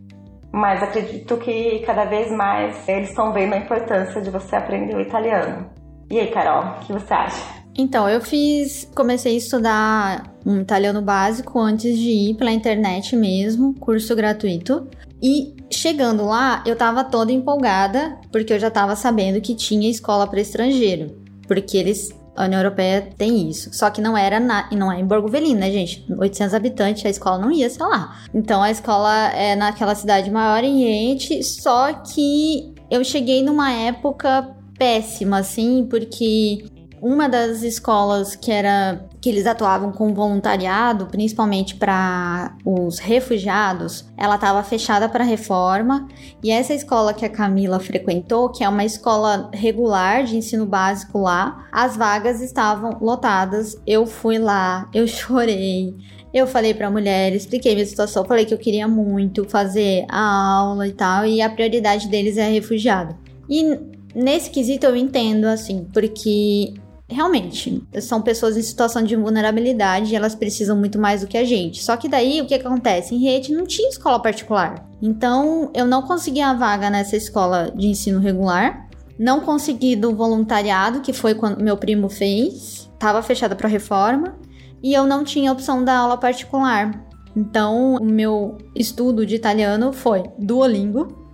Mas 0.53 0.82
acredito 0.82 1.36
que 1.36 1.80
cada 1.80 2.05
vez 2.05 2.30
mais 2.30 2.88
eles 2.88 3.11
estão 3.11 3.32
vendo 3.32 3.55
a 3.55 3.59
importância 3.59 4.20
de 4.20 4.30
você 4.30 4.57
aprender 4.57 4.96
o 4.96 5.01
italiano. 5.01 5.70
E 6.11 6.18
aí, 6.18 6.28
Carol, 6.28 6.72
o 6.72 6.80
que 6.80 6.92
você 6.92 7.12
acha? 7.12 7.59
Então, 7.76 8.09
eu 8.09 8.20
fiz, 8.20 8.90
comecei 8.94 9.34
a 9.34 9.38
estudar 9.38 10.34
um 10.44 10.62
italiano 10.62 11.01
básico 11.01 11.61
antes 11.61 11.96
de 11.96 12.11
ir 12.11 12.34
pela 12.34 12.51
internet 12.51 13.14
mesmo, 13.14 13.72
curso 13.74 14.16
gratuito. 14.16 14.88
E 15.22 15.55
chegando 15.70 16.24
lá, 16.24 16.64
eu 16.66 16.74
tava 16.74 17.05
toda 17.05 17.30
empolgada, 17.30 18.18
porque 18.32 18.53
eu 18.53 18.59
já 18.59 18.70
tava 18.70 18.96
sabendo 18.96 19.40
que 19.40 19.55
tinha 19.55 19.88
escola 19.88 20.26
para 20.26 20.40
estrangeiro, 20.40 21.14
porque 21.46 21.76
eles 21.76 22.18
a 22.39 22.45
União 22.45 22.61
Europeia 22.61 23.09
tem 23.18 23.51
isso. 23.51 23.70
Só 23.72 23.91
que 23.91 24.01
não 24.01 24.16
era 24.16 24.39
na, 24.39 24.68
não 24.70 24.93
é 24.93 25.01
em 25.01 25.05
Borgo 25.05 25.26
Velino, 25.26 25.59
né, 25.59 25.70
gente? 25.72 26.07
800 26.16 26.55
habitantes, 26.55 27.05
a 27.05 27.11
escola 27.11 27.36
não 27.36 27.51
ia 27.51 27.68
ser 27.68 27.82
lá. 27.82 28.16
Então 28.32 28.62
a 28.62 28.70
escola 28.70 29.28
é 29.32 29.57
naquela 29.57 29.95
cidade 29.95 30.30
maior 30.30 30.62
em 30.62 30.84
Ente, 30.84 31.43
só 31.43 31.93
que 31.93 32.72
eu 32.89 33.03
cheguei 33.03 33.43
numa 33.43 33.72
época 33.72 34.55
péssima, 34.78 35.39
assim, 35.39 35.84
porque 35.91 36.64
uma 37.01 37.28
das 37.28 37.62
escolas 37.62 38.34
que 38.36 38.51
era 38.51 39.09
que 39.20 39.28
eles 39.28 39.46
atuavam 39.46 39.90
com 39.90 40.14
voluntariado, 40.14 41.07
principalmente 41.07 41.74
para 41.74 42.57
os 42.64 42.99
refugiados, 42.99 44.05
ela 44.16 44.36
estava 44.36 44.62
fechada 44.62 45.09
para 45.09 45.24
reforma. 45.24 46.07
E 46.42 46.51
essa 46.51 46.72
escola 46.72 47.12
que 47.12 47.24
a 47.24 47.28
Camila 47.28 47.80
frequentou, 47.80 48.51
que 48.51 48.62
é 48.62 48.68
uma 48.68 48.84
escola 48.84 49.51
regular 49.53 50.24
de 50.24 50.36
ensino 50.36 50.66
básico 50.66 51.18
lá, 51.18 51.66
as 51.72 51.96
vagas 51.96 52.40
estavam 52.40 52.99
lotadas. 53.01 53.76
Eu 53.86 54.07
fui 54.07 54.38
lá, 54.38 54.88
eu 54.94 55.07
chorei. 55.09 55.94
Eu 56.32 56.46
falei 56.46 56.74
para 56.74 56.88
a 56.88 56.90
mulher, 56.90 57.32
expliquei 57.34 57.74
minha 57.74 57.86
situação, 57.86 58.24
falei 58.24 58.44
que 58.44 58.53
eu 58.53 58.59
queria 58.59 58.86
muito 58.86 59.49
fazer 59.49 60.05
a 60.11 60.59
aula 60.59 60.86
e 60.86 60.92
tal, 60.92 61.24
e 61.24 61.40
a 61.40 61.49
prioridade 61.49 62.07
deles 62.07 62.36
é 62.36 62.51
refugiado. 62.51 63.16
E 63.49 63.78
nesse 64.14 64.51
quesito 64.51 64.84
eu 64.84 64.94
entendo, 64.94 65.46
assim, 65.46 65.86
porque 65.92 66.74
realmente, 67.09 67.82
são 68.00 68.20
pessoas 68.20 68.56
em 68.56 68.62
situação 68.62 69.02
de 69.02 69.16
vulnerabilidade 69.16 70.12
e 70.12 70.16
elas 70.16 70.34
precisam 70.34 70.76
muito 70.76 70.98
mais 70.98 71.22
do 71.22 71.26
que 71.26 71.38
a 71.38 71.44
gente. 71.44 71.82
Só 71.82 71.96
que 71.96 72.09
daí, 72.09 72.40
o 72.40 72.46
que 72.46 72.54
acontece? 72.54 73.14
Em 73.14 73.18
rede 73.18 73.52
não 73.52 73.66
tinha 73.66 73.88
escola 73.88 74.20
particular. 74.20 74.86
Então, 75.00 75.70
eu 75.74 75.86
não 75.86 76.02
consegui 76.02 76.40
a 76.40 76.52
vaga 76.52 76.90
nessa 76.90 77.16
escola 77.16 77.72
de 77.74 77.86
ensino 77.86 78.20
regular. 78.20 78.88
Não 79.18 79.40
consegui 79.40 79.96
do 79.96 80.14
voluntariado, 80.14 81.00
que 81.00 81.12
foi 81.12 81.34
quando 81.34 81.62
meu 81.62 81.76
primo 81.76 82.09
fez. 82.09 82.90
Tava 82.98 83.22
fechada 83.22 83.56
para 83.56 83.68
reforma. 83.68 84.36
E 84.82 84.92
eu 84.92 85.06
não 85.06 85.24
tinha 85.24 85.50
opção 85.50 85.82
da 85.82 85.96
aula 85.96 86.16
particular. 86.16 87.04
Então, 87.34 87.94
o 87.96 88.04
meu 88.04 88.59
estudo 88.74 89.24
de 89.24 89.34
italiano 89.34 89.92
foi 89.92 90.24
Duolingo, 90.38 91.26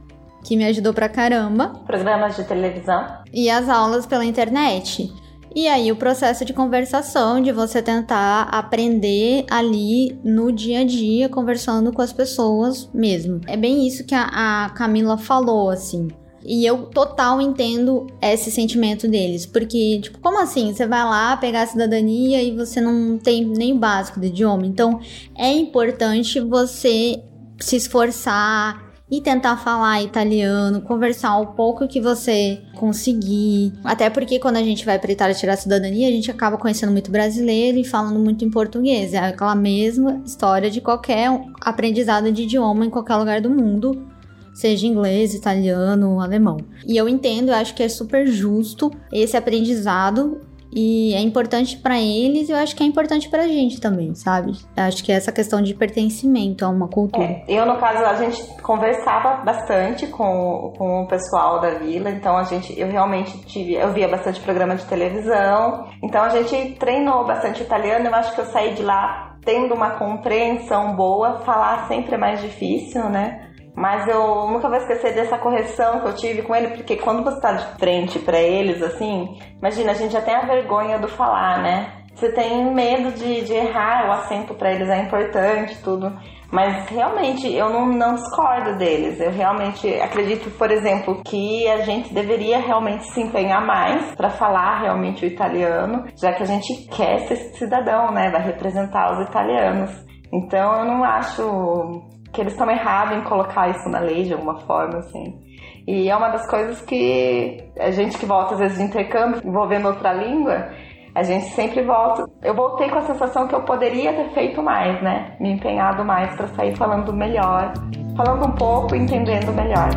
que 0.45 0.57
me 0.57 0.65
ajudou 0.67 0.93
pra 0.93 1.09
caramba. 1.09 1.69
Programas 1.87 2.37
de 2.37 2.45
televisão. 2.45 3.07
E 3.33 3.51
as 3.51 3.69
aulas 3.69 4.07
pela 4.07 4.25
internet. 4.25 5.13
E 5.55 5.69
aí 5.69 5.93
o 5.93 5.97
processo 5.97 6.45
de 6.45 6.53
conversação, 6.53 7.41
de 7.41 7.53
você 7.53 7.81
tentar 7.81 8.43
aprender 8.51 9.45
ali 9.49 10.19
no 10.25 10.51
dia 10.51 10.81
a 10.81 10.85
dia, 10.85 11.29
conversando 11.29 11.93
com 11.93 12.03
as 12.03 12.13
pessoas 12.13 12.91
mesmo. 12.93 13.41
É 13.47 13.57
bem 13.57 13.87
isso 13.87 14.05
que 14.05 14.15
a, 14.15 14.65
a 14.65 14.71
Camila 14.71 15.17
falou, 15.17 15.71
assim. 15.71 16.09
E 16.45 16.67
eu 16.67 16.87
total 16.87 17.41
entendo 17.41 18.07
esse 18.21 18.51
sentimento 18.51 19.09
deles. 19.09 19.47
Porque, 19.47 20.01
tipo, 20.01 20.19
como 20.19 20.41
assim? 20.43 20.75
Você 20.75 20.87
vai 20.87 21.03
lá 21.05 21.37
pegar 21.37 21.63
a 21.63 21.67
cidadania 21.67 22.43
e 22.43 22.55
você 22.55 22.81
não 22.81 23.17
tem 23.17 23.45
nem 23.45 23.73
o 23.73 23.79
básico 23.79 24.21
do 24.21 24.27
idioma. 24.27 24.67
Então, 24.67 25.01
é 25.37 25.51
importante 25.51 26.41
você 26.41 27.23
se 27.61 27.77
esforçar, 27.77 28.84
e 29.17 29.21
tentar 29.21 29.57
falar 29.57 30.03
italiano, 30.03 30.81
conversar 30.81 31.39
o 31.39 31.49
pouco 31.49 31.87
que 31.87 32.01
você 32.01 32.61
conseguir. 32.75 33.73
Até 33.85 34.11
porque 34.11 34.41
quando 34.41 34.57
a 34.57 34.63
gente 34.63 34.85
vai 34.85 34.99
para 34.99 35.13
Itália 35.13 35.35
tirar 35.35 35.53
a 35.53 35.57
cidadania, 35.57 36.09
a 36.09 36.11
gente 36.11 36.31
acaba 36.31 36.59
conhecendo 36.59 36.91
muito 36.91 37.13
brasileiro 37.13 37.79
e 37.79 37.85
falando 37.85 38.19
muito 38.19 38.45
em 38.45 38.51
português. 38.51 39.15
É 39.15 39.19
aquela 39.19 39.55
mesma 39.55 40.21
história 40.27 40.69
de 40.69 40.81
qualquer 40.81 41.31
aprendizado 41.61 42.33
de 42.33 42.43
idioma 42.43 42.85
em 42.85 42.91
qualquer 42.91 43.17
lugar 43.17 43.41
do 43.41 43.51
mundo 43.51 44.05
seja 44.53 44.87
inglês, 44.87 45.35
italiano, 45.35 46.21
alemão. 46.21 46.59
E 46.87 46.97
eu 46.97 47.09
entendo, 47.09 47.49
eu 47.49 47.55
acho 47.55 47.75
que 47.75 47.83
é 47.83 47.89
super 47.89 48.27
justo 48.27 48.91
esse 49.13 49.37
aprendizado 49.37 50.41
e 50.75 51.15
é 51.15 51.21
importante 51.21 51.77
para 51.77 52.01
eles 52.01 52.49
e 52.49 52.53
eu 52.53 52.59
acho 52.59 52.75
que 52.75 52.83
é 52.83 52.87
importante 52.87 53.29
pra 53.29 53.47
gente 53.47 53.81
também, 53.81 54.15
sabe? 54.15 54.53
Eu 54.77 54.83
acho 54.83 55.05
que 55.05 55.13
é 55.13 55.15
essa 55.15 55.31
questão 55.31 55.63
de 55.63 55.73
pertencimento 55.73 56.65
a 56.65 56.69
uma 56.69 56.89
cultura. 56.89 57.25
É, 57.25 57.45
eu, 57.47 57.65
no 57.65 57.77
caso, 57.79 58.05
a 58.05 58.15
gente 58.17 58.43
conversava 58.61 59.45
bastante 59.45 60.09
com, 60.09 60.75
com 60.77 61.03
o 61.03 61.07
pessoal 61.07 61.61
da 61.61 61.71
vila, 61.71 62.11
então 62.11 62.37
a 62.37 62.43
gente, 62.43 62.79
eu 62.79 62.89
realmente 62.89 63.39
tive, 63.47 63.75
eu 63.75 63.93
via 63.93 64.09
bastante 64.09 64.41
programa 64.41 64.75
de 64.75 64.85
televisão, 64.85 65.89
então 66.03 66.23
a 66.23 66.31
gente 66.31 66.73
treinou 66.75 67.25
bastante 67.25 67.63
italiano, 67.63 68.07
eu 68.07 68.15
acho 68.15 68.35
que 68.35 68.41
eu 68.41 68.47
saí 68.47 68.75
de 68.75 68.83
lá 68.83 69.37
tendo 69.45 69.75
uma 69.75 69.91
compreensão 69.91 70.97
boa, 70.97 71.41
falar 71.41 71.87
sempre 71.87 72.15
é 72.15 72.19
mais 72.19 72.41
difícil, 72.41 73.09
né? 73.11 73.51
Mas 73.77 74.07
eu 74.07 74.49
nunca 74.49 74.69
vou 74.69 74.79
esquecer 74.79 75.15
dessa 75.15 75.37
correção 75.37 76.01
que 76.01 76.07
eu 76.07 76.15
tive 76.15 76.43
com 76.43 76.55
ele, 76.55 76.77
porque 76.77 76.97
quando 76.97 77.25
você 77.25 77.41
tá 77.41 77.53
de 77.53 77.79
frente 77.79 78.19
para 78.21 78.39
eles, 78.39 78.81
assim, 78.83 79.37
imagina, 79.59 79.91
a 79.91 79.95
gente 79.95 80.13
já 80.13 80.21
tem 80.21 80.35
a 80.35 80.47
vergonha 80.47 80.99
do 80.99 81.09
falar, 81.09 81.61
né? 81.61 82.05
Você 82.15 82.31
tem 82.31 82.73
medo 82.73 83.11
de, 83.11 83.43
de 83.43 83.53
errar, 83.53 84.09
o 84.09 84.13
acento 84.13 84.55
para 84.55 84.73
eles 84.73 84.89
é 84.89 85.03
importante, 85.03 85.83
tudo. 85.83 86.17
Mas 86.53 86.89
realmente 86.89 87.53
eu 87.53 87.69
não, 87.69 87.87
não 87.87 88.15
discordo 88.15 88.79
deles. 88.79 89.19
Eu 89.19 89.33
realmente 89.33 89.93
acredito, 90.01 90.49
por 90.57 90.71
exemplo, 90.71 91.21
que 91.25 91.69
a 91.69 91.79
gente 91.79 92.15
deveria 92.15 92.61
realmente 92.61 93.05
se 93.07 93.21
empenhar 93.21 93.67
mais 93.67 94.15
para 94.15 94.31
falar 94.31 94.83
realmente 94.83 95.25
o 95.25 95.29
italiano, 95.29 96.05
já 96.17 96.33
que 96.33 96.45
a 96.45 96.47
gente 96.47 96.87
quer 96.87 97.19
ser 97.27 97.37
cidadão, 97.57 98.13
né? 98.13 98.31
Vai 98.31 98.45
representar 98.45 99.13
os 99.13 99.27
italianos. 99.27 99.91
Então 100.33 100.79
eu 100.79 100.85
não 100.85 101.03
acho 101.03 102.14
que 102.35 102.41
eles 102.41 102.53
estão 102.53 102.69
errados 102.71 103.17
em 103.17 103.23
colocar 103.23 103.71
isso 103.71 103.89
na 103.89 104.01
lei 104.01 104.25
de 104.25 104.35
alguma 104.35 104.59
forma, 104.61 104.99
assim. 104.99 105.39
E 105.87 106.11
é 106.11 106.17
uma 106.17 106.29
das 106.29 106.47
coisas 106.51 106.81
que 106.83 107.63
a 107.79 107.91
gente 107.91 108.19
que 108.19 108.27
volta 108.27 108.55
às 108.55 108.61
vezes 108.61 108.79
de 108.79 108.85
intercâmbio 108.85 109.41
envolvendo 109.45 109.87
outra 109.87 110.13
língua, 110.13 110.69
a 111.15 111.23
gente 111.23 111.47
sempre 111.51 111.83
volta. 111.83 112.27
Eu 112.43 112.55
voltei 112.55 112.91
com 112.91 112.99
a 112.99 113.03
sensação 113.03 113.47
que 113.47 113.55
eu 113.55 113.63
poderia 113.63 114.13
ter 114.13 114.31
feito 114.31 114.63
mais, 114.63 115.01
né? 115.03 115.37
Me 115.39 115.53
empenhado 115.53 116.05
mais 116.05 116.35
para 116.35 116.49
sair 116.49 116.77
falando 116.77 117.13
melhor, 117.13 117.73
falando 118.17 118.47
um 118.47 118.53
pouco 118.53 118.97
entendendo 118.97 119.53
melhor. 119.53 119.91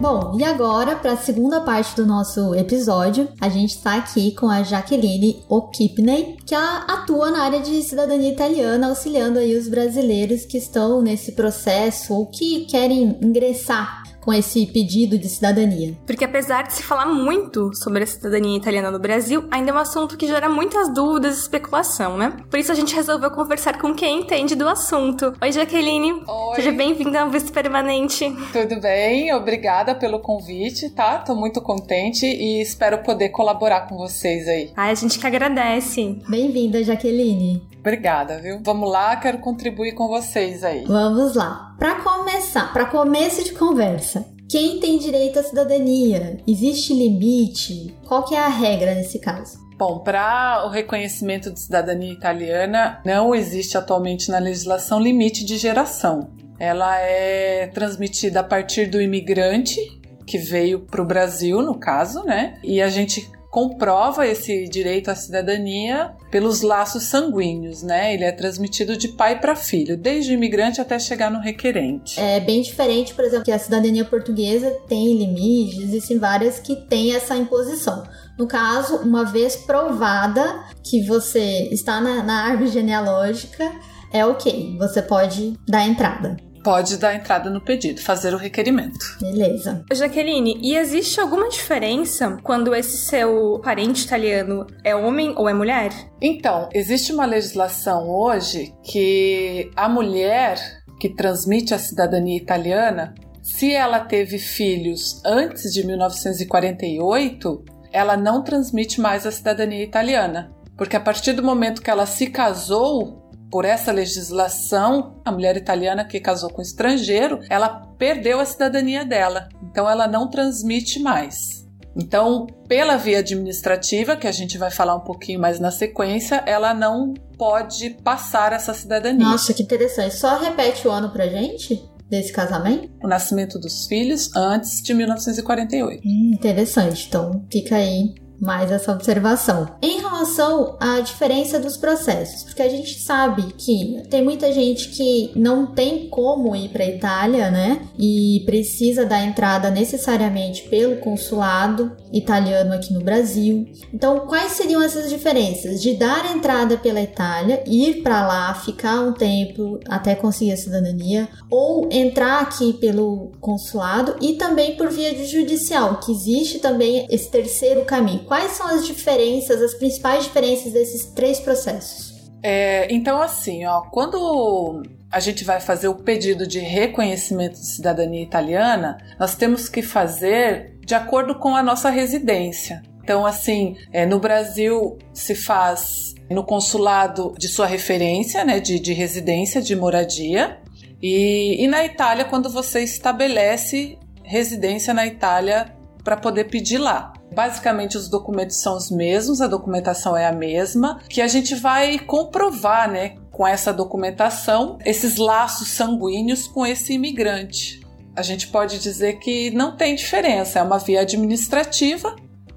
Bom, 0.00 0.38
e 0.40 0.42
agora, 0.42 0.96
para 0.96 1.12
a 1.12 1.16
segunda 1.18 1.60
parte 1.60 1.94
do 1.94 2.06
nosso 2.06 2.54
episódio, 2.54 3.28
a 3.38 3.50
gente 3.50 3.76
está 3.76 3.96
aqui 3.96 4.32
com 4.34 4.48
a 4.48 4.62
Jaqueline 4.62 5.44
O'Kipney, 5.46 6.38
que 6.46 6.54
atua 6.54 7.30
na 7.30 7.42
área 7.42 7.60
de 7.60 7.82
cidadania 7.82 8.32
italiana, 8.32 8.88
auxiliando 8.88 9.38
aí 9.38 9.54
os 9.54 9.68
brasileiros 9.68 10.46
que 10.46 10.56
estão 10.56 11.02
nesse 11.02 11.32
processo 11.32 12.14
ou 12.14 12.24
que 12.24 12.64
querem 12.64 13.18
ingressar 13.20 14.02
com 14.20 14.32
esse 14.32 14.66
pedido 14.66 15.18
de 15.18 15.28
cidadania? 15.28 15.96
Porque 16.06 16.24
apesar 16.24 16.62
de 16.62 16.74
se 16.74 16.82
falar 16.82 17.06
muito 17.06 17.74
sobre 17.74 18.02
a 18.02 18.06
cidadania 18.06 18.56
italiana 18.56 18.90
no 18.90 18.98
Brasil, 18.98 19.44
ainda 19.50 19.70
é 19.70 19.74
um 19.74 19.78
assunto 19.78 20.16
que 20.16 20.26
gera 20.26 20.48
muitas 20.48 20.92
dúvidas 20.92 21.36
e 21.36 21.40
especulação, 21.40 22.16
né? 22.16 22.36
Por 22.50 22.58
isso 22.58 22.72
a 22.72 22.74
gente 22.74 22.94
resolveu 22.94 23.30
conversar 23.30 23.78
com 23.78 23.94
quem 23.94 24.20
entende 24.20 24.54
do 24.54 24.68
assunto. 24.68 25.32
Oi, 25.40 25.52
Jaqueline. 25.52 26.22
Oi. 26.26 26.56
Seja 26.56 26.72
bem-vinda 26.72 27.20
ao 27.22 27.30
Vice 27.30 27.50
Permanente. 27.50 28.30
Tudo 28.52 28.80
bem? 28.80 29.32
Obrigada 29.34 29.94
pelo 29.94 30.20
convite, 30.20 30.90
tá? 30.90 31.18
Tô 31.18 31.34
muito 31.34 31.60
contente 31.60 32.26
e 32.26 32.60
espero 32.60 32.98
poder 32.98 33.30
colaborar 33.30 33.88
com 33.88 33.96
vocês 33.96 34.46
aí. 34.48 34.70
Ai, 34.76 34.90
a 34.90 34.94
gente 34.94 35.18
que 35.18 35.26
agradece. 35.26 36.20
Bem-vinda, 36.28 36.82
Jaqueline. 36.82 37.69
Obrigada, 37.80 38.38
viu? 38.38 38.60
Vamos 38.62 38.90
lá, 38.90 39.16
quero 39.16 39.38
contribuir 39.38 39.92
com 39.92 40.06
vocês 40.06 40.62
aí. 40.62 40.84
Vamos 40.84 41.34
lá. 41.34 41.74
Para 41.78 41.96
começar, 42.02 42.72
para 42.72 42.84
começo 42.84 43.42
de 43.42 43.52
conversa, 43.52 44.24
quem 44.48 44.78
tem 44.80 44.98
direito 44.98 45.38
à 45.38 45.42
cidadania? 45.42 46.38
Existe 46.46 46.92
limite? 46.92 47.96
Qual 48.06 48.22
que 48.24 48.34
é 48.34 48.38
a 48.38 48.48
regra 48.48 48.94
nesse 48.94 49.18
caso? 49.18 49.58
Bom, 49.78 50.00
para 50.00 50.66
o 50.66 50.68
reconhecimento 50.68 51.50
de 51.50 51.58
cidadania 51.58 52.12
italiana, 52.12 53.00
não 53.02 53.34
existe 53.34 53.78
atualmente 53.78 54.30
na 54.30 54.38
legislação 54.38 55.00
limite 55.00 55.42
de 55.42 55.56
geração. 55.56 56.28
Ela 56.58 56.98
é 56.98 57.68
transmitida 57.68 58.40
a 58.40 58.44
partir 58.44 58.86
do 58.86 59.00
imigrante 59.00 59.80
que 60.26 60.36
veio 60.36 60.80
para 60.80 61.00
o 61.00 61.06
Brasil, 61.06 61.62
no 61.62 61.78
caso, 61.78 62.22
né? 62.24 62.58
E 62.62 62.82
a 62.82 62.90
gente 62.90 63.30
comprova 63.50 64.26
esse 64.26 64.68
direito 64.68 65.10
à 65.10 65.14
cidadania 65.14 66.12
pelos 66.30 66.62
laços 66.62 67.04
sanguíneos, 67.04 67.82
né? 67.82 68.14
Ele 68.14 68.24
é 68.24 68.30
transmitido 68.30 68.96
de 68.96 69.08
pai 69.08 69.40
para 69.40 69.56
filho, 69.56 69.96
desde 69.96 70.30
o 70.30 70.34
imigrante 70.34 70.80
até 70.80 70.98
chegar 70.98 71.30
no 71.30 71.40
requerente. 71.40 72.18
É 72.18 72.38
bem 72.38 72.62
diferente, 72.62 73.12
por 73.12 73.24
exemplo, 73.24 73.44
que 73.44 73.52
a 73.52 73.58
cidadania 73.58 74.04
portuguesa 74.04 74.70
tem 74.88 75.16
limites, 75.16 75.80
existem 75.82 76.18
várias 76.18 76.60
que 76.60 76.76
têm 76.76 77.14
essa 77.14 77.36
imposição. 77.36 78.04
No 78.38 78.46
caso, 78.46 78.98
uma 78.98 79.24
vez 79.24 79.56
provada 79.56 80.64
que 80.84 81.02
você 81.02 81.68
está 81.72 82.00
na, 82.00 82.22
na 82.22 82.44
árvore 82.44 82.70
genealógica, 82.70 83.70
é 84.12 84.24
ok, 84.24 84.76
você 84.78 85.02
pode 85.02 85.54
dar 85.68 85.86
entrada 85.86 86.36
pode 86.62 86.96
dar 86.98 87.14
entrada 87.14 87.50
no 87.50 87.60
pedido, 87.60 88.00
fazer 88.00 88.34
o 88.34 88.36
requerimento. 88.36 89.18
Beleza. 89.20 89.84
Jaqueline, 89.92 90.58
e 90.62 90.76
existe 90.76 91.20
alguma 91.20 91.48
diferença 91.48 92.38
quando 92.42 92.74
esse 92.74 92.96
seu 92.98 93.60
parente 93.62 94.04
italiano 94.04 94.66
é 94.84 94.94
homem 94.94 95.34
ou 95.36 95.48
é 95.48 95.54
mulher? 95.54 95.90
Então, 96.20 96.68
existe 96.72 97.12
uma 97.12 97.24
legislação 97.24 98.08
hoje 98.08 98.74
que 98.82 99.70
a 99.74 99.88
mulher 99.88 100.58
que 101.00 101.08
transmite 101.08 101.72
a 101.72 101.78
cidadania 101.78 102.36
italiana, 102.36 103.14
se 103.42 103.72
ela 103.72 104.00
teve 104.00 104.38
filhos 104.38 105.22
antes 105.24 105.72
de 105.72 105.86
1948, 105.86 107.64
ela 107.90 108.16
não 108.16 108.44
transmite 108.44 109.00
mais 109.00 109.26
a 109.26 109.32
cidadania 109.32 109.82
italiana. 109.82 110.52
Porque 110.76 110.96
a 110.96 111.00
partir 111.00 111.32
do 111.32 111.42
momento 111.42 111.82
que 111.82 111.90
ela 111.90 112.06
se 112.06 112.28
casou, 112.28 113.29
por 113.50 113.64
essa 113.64 113.92
legislação, 113.92 115.20
a 115.24 115.32
mulher 115.32 115.56
italiana 115.56 116.04
que 116.04 116.20
casou 116.20 116.50
com 116.50 116.62
estrangeiro, 116.62 117.40
ela 117.48 117.68
perdeu 117.98 118.40
a 118.40 118.44
cidadania 118.44 119.04
dela. 119.04 119.48
Então 119.62 119.88
ela 119.88 120.06
não 120.06 120.28
transmite 120.28 121.00
mais. 121.00 121.60
Então, 121.96 122.46
pela 122.68 122.96
via 122.96 123.18
administrativa, 123.18 124.16
que 124.16 124.26
a 124.26 124.32
gente 124.32 124.56
vai 124.56 124.70
falar 124.70 124.94
um 124.94 125.00
pouquinho 125.00 125.40
mais 125.40 125.58
na 125.58 125.72
sequência, 125.72 126.42
ela 126.46 126.72
não 126.72 127.12
pode 127.36 127.90
passar 128.04 128.52
essa 128.52 128.72
cidadania. 128.72 129.26
Nossa, 129.26 129.52
que 129.52 129.62
interessante. 129.62 130.14
Só 130.14 130.38
repete 130.38 130.86
o 130.86 130.90
ano 130.90 131.10
pra 131.10 131.26
gente 131.26 131.82
desse 132.08 132.32
casamento? 132.32 132.90
O 133.02 133.08
nascimento 133.08 133.58
dos 133.58 133.86
filhos 133.86 134.34
antes 134.36 134.82
de 134.82 134.94
1948. 134.94 136.02
Hum, 136.04 136.30
interessante. 136.34 137.06
Então, 137.08 137.44
fica 137.50 137.76
aí 137.76 138.14
mais 138.40 138.70
essa 138.70 138.92
observação. 138.92 139.68
Em 139.82 140.00
relação 140.00 140.76
à 140.80 141.00
diferença 141.00 141.58
dos 141.58 141.76
processos, 141.76 142.44
porque 142.44 142.62
a 142.62 142.68
gente 142.68 143.00
sabe 143.00 143.42
que 143.58 144.02
tem 144.08 144.24
muita 144.24 144.52
gente 144.52 144.88
que 144.88 145.30
não 145.36 145.66
tem 145.66 146.08
como 146.08 146.56
ir 146.56 146.70
para 146.70 146.84
a 146.84 146.88
Itália, 146.88 147.50
né? 147.50 147.82
E 147.98 148.42
precisa 148.46 149.04
da 149.04 149.22
entrada 149.22 149.70
necessariamente 149.70 150.62
pelo 150.68 150.96
consulado 150.96 151.92
italiano 152.12 152.72
aqui 152.72 152.92
no 152.92 153.00
Brasil. 153.00 153.68
Então, 153.92 154.20
quais 154.20 154.52
seriam 154.52 154.82
essas 154.82 155.10
diferenças 155.10 155.82
de 155.82 155.94
dar 155.94 156.34
entrada 156.34 156.76
pela 156.76 157.00
Itália, 157.00 157.62
ir 157.66 158.02
para 158.02 158.26
lá, 158.26 158.54
ficar 158.54 159.00
um 159.00 159.12
tempo 159.12 159.78
até 159.88 160.14
conseguir 160.14 160.52
a 160.52 160.56
cidadania, 160.56 161.28
ou 161.50 161.88
entrar 161.90 162.40
aqui 162.40 162.72
pelo 162.74 163.32
consulado 163.40 164.16
e 164.20 164.34
também 164.34 164.76
por 164.76 164.88
via 164.88 165.10
judicial, 165.24 166.00
que 166.00 166.12
existe 166.12 166.58
também 166.58 167.06
esse 167.10 167.30
terceiro 167.30 167.84
caminho 167.84 168.24
quais 168.30 168.52
são 168.52 168.68
as 168.68 168.86
diferenças, 168.86 169.60
as 169.60 169.74
principais 169.74 170.22
diferenças 170.22 170.72
desses 170.72 171.04
três 171.06 171.40
processos? 171.40 172.30
É, 172.40 172.86
então, 172.88 173.20
assim, 173.20 173.66
ó, 173.66 173.80
quando 173.90 174.84
a 175.10 175.18
gente 175.18 175.42
vai 175.42 175.60
fazer 175.60 175.88
o 175.88 175.96
pedido 175.96 176.46
de 176.46 176.60
reconhecimento 176.60 177.54
de 177.54 177.66
cidadania 177.66 178.22
italiana, 178.22 178.98
nós 179.18 179.34
temos 179.34 179.68
que 179.68 179.82
fazer 179.82 180.78
de 180.86 180.94
acordo 180.94 181.40
com 181.40 181.56
a 181.56 181.62
nossa 181.62 181.90
residência. 181.90 182.84
Então, 183.02 183.26
assim, 183.26 183.76
é, 183.92 184.06
no 184.06 184.20
Brasil 184.20 184.96
se 185.12 185.34
faz 185.34 186.14
no 186.30 186.44
consulado 186.44 187.34
de 187.36 187.48
sua 187.48 187.66
referência, 187.66 188.44
né, 188.44 188.60
de, 188.60 188.78
de 188.78 188.92
residência, 188.92 189.60
de 189.60 189.74
moradia, 189.74 190.60
e, 191.02 191.64
e 191.64 191.66
na 191.66 191.84
Itália, 191.84 192.24
quando 192.24 192.48
você 192.48 192.80
estabelece 192.80 193.98
residência 194.22 194.94
na 194.94 195.04
Itália 195.04 195.74
para 196.04 196.16
poder 196.16 196.44
pedir 196.44 196.78
lá. 196.78 197.12
Basicamente, 197.32 197.96
os 197.96 198.08
documentos 198.08 198.56
são 198.56 198.76
os 198.76 198.90
mesmos, 198.90 199.40
a 199.40 199.46
documentação 199.46 200.16
é 200.16 200.26
a 200.26 200.32
mesma, 200.32 201.00
que 201.08 201.20
a 201.20 201.28
gente 201.28 201.54
vai 201.54 201.98
comprovar, 201.98 202.90
né, 202.90 203.16
com 203.30 203.46
essa 203.46 203.72
documentação, 203.72 204.78
esses 204.84 205.16
laços 205.16 205.68
sanguíneos 205.68 206.46
com 206.46 206.66
esse 206.66 206.94
imigrante. 206.94 207.80
A 208.14 208.22
gente 208.22 208.48
pode 208.48 208.78
dizer 208.78 209.18
que 209.18 209.50
não 209.52 209.76
tem 209.76 209.94
diferença, 209.94 210.58
é 210.58 210.62
uma 210.62 210.78
via 210.78 211.02
administrativa 211.02 212.14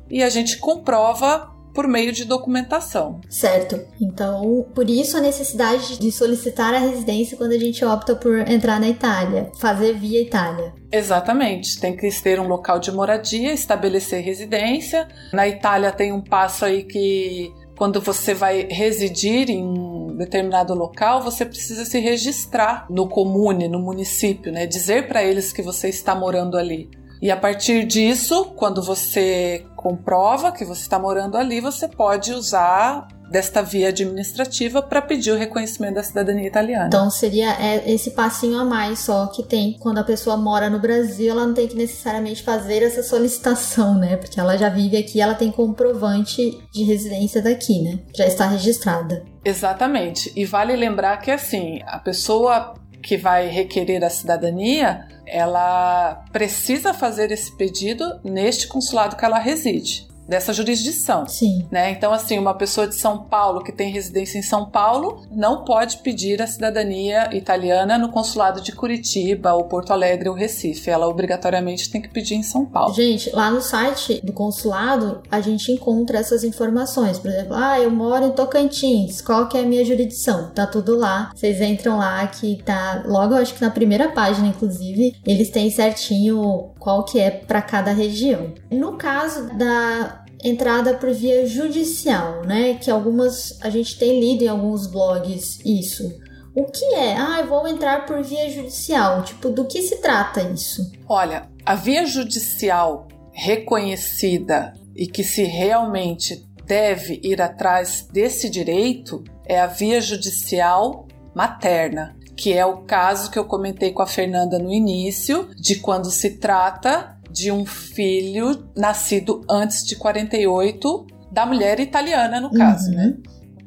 e 0.10 0.22
a 0.24 0.30
gente 0.30 0.58
comprova 0.58 1.53
por 1.74 1.88
meio 1.88 2.12
de 2.12 2.26
documentação. 2.26 3.20
Certo. 3.30 3.80
Então, 4.00 4.66
por 4.74 4.90
isso 4.90 5.18
a 5.18 5.22
necessidade 5.22 5.98
de 5.98 6.12
solicitar 6.12 6.74
a 6.74 6.78
residência 6.78 7.36
quando 7.36 7.54
a 7.54 7.60
gente 7.60 7.84
opta 7.84 8.16
por 8.16 8.40
entrar 8.48 8.80
na 8.80 8.88
Itália, 8.88 9.52
fazer 9.60 9.94
via 9.94 10.22
Itália. 10.22 10.74
Exatamente. 10.92 11.80
Tem 11.80 11.96
que 11.96 12.10
ter 12.22 12.40
um 12.40 12.48
local 12.48 12.80
de 12.80 12.92
moradia, 12.92 13.52
estabelecer 13.52 14.24
residência. 14.24 15.08
Na 15.34 15.48
Itália 15.48 15.92
tem 15.92 16.12
um 16.12 16.22
passo 16.22 16.66
aí 16.66 16.84
que 16.84 17.52
quando 17.76 18.00
você 18.00 18.34
vai 18.34 18.68
residir 18.70 19.50
em 19.50 19.64
um 19.64 20.16
determinado 20.16 20.76
local, 20.76 21.22
você 21.24 21.44
precisa 21.46 21.86
se 21.86 22.00
registrar 22.00 22.86
no 22.90 23.10
comune, 23.10 23.68
no 23.68 23.80
município, 23.80 24.52
né? 24.52 24.68
Dizer 24.68 25.08
para 25.08 25.24
eles 25.24 25.52
que 25.52 25.62
você 25.62 25.90
está 25.90 26.14
morando 26.14 26.56
ali. 26.56 26.90
E 27.24 27.32
a 27.32 27.38
partir 27.38 27.86
disso, 27.86 28.52
quando 28.58 28.84
você 28.84 29.66
comprova 29.78 30.52
que 30.52 30.66
você 30.66 30.82
está 30.82 31.00
morando 31.00 31.38
ali, 31.38 31.62
você 31.62 31.88
pode 31.88 32.34
usar 32.34 33.08
desta 33.32 33.62
via 33.62 33.88
administrativa 33.88 34.82
para 34.82 35.02
pedir 35.02 35.32
o 35.32 35.38
reconhecimento 35.38 35.96
da 35.96 36.04
cidadania 36.04 36.46
italiana. 36.46 36.88
Então 36.88 37.10
seria 37.10 37.54
é, 37.54 37.90
esse 37.90 38.12
passinho 38.12 38.60
a 38.60 38.66
mais 38.66 39.00
só 39.00 39.28
que 39.28 39.42
tem 39.42 39.78
quando 39.80 40.00
a 40.00 40.04
pessoa 40.04 40.36
mora 40.36 40.70
no 40.70 40.82
Brasil, 40.82 41.32
ela 41.32 41.48
não 41.48 41.54
tem 41.54 41.66
que 41.66 41.78
necessariamente 41.78 42.44
fazer 42.44 42.84
essa 42.84 43.02
solicitação, 43.02 43.98
né? 43.98 44.18
Porque 44.18 44.38
ela 44.38 44.58
já 44.58 44.68
vive 44.68 44.98
aqui, 44.98 45.22
ela 45.22 45.34
tem 45.34 45.50
comprovante 45.50 46.62
de 46.74 46.84
residência 46.84 47.42
daqui, 47.42 47.82
né? 47.82 48.00
Já 48.14 48.26
está 48.26 48.48
registrada. 48.48 49.24
Exatamente. 49.46 50.30
E 50.36 50.44
vale 50.44 50.76
lembrar 50.76 51.16
que 51.22 51.32
assim, 51.32 51.80
a 51.88 52.00
pessoa 52.00 52.74
que 53.02 53.16
vai 53.16 53.48
requerer 53.48 54.04
a 54.04 54.10
cidadania, 54.10 55.08
ela 55.26 56.24
precisa 56.32 56.94
fazer 56.94 57.32
esse 57.32 57.56
pedido 57.56 58.20
neste 58.24 58.68
consulado 58.68 59.16
que 59.16 59.26
ela 59.26 59.40
reside 59.40 60.08
dessa 60.28 60.54
jurisdição. 60.54 61.28
Sim. 61.28 61.66
Né? 61.72 61.92
Então, 61.92 62.14
assim, 62.14 62.38
uma 62.40 62.54
pessoa 62.54 62.88
de 62.88 62.96
São 62.96 63.20
Paulo 63.20 63.64
que 63.64 63.72
tem 63.72 63.92
residência 63.92 64.38
em 64.38 64.42
São 64.42 64.66
Paulo 64.66 65.26
não 65.32 65.64
pode 65.64 65.98
pedir 65.98 66.42
a 66.42 66.48
cidadania 66.48 67.36
italiana 67.36 67.98
no 67.98 68.10
consulado 68.10 68.62
de 68.62 68.72
Curitiba, 68.72 69.54
ou 69.54 69.66
Porto 69.66 69.92
Alegre 69.92 70.30
ou 70.30 70.36
Recife. 70.36 70.90
Ela 70.90 71.08
obrigatoriamente 71.08 71.90
tem 71.90 72.02
que 72.02 72.10
pedir 72.10 72.36
em 72.36 72.44
São 72.44 72.66
Paulo. 72.66 72.94
Gente, 72.94 73.30
lá 73.32 73.50
no 73.50 73.62
site 73.62 74.22
do 74.24 74.34
consulado 74.34 75.22
a 75.30 75.42
gente 75.42 75.72
encontra 75.72 76.18
essas 76.20 76.44
informações. 76.44 77.20
Por 77.20 77.30
exemplo, 77.30 77.56
ah, 77.56 77.80
eu 77.80 77.92
moro 77.92 78.26
em 78.26 78.32
Tocantins, 78.32 79.22
qual 79.22 79.48
que 79.48 79.58
é 79.58 79.62
a 79.62 79.66
minha 79.66 79.86
jurisdição? 79.86 80.52
Tá 80.52 80.66
tudo 80.66 80.98
lá. 80.98 81.32
Vocês 81.36 81.62
entram 81.62 81.98
lá 81.98 82.26
que 82.28 82.62
tá 82.64 83.04
logo, 83.06 83.36
acho 83.36 83.54
que 83.54 83.62
na 83.62 83.70
primeira 83.72 84.10
página, 84.10 84.48
inclusive, 84.48 85.16
eles 85.26 85.50
têm 85.50 85.70
certinho 85.70 86.72
qual 86.84 87.06
que 87.06 87.18
é 87.18 87.32
para 87.32 87.62
cada 87.62 87.94
região. 87.94 88.54
No 88.70 88.98
caso 88.98 89.58
da 89.58 90.26
entrada 90.44 90.96
por 90.96 91.14
via 91.14 91.48
judicial, 91.48 92.42
né, 92.46 92.74
que 92.74 92.92
algumas 92.92 93.58
a 93.62 93.70
gente 93.70 93.98
tem 93.98 94.20
lido 94.20 94.44
em 94.44 94.50
alguns 94.50 94.86
blogs 94.86 95.60
isso. 95.66 96.22
O 96.54 96.66
que 96.66 96.84
é? 96.94 97.16
Ah, 97.16 97.40
eu 97.40 97.48
vou 97.48 97.66
entrar 97.66 98.06
por 98.06 98.22
via 98.22 98.50
judicial. 98.50 99.24
Tipo, 99.24 99.50
do 99.50 99.66
que 99.66 99.82
se 99.82 100.02
trata 100.02 100.42
isso? 100.42 100.92
Olha, 101.08 101.50
a 101.66 101.74
via 101.74 102.06
judicial 102.06 103.08
reconhecida 103.32 104.74
e 104.96 105.08
que 105.08 105.24
se 105.24 105.44
realmente 105.44 106.46
deve 106.66 107.20
ir 107.24 107.42
atrás 107.42 108.08
desse 108.12 108.50
direito 108.50 109.24
é 109.46 109.60
a 109.60 109.68
via 109.68 110.00
judicial 110.02 111.08
materna, 111.34 112.16
que 112.36 112.54
é 112.54 112.66
o 112.66 112.78
caso 112.78 113.30
que 113.30 113.38
eu 113.38 113.46
comentei 113.46 113.92
com 113.92 114.02
a 114.02 114.08
Fernanda 114.08 114.58
no 114.60 114.72
início, 114.72 115.50
de 115.56 115.76
quando 115.76 116.10
se 116.10 116.38
trata 116.38 117.18
de 117.30 117.52
um 117.52 117.66
filho 117.66 118.68
nascido 118.76 119.42
antes 119.50 119.84
de 119.84 119.96
48 119.96 121.08
da 121.32 121.46
mulher 121.46 121.80
italiana, 121.80 122.40
no 122.40 122.52
caso, 122.52 122.90
uhum. 122.92 122.96
né? 122.96 123.18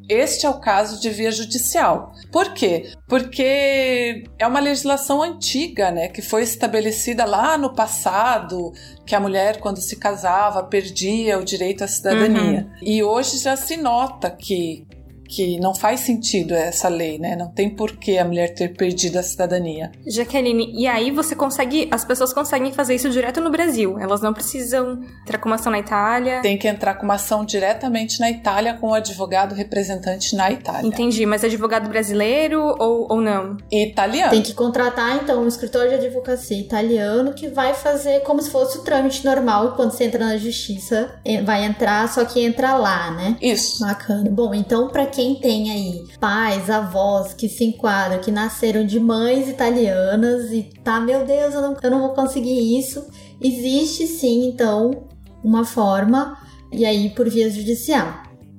Este 0.09 0.47
é 0.47 0.49
o 0.49 0.61
caso 0.61 1.01
de 1.01 1.11
via 1.11 1.33
judicial. 1.33 2.13
Por 2.31 2.53
quê? 2.53 2.93
Porque 3.09 4.23
é 4.39 4.47
uma 4.47 4.61
legislação 4.61 5.21
antiga, 5.21 5.91
né, 5.91 6.07
que 6.07 6.23
foi 6.23 6.43
estabelecida 6.43 7.25
lá 7.25 7.59
no 7.59 7.75
passado, 7.75 8.73
que 9.05 9.17
a 9.17 9.21
mulher 9.21 9.59
quando 9.59 9.81
se 9.81 9.97
casava 9.97 10.63
perdia 10.63 11.39
o 11.39 11.45
direito 11.45 11.83
à 11.83 11.89
cidadania. 11.89 12.69
Uhum. 12.71 12.87
E 12.87 13.03
hoje 13.03 13.39
já 13.39 13.57
se 13.57 13.77
nota 13.77 14.31
que 14.31 14.86
que 15.29 15.59
não 15.61 15.75
faz 15.75 16.01
sentido 16.01 16.55
essa 16.55 16.89
lei, 16.89 17.19
né? 17.19 17.37
Não 17.37 17.49
tem 17.49 17.69
por 17.69 17.97
que 17.97 18.19
a 18.19 18.25
mulher 18.25 18.55
ter 18.55 18.75
perdido 18.75 19.19
a 19.19 19.23
cidadania. 19.23 19.91
Jaqueline, 20.07 20.73
e 20.75 20.87
aí 20.87 21.11
você 21.11 21.35
consegue, 21.35 21.89
as 21.91 22.05
pessoas 22.05 22.33
conseguem 22.33 22.73
fazer 22.73 22.95
isso 22.95 23.11
direto 23.11 23.41
no 23.41 23.51
Brasil. 23.51 23.99
Elas 23.99 24.21
não 24.21 24.33
precisam 24.33 25.01
entrar 25.23 25.39
com 25.39 25.49
uma 25.49 25.57
ação 25.57 25.73
na 25.73 25.79
Itália. 25.79 26.41
Tem 26.41 26.57
que 26.57 26.69
entrar 26.69 26.95
com 26.95 27.05
uma 27.05 27.15
ação 27.15 27.45
diretamente 27.45 28.21
na 28.21 28.31
Itália 28.31 28.75
com 28.75 28.89
o 28.89 28.95
advogado 28.95 29.55
representante 29.55 30.35
na 30.37 30.51
Itália. 30.51 30.87
Entendi, 30.87 31.27
mas 31.27 31.45
advogado 31.45 31.89
brasileiro 31.89 32.61
ou, 32.79 33.07
ou 33.11 33.21
não? 33.21 33.57
Italiano. 33.71 34.31
Tem 34.31 34.43
que 34.43 34.55
contratar 34.55 35.17
então 35.23 35.43
um 35.43 35.49
escritório 35.49 35.91
de 35.91 36.07
advocacia 36.07 36.59
italiano 36.59 37.33
que 37.33 37.49
vai 37.49 37.75
fazer 37.75 38.21
como 38.21 38.41
se 38.41 38.51
fosse 38.51 38.79
o 38.79 38.83
trâmite 38.83 39.25
normal 39.25 39.73
quando 39.75 39.91
você 39.93 40.05
entra 40.05 40.25
na 40.25 40.37
justiça, 40.37 41.15
vai 41.45 41.65
entrar, 41.65 42.09
só 42.09 42.25
que 42.25 42.41
entra 42.41 42.77
lá, 42.77 43.11
né? 43.11 43.37
Isso. 43.41 43.81
Bacana. 43.81 44.31
Bom, 44.31 44.55
então 44.55 44.89
para 44.89 45.07
quem 45.17 45.35
tem 45.35 45.71
aí 45.71 46.05
pais, 46.21 46.69
avós 46.69 47.33
que 47.33 47.49
se 47.49 47.65
enquadram, 47.65 48.21
que 48.21 48.31
nasceram 48.31 48.85
de 48.85 49.01
mães 49.01 49.49
italianas 49.49 50.53
e 50.53 50.63
tá, 50.85 51.01
meu 51.01 51.25
Deus, 51.25 51.55
eu 51.55 51.63
não, 51.63 51.77
eu 51.83 51.91
não 51.91 52.01
vou 52.01 52.11
conseguir 52.11 52.79
isso. 52.79 53.03
Existe 53.41 54.07
sim, 54.07 54.47
então, 54.47 55.07
uma 55.43 55.65
forma, 55.65 56.37
e 56.71 56.85
aí 56.85 57.09
por 57.11 57.31
via 57.31 57.49
judicial, 57.49 58.13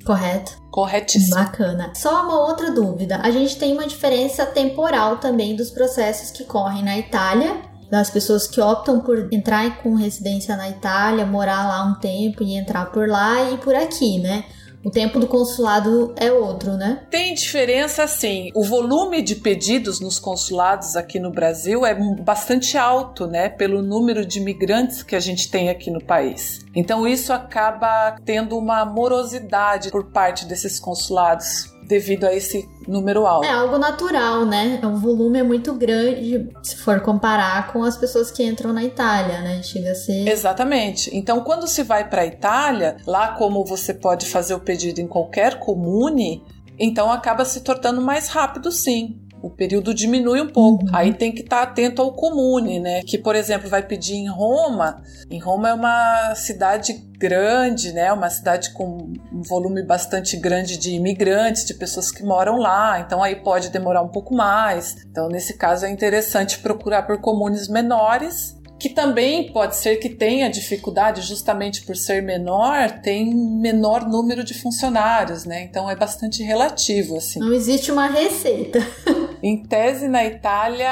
correto? 0.03 0.57
Corretíssimo. 0.71 1.35
Bacana. 1.35 1.91
Só 1.95 2.23
uma 2.23 2.47
outra 2.47 2.71
dúvida: 2.71 3.19
a 3.21 3.29
gente 3.29 3.55
tem 3.57 3.73
uma 3.73 3.87
diferença 3.87 4.43
temporal 4.43 5.17
também 5.17 5.55
dos 5.55 5.69
processos 5.69 6.31
que 6.31 6.43
correm 6.43 6.83
na 6.83 6.97
Itália 6.97 7.55
das 7.89 8.09
pessoas 8.09 8.47
que 8.47 8.59
optam 8.59 8.99
por 8.99 9.29
entrar 9.31 9.81
com 9.81 9.95
residência 9.95 10.57
na 10.57 10.69
Itália, 10.69 11.25
morar 11.25 11.67
lá 11.67 11.85
um 11.85 11.95
tempo 11.95 12.43
e 12.43 12.55
entrar 12.55 12.87
por 12.87 13.07
lá 13.07 13.49
e 13.49 13.57
por 13.59 13.73
aqui, 13.73 14.19
né? 14.19 14.43
O 14.83 14.91
tempo 14.91 15.19
do 15.19 15.27
consulado 15.27 16.13
é 16.15 16.31
outro, 16.31 16.73
né? 16.73 17.05
Tem 17.09 17.33
diferença 17.33 18.07
sim. 18.07 18.51
O 18.53 18.63
volume 18.63 19.21
de 19.21 19.35
pedidos 19.35 19.99
nos 19.99 20.19
consulados 20.19 20.95
aqui 20.95 21.19
no 21.19 21.31
Brasil 21.31 21.85
é 21.85 21.93
bastante 21.93 22.77
alto, 22.77 23.27
né? 23.27 23.49
Pelo 23.49 23.81
número 23.81 24.25
de 24.25 24.39
imigrantes 24.39 25.03
que 25.03 25.15
a 25.15 25.19
gente 25.19 25.49
tem 25.49 25.69
aqui 25.69 25.91
no 25.91 26.03
país. 26.03 26.65
Então 26.75 27.07
isso 27.07 27.33
acaba 27.33 28.15
tendo 28.23 28.57
uma 28.57 28.85
morosidade 28.85 29.89
por 29.89 30.05
parte 30.05 30.45
desses 30.45 30.79
consulados 30.79 31.76
devido 31.87 32.25
a 32.25 32.33
esse 32.33 32.67
número 32.87 33.25
alto. 33.25 33.45
É 33.45 33.51
algo 33.51 33.77
natural, 33.77 34.45
né? 34.45 34.79
O 34.83 34.97
volume 34.97 35.39
é 35.39 35.43
muito 35.43 35.73
grande 35.73 36.49
se 36.63 36.77
for 36.77 37.01
comparar 37.01 37.71
com 37.71 37.83
as 37.83 37.97
pessoas 37.97 38.29
que 38.29 38.43
entram 38.43 38.73
na 38.73 38.83
Itália, 38.83 39.41
né? 39.41 39.63
Chega 39.63 39.91
a 39.91 39.95
ser. 39.95 40.27
Exatamente. 40.27 41.15
Então, 41.15 41.41
quando 41.41 41.67
se 41.67 41.83
vai 41.83 42.09
para 42.09 42.21
a 42.21 42.25
Itália, 42.25 42.97
lá 43.05 43.29
como 43.29 43.65
você 43.65 43.93
pode 43.93 44.25
fazer 44.27 44.53
o 44.53 44.59
pedido 44.59 44.99
em 44.99 45.07
qualquer 45.07 45.59
comune, 45.59 46.43
então 46.77 47.11
acaba 47.11 47.45
se 47.45 47.61
tornando 47.61 48.01
mais 48.01 48.27
rápido, 48.27 48.71
sim 48.71 49.26
o 49.41 49.49
período 49.49 49.93
diminui 49.93 50.41
um 50.41 50.49
pouco. 50.49 50.85
Uhum. 50.85 50.91
Aí 50.93 51.13
tem 51.13 51.31
que 51.31 51.41
estar 51.41 51.57
tá 51.57 51.63
atento 51.63 52.01
ao 52.01 52.13
comune, 52.13 52.79
né? 52.79 53.01
Que, 53.03 53.17
por 53.17 53.35
exemplo, 53.35 53.69
vai 53.69 53.83
pedir 53.83 54.15
em 54.15 54.29
Roma. 54.29 55.01
Em 55.29 55.39
Roma 55.39 55.69
é 55.69 55.73
uma 55.73 56.35
cidade 56.35 56.93
grande, 57.17 57.91
né? 57.91 58.11
Uma 58.11 58.29
cidade 58.29 58.71
com 58.73 59.11
um 59.31 59.41
volume 59.41 59.83
bastante 59.83 60.37
grande 60.37 60.77
de 60.77 60.91
imigrantes, 60.91 61.65
de 61.65 61.73
pessoas 61.73 62.11
que 62.11 62.23
moram 62.23 62.57
lá. 62.57 62.99
Então 62.99 63.23
aí 63.23 63.35
pode 63.35 63.69
demorar 63.69 64.01
um 64.01 64.09
pouco 64.09 64.35
mais. 64.35 64.95
Então 65.09 65.27
nesse 65.27 65.57
caso 65.57 65.85
é 65.85 65.89
interessante 65.89 66.59
procurar 66.59 67.03
por 67.03 67.19
comunes 67.19 67.67
menores 67.67 68.57
que 68.79 68.89
também 68.89 69.51
pode 69.51 69.75
ser 69.75 69.97
que 69.97 70.09
tenha 70.09 70.49
dificuldade 70.49 71.21
justamente 71.21 71.81
por 71.81 71.95
ser 71.95 72.21
menor, 72.21 73.01
tem 73.01 73.33
menor 73.33 74.07
número 74.07 74.43
de 74.43 74.53
funcionários, 74.53 75.45
né? 75.45 75.63
Então 75.63 75.89
é 75.89 75.95
bastante 75.95 76.43
relativo 76.43 77.17
assim. 77.17 77.39
Não 77.39 77.53
existe 77.53 77.91
uma 77.91 78.07
receita. 78.07 78.79
em 79.41 79.63
tese 79.63 80.07
na 80.07 80.25
Itália, 80.25 80.89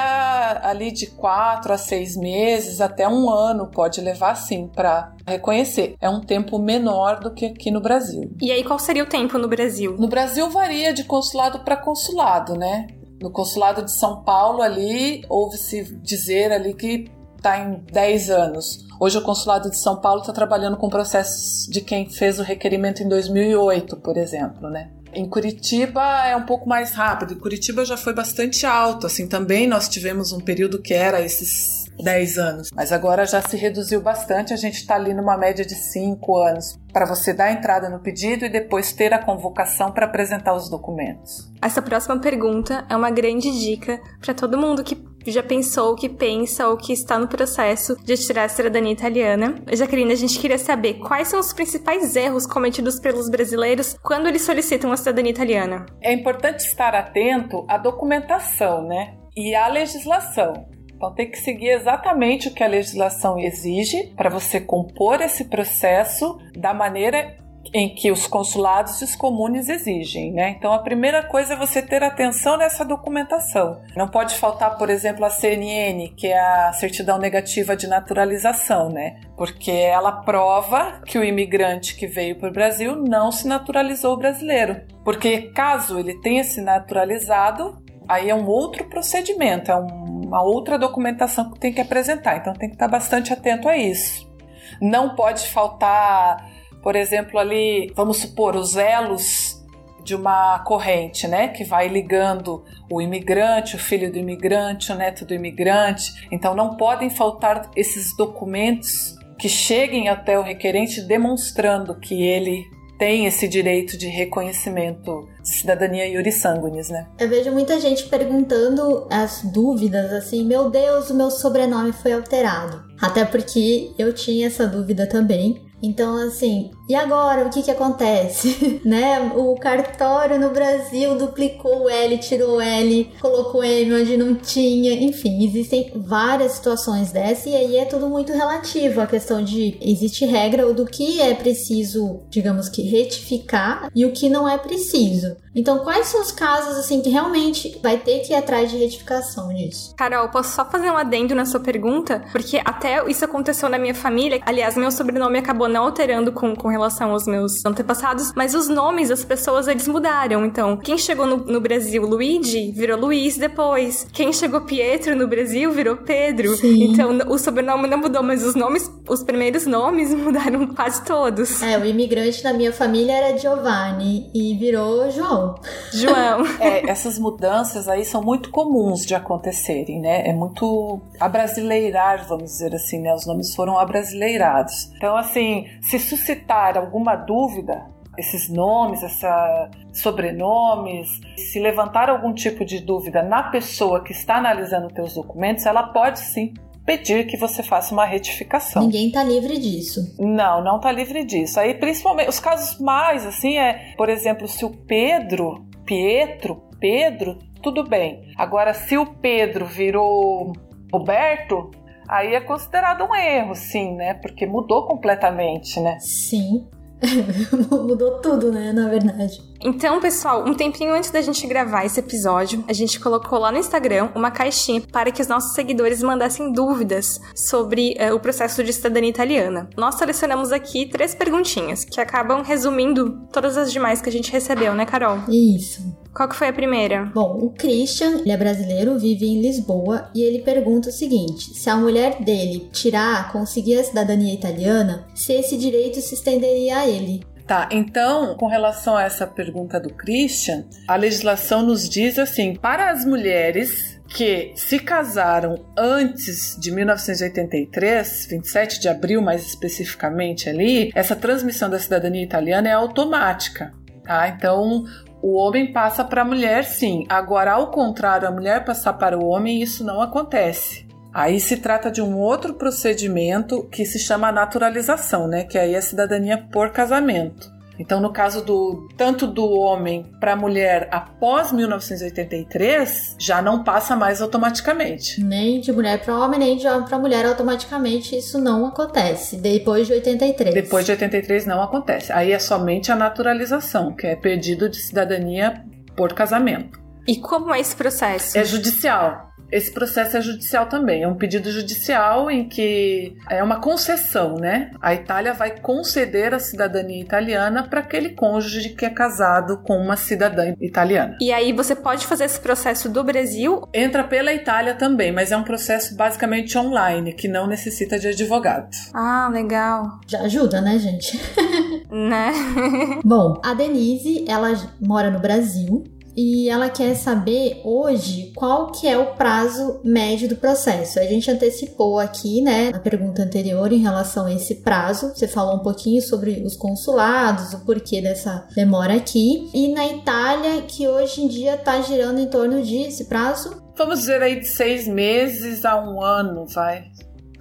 ali 0.64 0.92
de 0.92 1.08
quatro 1.08 1.74
a 1.74 1.78
seis 1.78 2.16
meses, 2.16 2.82
até 2.82 3.08
um 3.08 3.30
ano 3.30 3.68
pode 3.68 4.02
levar 4.02 4.36
sim 4.36 4.68
para 4.68 5.14
reconhecer. 5.26 5.96
É 6.00 6.10
um 6.10 6.22
tempo 6.22 6.60
menor 6.60 7.20
do 7.20 7.34
que 7.34 7.46
aqui 7.46 7.72
no 7.72 7.82
Brasil. 7.82 8.32
E 8.42 8.52
aí 8.52 8.64
qual 8.64 8.80
seria 8.80 9.04
o 9.04 9.08
tempo 9.08 9.38
no 9.38 9.48
Brasil? 9.48 9.96
No 9.98 10.08
Brasil 10.08 10.50
varia 10.50 10.94
de 10.94 11.04
consulado 11.04 11.60
para 11.60 11.78
consulado, 11.78 12.56
né? 12.56 12.88
No 13.22 13.32
consulado 13.32 13.84
de 13.84 13.92
São 13.92 14.24
Paulo 14.24 14.62
ali, 14.62 15.24
ouve-se 15.30 15.96
dizer 16.02 16.52
ali 16.52 16.74
que 16.74 17.10
está 17.38 17.60
em 17.60 17.84
10 17.92 18.30
anos. 18.30 18.86
Hoje 19.00 19.18
o 19.18 19.22
consulado 19.22 19.70
de 19.70 19.78
São 19.78 19.98
Paulo 19.98 20.22
está 20.22 20.34
trabalhando 20.34 20.78
com 20.78 20.90
processos 20.90 21.68
de 21.70 21.82
quem 21.82 22.10
fez 22.10 22.40
o 22.40 22.44
requerimento 22.44 23.04
em 23.04 23.08
2008, 23.08 23.98
por 23.98 24.18
exemplo, 24.18 24.70
né? 24.70 24.90
Em 25.16 25.28
Curitiba 25.28 26.04
é 26.26 26.36
um 26.36 26.46
pouco 26.46 26.68
mais 26.68 26.92
rápido. 26.92 27.34
Em 27.34 27.40
Curitiba 27.40 27.86
já 27.86 27.96
foi 27.96 28.14
bastante 28.14 28.66
alto, 28.66 29.08
assim, 29.08 29.28
também 29.28 29.66
nós 29.66 29.88
tivemos 29.88 30.34
um 30.34 30.40
período 30.42 30.82
que 30.82 30.94
era 30.94 31.22
esses 31.22 31.86
10 31.98 32.38
anos, 32.38 32.70
mas 32.76 32.92
agora 32.92 33.26
já 33.26 33.42
se 33.42 33.56
reduziu 33.56 34.02
bastante, 34.02 34.54
a 34.54 34.58
gente 34.58 34.76
está 34.76 34.96
ali 34.96 35.14
numa 35.14 35.38
média 35.38 35.66
de 35.66 35.76
5 35.76 36.38
anos 36.38 36.78
para 36.92 37.06
você 37.06 37.34
dar 37.34 37.52
entrada 37.52 37.90
no 37.90 38.00
pedido 38.00 38.46
e 38.46 38.50
depois 38.50 38.92
ter 38.92 39.14
a 39.14 39.24
convocação 39.24 39.92
para 39.92 40.06
apresentar 40.06 40.54
os 40.54 40.70
documentos. 40.70 41.50
Essa 41.62 41.82
próxima 41.82 42.20
pergunta 42.20 42.86
é 42.90 42.96
uma 42.96 43.10
grande 43.10 43.50
dica 43.52 44.02
para 44.20 44.34
todo 44.34 44.58
mundo 44.58 44.84
que 44.84 44.96
já 45.32 45.44
pensou, 45.44 45.96
que 45.96 46.10
pensa 46.10 46.68
ou 46.68 46.78
que 46.78 46.94
está 46.94 47.18
no 47.18 47.28
processo 47.28 47.96
de 48.04 48.16
tirar 48.18 48.46
a 48.46 48.50
cidadania 48.50 48.92
italiana. 48.92 49.56
Jaqueline, 49.72 50.14
a 50.14 50.18
gente 50.18 50.40
queria 50.40 50.58
saber 50.58 50.96
quais 50.96 51.28
são 51.28 51.40
os 51.40 51.54
principais 51.54 52.16
erros 52.16 52.46
cometidos 52.46 53.00
pelos 53.00 53.30
brasileiros 53.30 53.98
quando 54.04 54.28
eles 54.28 54.44
solicitam 54.44 54.92
a 54.92 54.98
cidadania 54.98 55.32
italiana. 55.32 55.86
É 56.02 56.14
importante 56.14 56.66
estar 56.66 56.96
atento 56.96 57.66
à 57.68 57.78
documentação, 57.78 58.88
né? 58.88 59.16
E 59.36 59.54
à 59.54 59.68
legislação. 59.68 60.54
Então 60.96 61.14
tem 61.14 61.30
que 61.30 61.38
seguir 61.38 61.70
exatamente 61.70 62.48
o 62.48 62.54
que 62.54 62.64
a 62.64 62.68
legislação 62.68 63.38
exige 63.38 64.14
para 64.16 64.30
você 64.30 64.62
compor 64.62 65.22
esse 65.22 65.46
processo 65.46 66.38
da 66.58 66.74
maneira 66.74 67.36
em 67.78 67.94
que 67.94 68.10
os 68.10 68.26
consulados 68.26 69.02
e 69.02 69.04
os 69.04 69.18
comunes 69.18 69.68
exigem, 69.68 70.32
né? 70.32 70.56
Então 70.58 70.72
a 70.72 70.80
primeira 70.80 71.22
coisa 71.22 71.56
é 71.56 71.58
você 71.58 71.82
ter 71.82 72.02
atenção 72.02 72.56
nessa 72.56 72.86
documentação. 72.86 73.82
Não 73.98 74.08
pode 74.08 74.34
faltar, 74.36 74.78
por 74.78 74.90
exemplo, 74.90 75.26
a 75.26 75.30
CNN, 75.30 76.08
que 76.16 76.28
é 76.28 76.40
a 76.40 76.72
certidão 76.72 77.18
negativa 77.18 77.76
de 77.76 77.86
naturalização, 77.86 78.88
né? 78.88 79.20
Porque 79.36 79.72
ela 79.72 80.14
prova 80.22 81.02
que 81.06 81.18
o 81.18 81.24
imigrante 81.24 81.98
que 81.98 82.08
veio 82.08 82.40
para 82.40 82.48
o 82.48 82.54
Brasil 82.54 82.96
não 82.96 83.30
se 83.30 83.46
naturalizou 83.46 84.16
brasileiro. 84.16 84.80
Porque 85.04 85.52
caso 85.52 86.00
ele 86.00 86.22
tenha 86.22 86.46
se 86.46 86.62
naturalizado, 86.62 87.84
aí 88.08 88.30
é 88.30 88.36
um 88.36 88.48
outro 88.48 88.86
procedimento, 88.86 89.70
é 89.70 89.76
uma 89.76 90.42
outra 90.42 90.80
documentação 90.80 91.52
que 91.52 91.60
tem 91.60 91.74
que 91.74 91.82
apresentar. 91.82 92.38
Então 92.38 92.54
tem 92.54 92.70
que 92.70 92.76
estar 92.76 92.88
bastante 92.88 93.34
atento 93.34 93.68
a 93.68 93.76
isso. 93.76 94.34
Não 94.82 95.14
pode 95.14 95.48
faltar, 95.50 96.55
por 96.86 96.96
exemplo, 96.96 97.40
ali, 97.40 97.92
vamos 97.96 98.18
supor, 98.18 98.56
os 98.56 98.76
elos 98.76 99.60
de 100.04 100.14
uma 100.14 100.60
corrente, 100.60 101.28
né, 101.28 101.48
que 101.48 101.64
vai 101.64 101.88
ligando 101.88 102.64
o 102.92 103.02
imigrante, 103.02 103.76
o 103.76 103.80
filho 103.80 104.12
do 104.12 104.20
imigrante, 104.20 104.92
o 104.92 104.96
neto 104.96 105.26
do 105.26 105.34
imigrante. 105.34 106.28
Então 106.32 106.54
não 106.54 106.78
podem 106.78 107.10
faltar 107.10 107.72
esses 107.76 108.16
documentos 108.16 109.16
que 109.40 109.50
cheguem 109.50 110.10
até 110.10 110.38
o 110.38 110.44
requerente 110.44 111.02
demonstrando 111.02 111.96
que 111.96 112.22
ele 112.22 112.64
tem 113.00 113.26
esse 113.26 113.48
direito 113.48 113.98
de 113.98 114.06
reconhecimento 114.06 115.28
de 115.42 115.50
cidadania 115.50 116.08
iuri 116.08 116.32
sanguinis, 116.32 116.90
né? 116.92 117.08
Eu 117.20 117.28
vejo 117.28 117.52
muita 117.52 117.80
gente 117.80 118.04
perguntando 118.04 119.08
as 119.10 119.42
dúvidas, 119.42 120.14
assim, 120.14 120.46
meu 120.46 120.70
Deus, 120.70 121.10
o 121.10 121.16
meu 121.16 121.32
sobrenome 121.32 121.92
foi 121.92 122.14
alterado. 122.14 122.84
Até 123.02 123.26
porque 123.26 123.92
eu 123.98 124.14
tinha 124.14 124.46
essa 124.46 124.68
dúvida 124.68 125.10
também. 125.10 125.65
Então, 125.82 126.16
assim, 126.18 126.72
e 126.90 126.96
agora 126.96 127.46
o 127.46 127.50
que 127.50 127.62
que 127.62 127.72
acontece? 127.72 128.82
né? 128.86 129.32
O 129.36 129.56
cartório 129.56 130.40
no 130.40 130.50
Brasil 130.50 131.18
duplicou 131.18 131.84
o 131.84 131.90
L, 131.90 132.18
tirou 132.18 132.58
o 132.58 132.62
L, 132.62 133.12
colocou 133.22 133.64
M 133.64 133.94
onde 133.94 134.18
não 134.18 134.36
tinha. 134.36 134.94
Enfim, 134.94 135.46
existem 135.46 135.92
várias 135.96 136.54
situações 136.54 137.12
dessa 137.12 137.50
e 137.50 137.56
aí 137.56 137.78
é 137.78 137.86
tudo 137.86 138.10
muito 138.10 138.34
relativo. 138.34 139.02
A 139.02 139.08
questão 139.08 139.44
de 139.44 139.78
existe 139.82 140.26
regra 140.26 140.74
do 140.74 140.86
que 140.86 141.22
é 141.22 141.34
preciso, 141.34 142.22
digamos 142.30 142.70
que, 142.70 142.82
retificar 142.82 143.90
e 143.94 144.06
o 144.06 144.12
que 144.12 144.30
não 144.30 144.48
é 144.48 144.58
preciso. 144.58 145.36
Então, 145.56 145.80
quais 145.80 146.08
são 146.08 146.22
os 146.22 146.32
casos 146.32 146.78
assim 146.78 147.02
que 147.02 147.10
realmente 147.10 147.80
vai 147.82 147.98
ter 147.98 148.20
que 148.20 148.34
ir 148.34 148.36
atrás 148.36 148.70
de 148.70 148.78
retificação 148.78 149.54
disso? 149.54 149.94
Carol, 149.96 150.28
posso 150.30 150.54
só 150.54 150.66
fazer 150.66 150.92
um 150.92 150.98
adendo 150.98 151.34
na 151.34 151.46
sua 151.46 151.62
pergunta? 151.62 152.26
Porque 152.32 152.62
até 152.64 153.10
isso 153.10 153.24
aconteceu 153.24 153.70
na 153.70 153.78
minha 153.78 153.96
família. 153.96 154.42
Aliás, 154.46 154.76
meu 154.76 154.92
sobrenome 154.92 155.40
acabou 155.40 155.70
não 155.70 155.86
alterando 155.86 156.32
com, 156.34 156.54
com 156.54 156.68
relação 156.68 157.12
aos 157.12 157.26
meus 157.26 157.66
antepassados, 157.66 158.34
mas 158.36 158.54
os 158.54 158.68
nomes 158.68 159.10
das 159.10 159.24
pessoas 159.24 159.68
eles 159.68 159.88
mudaram. 159.88 160.46
Então, 160.46 160.76
quem 160.76 160.98
chegou 160.98 161.26
no, 161.26 161.38
no 161.38 161.62
Brasil 161.62 162.06
Luigi 162.06 162.72
virou 162.72 163.00
Luiz 163.00 163.38
depois. 163.38 164.06
Quem 164.12 164.34
chegou 164.34 164.62
Pietro 164.62 165.16
no 165.16 165.28
Brasil 165.28 165.72
virou 165.72 165.96
Pedro. 165.96 166.56
Sim. 166.58 166.92
Então, 166.92 167.18
o 167.30 167.38
sobrenome 167.38 167.88
não 167.88 167.98
mudou, 167.98 168.22
mas 168.22 168.44
os 168.44 168.56
nomes, 168.56 168.92
os 169.08 169.24
primeiros 169.24 169.66
nomes 169.66 170.12
mudaram 170.14 170.68
quase 170.68 171.04
todos. 171.06 171.62
É, 171.62 171.78
o 171.78 171.86
imigrante 171.86 172.44
da 172.44 172.52
minha 172.52 172.74
família 172.74 173.14
era 173.14 173.38
Giovanni 173.38 174.30
e 174.34 174.56
virou 174.58 175.10
João. 175.12 175.45
João. 175.94 176.46
É, 176.60 176.90
essas 176.90 177.20
mudanças 177.20 177.88
aí 177.88 178.06
são 178.06 178.24
muito 178.24 178.50
comuns 178.50 179.06
de 179.06 179.14
acontecerem, 179.14 180.00
né? 180.00 180.28
É 180.28 180.34
muito 180.34 181.02
abrasileirar, 181.20 182.26
vamos 182.28 182.46
dizer 182.52 182.74
assim, 182.74 183.00
né? 183.00 183.14
Os 183.14 183.26
nomes 183.26 183.54
foram 183.54 183.78
abrasileirados. 183.78 184.92
Então, 184.96 185.16
assim, 185.18 185.66
se 185.82 186.00
suscitar 186.00 186.78
alguma 186.78 187.16
dúvida, 187.16 187.86
esses 188.18 188.50
nomes, 188.50 189.04
essa 189.04 189.70
sobrenomes, 189.94 191.08
se 191.38 191.60
levantar 191.60 192.10
algum 192.10 192.34
tipo 192.34 192.66
de 192.66 192.80
dúvida 192.80 193.22
na 193.22 193.44
pessoa 193.44 194.04
que 194.04 194.12
está 194.12 194.38
analisando 194.38 194.88
teus 194.88 195.14
documentos, 195.14 195.66
ela 195.66 195.84
pode 195.84 196.20
sim 196.20 196.54
pedir 196.86 197.26
que 197.26 197.36
você 197.36 197.64
faça 197.64 197.94
uma 197.94 198.06
retificação. 198.06 198.84
Ninguém 198.84 199.12
tá 199.12 199.24
livre 199.24 199.58
disso. 199.58 200.16
Não, 200.20 200.64
não 200.64 200.80
tá 200.80 200.92
livre 200.92 201.24
disso. 201.26 201.60
Aí, 201.60 201.74
principalmente, 201.74 202.30
os 202.30 202.40
casos 202.40 202.80
mais, 202.80 203.26
assim, 203.26 203.58
é, 203.58 203.94
por 203.98 204.08
exemplo, 204.08 204.48
se 204.48 204.64
o 204.64 204.70
Pedro, 204.70 205.66
Pietro, 205.86 206.64
Pedro, 206.80 207.40
tudo 207.62 207.84
bem. 207.84 208.32
Agora, 208.38 208.74
se 208.74 208.98
o 208.98 209.06
Pedro 209.06 209.66
virou 209.66 210.54
Roberto, 210.94 211.72
aí 212.08 212.36
é 212.36 212.42
considerado 212.42 213.04
um 213.04 213.16
erro, 213.16 213.56
sim, 213.56 213.96
né? 213.96 214.14
Porque 214.14 214.46
mudou 214.46 214.86
completamente, 214.86 215.80
né? 215.80 215.98
Sim. 216.00 216.68
Mudou 217.72 218.20
tudo, 218.22 218.52
né? 218.52 218.72
Na 218.72 218.88
verdade. 218.88 219.42
Então, 219.62 220.00
pessoal, 220.00 220.46
um 220.48 220.54
tempinho 220.54 220.94
antes 220.94 221.10
da 221.10 221.22
gente 221.22 221.46
gravar 221.48 221.86
esse 221.86 222.00
episódio, 222.00 222.64
a 222.68 222.74
gente 222.74 223.00
colocou 223.00 223.40
lá 223.40 223.52
no 223.52 223.58
Instagram 223.58 224.10
uma 224.16 224.32
caixinha 224.32 224.82
para 224.92 225.12
que 225.12 225.22
os 225.22 225.28
nossos 225.28 225.54
seguidores 225.54 226.04
mandassem 226.04 226.52
dúvidas 226.52 227.20
sobre 227.36 227.96
eh, 227.98 228.14
o 228.14 228.20
processo 228.20 228.64
de 228.64 228.72
cidadania 228.72 229.10
italiana. 229.10 229.70
Nós 229.76 229.96
selecionamos 229.96 230.52
aqui 230.52 230.86
três 230.86 231.16
perguntinhas 231.16 231.84
que 231.84 232.00
acabam 232.00 232.44
resumindo 232.44 233.28
todas 233.32 233.58
as 233.58 233.72
demais 233.72 234.02
que 234.02 234.10
a 234.10 234.12
gente 234.12 234.32
recebeu, 234.32 234.74
né, 234.74 234.86
Carol? 234.86 235.20
Isso. 235.30 236.05
Qual 236.16 236.30
que 236.30 236.36
foi 236.36 236.48
a 236.48 236.54
primeira? 236.54 237.12
Bom, 237.14 237.40
o 237.42 237.50
Christian, 237.50 238.20
ele 238.20 238.32
é 238.32 238.38
brasileiro, 238.38 238.98
vive 238.98 239.26
em 239.26 239.42
Lisboa 239.42 240.10
e 240.16 240.22
ele 240.22 240.40
pergunta 240.40 240.88
o 240.88 240.94
seguinte: 240.94 241.54
se 241.54 241.70
a 241.70 241.76
mulher 241.76 242.24
dele 242.24 242.70
tirar, 242.72 243.34
conseguir 243.34 243.78
a 243.80 243.84
cidadania 243.84 244.34
italiana, 244.34 245.06
se 245.14 245.34
esse 245.34 245.58
direito 245.58 246.00
se 246.00 246.14
estenderia 246.14 246.78
a 246.78 246.88
ele. 246.88 247.22
Tá, 247.46 247.68
então, 247.70 248.36
com 248.38 248.48
relação 248.48 248.96
a 248.96 249.04
essa 249.04 249.28
pergunta 249.28 249.78
do 249.78 249.94
Christian, 249.94 250.64
a 250.88 250.96
legislação 250.96 251.62
nos 251.62 251.90
diz 251.90 252.18
assim: 252.18 252.56
para 252.56 252.92
as 252.92 253.04
mulheres 253.04 254.00
que 254.08 254.54
se 254.56 254.80
casaram 254.80 255.66
antes 255.78 256.58
de 256.58 256.72
1983, 256.72 258.28
27 258.30 258.80
de 258.80 258.88
abril 258.88 259.22
mais 259.22 259.46
especificamente 259.46 260.48
ali, 260.48 260.92
essa 260.96 261.16
transmissão 261.16 261.70
da 261.70 261.78
cidadania 261.78 262.24
italiana 262.24 262.70
é 262.70 262.72
automática. 262.72 263.74
Tá? 264.06 264.28
Então, 264.28 264.86
o 265.28 265.38
homem 265.38 265.74
passa 265.74 266.04
para 266.04 266.22
a 266.22 266.26
mulher, 266.26 266.66
sim. 266.66 267.04
Agora, 267.10 267.54
ao 267.54 267.72
contrário, 267.72 268.28
a 268.28 268.32
mulher 268.32 268.64
passar 268.64 268.94
para 268.94 269.18
o 269.18 269.26
homem, 269.26 269.60
isso 269.60 269.84
não 269.84 270.00
acontece. 270.00 270.86
Aí 271.12 271.40
se 271.40 271.58
trata 271.58 271.90
de 271.90 272.00
um 272.00 272.16
outro 272.20 272.54
procedimento 272.54 273.64
que 273.72 273.86
se 273.86 273.98
chama 273.98 274.32
naturalização, 274.32 275.28
né? 275.28 275.44
Que 275.44 275.58
aí 275.58 275.74
é 275.74 275.80
a 275.80 275.82
cidadania 275.82 276.48
por 276.52 276.70
casamento. 276.70 277.52
Então, 277.78 278.00
no 278.00 278.12
caso 278.12 278.44
do 278.44 278.88
tanto 278.98 279.28
do 279.28 279.50
homem 279.50 280.12
para 280.20 280.34
a 280.34 280.36
mulher 280.36 280.88
após 280.92 281.52
1983, 281.52 283.16
já 283.20 283.42
não 283.42 283.64
passa 283.64 283.96
mais 283.96 284.22
automaticamente. 284.22 285.22
Nem 285.24 285.60
de 285.60 285.72
mulher 285.72 286.04
para 286.04 286.18
homem, 286.18 286.40
nem 286.40 286.58
de 286.58 286.68
homem 286.68 286.88
para 286.88 286.98
mulher, 286.98 287.26
automaticamente 287.26 288.16
isso 288.16 288.40
não 288.40 288.66
acontece. 288.66 289.38
Depois 289.38 289.88
de 289.88 289.94
83. 289.94 290.54
Depois 290.54 290.86
de 290.86 290.92
83 290.92 291.46
não 291.46 291.62
acontece. 291.62 292.12
Aí 292.12 292.32
é 292.32 292.40
somente 292.40 292.92
a 292.92 292.96
naturalização, 292.96 293.94
que 293.94 294.08
é 294.08 294.16
pedido 294.16 294.70
de 294.70 294.78
cidadania 294.78 295.64
por 295.96 296.14
casamento. 296.14 296.80
E 297.08 297.18
como 297.18 297.54
é 297.54 297.60
esse 297.60 297.76
processo? 297.76 298.38
É 298.38 298.44
judicial. 298.44 299.25
Esse 299.52 299.72
processo 299.72 300.18
é 300.18 300.22
judicial 300.22 300.66
também, 300.68 301.04
é 301.04 301.08
um 301.08 301.16
pedido 301.16 301.52
judicial 301.52 302.30
em 302.30 302.48
que 302.48 303.16
é 303.30 303.44
uma 303.44 303.60
concessão, 303.60 304.36
né? 304.36 304.72
A 304.82 304.94
Itália 304.94 305.34
vai 305.34 305.60
conceder 305.60 306.34
a 306.34 306.40
cidadania 306.40 307.02
italiana 307.02 307.64
para 307.64 307.80
aquele 307.80 308.10
cônjuge 308.10 308.70
que 308.70 308.86
é 308.86 308.90
casado 308.90 309.58
com 309.64 309.78
uma 309.78 309.96
cidadã 309.96 310.54
italiana. 310.60 311.18
E 311.22 311.32
aí 311.32 311.54
você 311.54 311.76
pode 311.76 312.06
fazer 312.06 312.26
esse 312.26 312.40
processo 312.40 312.90
do 312.90 313.04
Brasil? 313.04 313.68
Entra 313.74 314.04
pela 314.04 314.34
Itália 314.34 314.74
também, 314.74 315.12
mas 315.12 315.32
é 315.32 315.38
um 315.38 315.44
processo 315.44 315.96
basicamente 315.96 316.58
online, 316.58 317.14
que 317.14 317.28
não 317.28 317.48
necessita 317.48 318.00
de 318.00 318.08
advogado. 318.08 318.70
Ah, 318.94 319.30
legal. 319.32 320.00
Já 320.08 320.22
ajuda, 320.22 320.62
né, 320.62 320.78
gente? 320.78 321.20
né? 321.92 322.32
Bom, 323.04 323.40
a 323.44 323.54
Denise, 323.54 324.26
ela 324.28 324.54
mora 324.82 325.10
no 325.10 325.20
Brasil 325.20 325.84
e 326.16 326.50
ela 326.50 326.70
quer 326.70 326.96
saber 326.96 327.62
hoje 327.64 328.32
qual 328.36 328.72
que 328.72 328.88
é 328.88 328.98
o 328.98 329.16
prazo 329.16 329.80
médio 329.84 330.30
do 330.30 330.36
processo. 330.36 331.00
A 331.00 331.04
gente 331.04 331.30
antecipou 331.30 332.00
aqui, 332.00 332.42
né, 332.42 332.72
na 332.72 332.80
pergunta 332.80 333.22
anterior 333.24 333.72
em 333.72 333.80
relação 333.80 334.26
a 334.26 334.34
esse 334.34 334.56
prazo. 334.56 335.10
Você 335.14 335.28
falou 335.28 335.56
um 335.56 335.64
pouquinho 335.64 336.02
sobre 336.02 336.42
os 336.46 336.56
consulados, 336.56 337.54
o 337.54 337.66
porquê 337.66 338.02
dessa 338.02 338.48
demora 338.56 338.96
aqui. 338.96 339.50
E 339.54 339.68
na 339.74 339.88
Itália, 339.88 340.62
que 340.62 340.88
hoje 340.88 341.22
em 341.22 341.28
dia 341.28 341.56
está 341.56 341.82
girando 341.82 342.20
em 342.20 342.28
torno 342.28 342.62
de 342.62 342.78
esse 342.78 343.06
prazo? 343.06 343.64
Vamos 343.78 344.00
dizer 344.00 344.22
aí 344.22 344.40
de 344.40 344.48
seis 344.48 344.88
meses 344.88 345.66
a 345.66 345.76
um 345.76 346.02
ano, 346.02 346.46
vai 346.46 346.86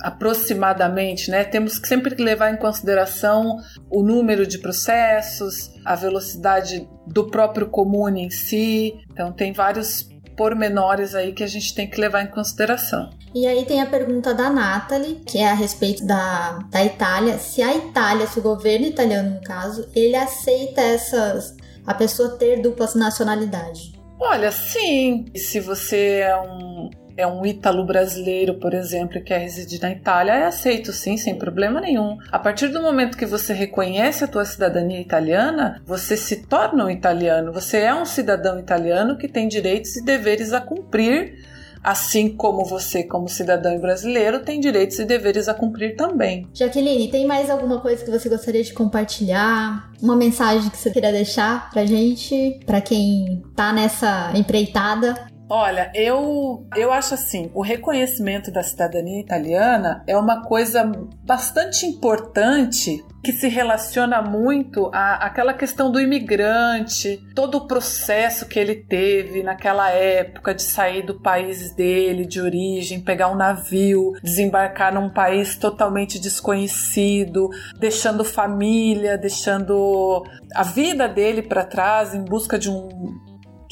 aproximadamente, 0.04 1.30
né? 1.30 1.44
Temos 1.44 1.78
que 1.78 1.88
sempre 1.88 2.14
levar 2.22 2.52
em 2.52 2.58
consideração 2.58 3.56
o 3.90 4.02
número 4.02 4.46
de 4.46 4.58
processos, 4.58 5.70
a 5.82 5.94
velocidade 5.94 6.86
do 7.06 7.30
próprio 7.30 7.70
comune 7.70 8.26
em 8.26 8.28
si. 8.28 8.94
Então 9.10 9.32
tem 9.32 9.54
vários 9.54 10.06
pormenores 10.36 11.14
aí 11.14 11.32
que 11.32 11.42
a 11.42 11.46
gente 11.46 11.74
tem 11.74 11.88
que 11.88 11.98
levar 11.98 12.22
em 12.22 12.26
consideração. 12.26 13.08
E 13.34 13.46
aí 13.46 13.64
tem 13.64 13.80
a 13.80 13.86
pergunta 13.86 14.34
da 14.34 14.50
Nathalie, 14.50 15.22
que 15.26 15.38
é 15.38 15.50
a 15.50 15.54
respeito 15.54 16.06
da, 16.06 16.58
da 16.70 16.84
Itália. 16.84 17.38
Se 17.38 17.62
a 17.62 17.74
Itália, 17.74 18.26
se 18.26 18.38
o 18.38 18.42
governo 18.42 18.86
italiano, 18.86 19.36
no 19.36 19.40
caso, 19.40 19.88
ele 19.94 20.16
aceita 20.16 20.82
essas 20.82 21.56
a 21.86 21.94
pessoa 21.94 22.36
ter 22.36 22.60
dupla 22.60 22.88
nacionalidade. 22.94 23.94
Olha, 24.20 24.52
sim. 24.52 25.24
Se 25.34 25.60
você 25.60 26.20
é 26.20 26.36
um, 26.36 26.90
é 27.16 27.26
um 27.26 27.44
ítalo 27.44 27.84
brasileiro, 27.84 28.54
por 28.54 28.74
exemplo, 28.74 29.14
que 29.14 29.20
quer 29.20 29.38
residir 29.38 29.80
na 29.80 29.90
Itália, 29.90 30.32
é 30.32 30.46
aceito 30.46 30.92
sim, 30.92 31.16
sem 31.16 31.36
problema 31.36 31.80
nenhum. 31.80 32.18
A 32.30 32.38
partir 32.38 32.68
do 32.68 32.82
momento 32.82 33.16
que 33.16 33.26
você 33.26 33.52
reconhece 33.52 34.24
a 34.24 34.28
tua 34.28 34.44
cidadania 34.44 35.00
italiana, 35.00 35.80
você 35.86 36.16
se 36.16 36.46
torna 36.46 36.86
um 36.86 36.90
italiano, 36.90 37.52
você 37.52 37.78
é 37.78 37.94
um 37.94 38.04
cidadão 38.04 38.58
italiano 38.58 39.16
que 39.16 39.28
tem 39.28 39.48
direitos 39.48 39.96
e 39.96 40.04
deveres 40.04 40.52
a 40.52 40.60
cumprir, 40.60 41.44
assim 41.82 42.34
como 42.34 42.64
você, 42.64 43.04
como 43.04 43.28
cidadão 43.28 43.78
brasileiro, 43.78 44.40
tem 44.40 44.58
direitos 44.58 44.98
e 44.98 45.04
deveres 45.04 45.48
a 45.48 45.54
cumprir 45.54 45.96
também. 45.96 46.48
Jaqueline, 46.54 47.10
tem 47.10 47.26
mais 47.26 47.50
alguma 47.50 47.80
coisa 47.80 48.02
que 48.02 48.10
você 48.10 48.28
gostaria 48.28 48.62
de 48.62 48.72
compartilhar? 48.72 49.90
Uma 50.00 50.16
mensagem 50.16 50.70
que 50.70 50.78
você 50.78 50.90
queria 50.90 51.12
deixar 51.12 51.70
pra 51.70 51.84
gente, 51.84 52.58
pra 52.64 52.80
quem 52.80 53.42
tá 53.54 53.72
nessa 53.72 54.32
empreitada? 54.34 55.33
Olha, 55.48 55.90
eu, 55.94 56.66
eu 56.74 56.90
acho 56.90 57.14
assim, 57.14 57.50
o 57.54 57.60
reconhecimento 57.60 58.50
da 58.50 58.62
cidadania 58.62 59.20
italiana 59.20 60.02
é 60.06 60.16
uma 60.16 60.42
coisa 60.42 60.90
bastante 61.22 61.84
importante 61.84 63.04
que 63.22 63.32
se 63.32 63.48
relaciona 63.48 64.22
muito 64.22 64.90
à, 64.92 65.26
àquela 65.26 65.52
questão 65.52 65.90
do 65.90 66.00
imigrante, 66.00 67.22
todo 67.34 67.56
o 67.56 67.66
processo 67.66 68.46
que 68.46 68.58
ele 68.58 68.74
teve 68.74 69.42
naquela 69.42 69.90
época 69.90 70.54
de 70.54 70.62
sair 70.62 71.02
do 71.02 71.20
país 71.20 71.74
dele, 71.74 72.26
de 72.26 72.40
origem, 72.40 73.00
pegar 73.00 73.28
um 73.28 73.36
navio, 73.36 74.12
desembarcar 74.22 74.94
num 74.94 75.10
país 75.10 75.56
totalmente 75.56 76.18
desconhecido, 76.18 77.48
deixando 77.78 78.24
família, 78.24 79.16
deixando 79.16 80.22
a 80.54 80.62
vida 80.62 81.08
dele 81.08 81.42
para 81.42 81.64
trás 81.64 82.14
em 82.14 82.22
busca 82.24 82.58
de 82.58 82.70
um 82.70 82.88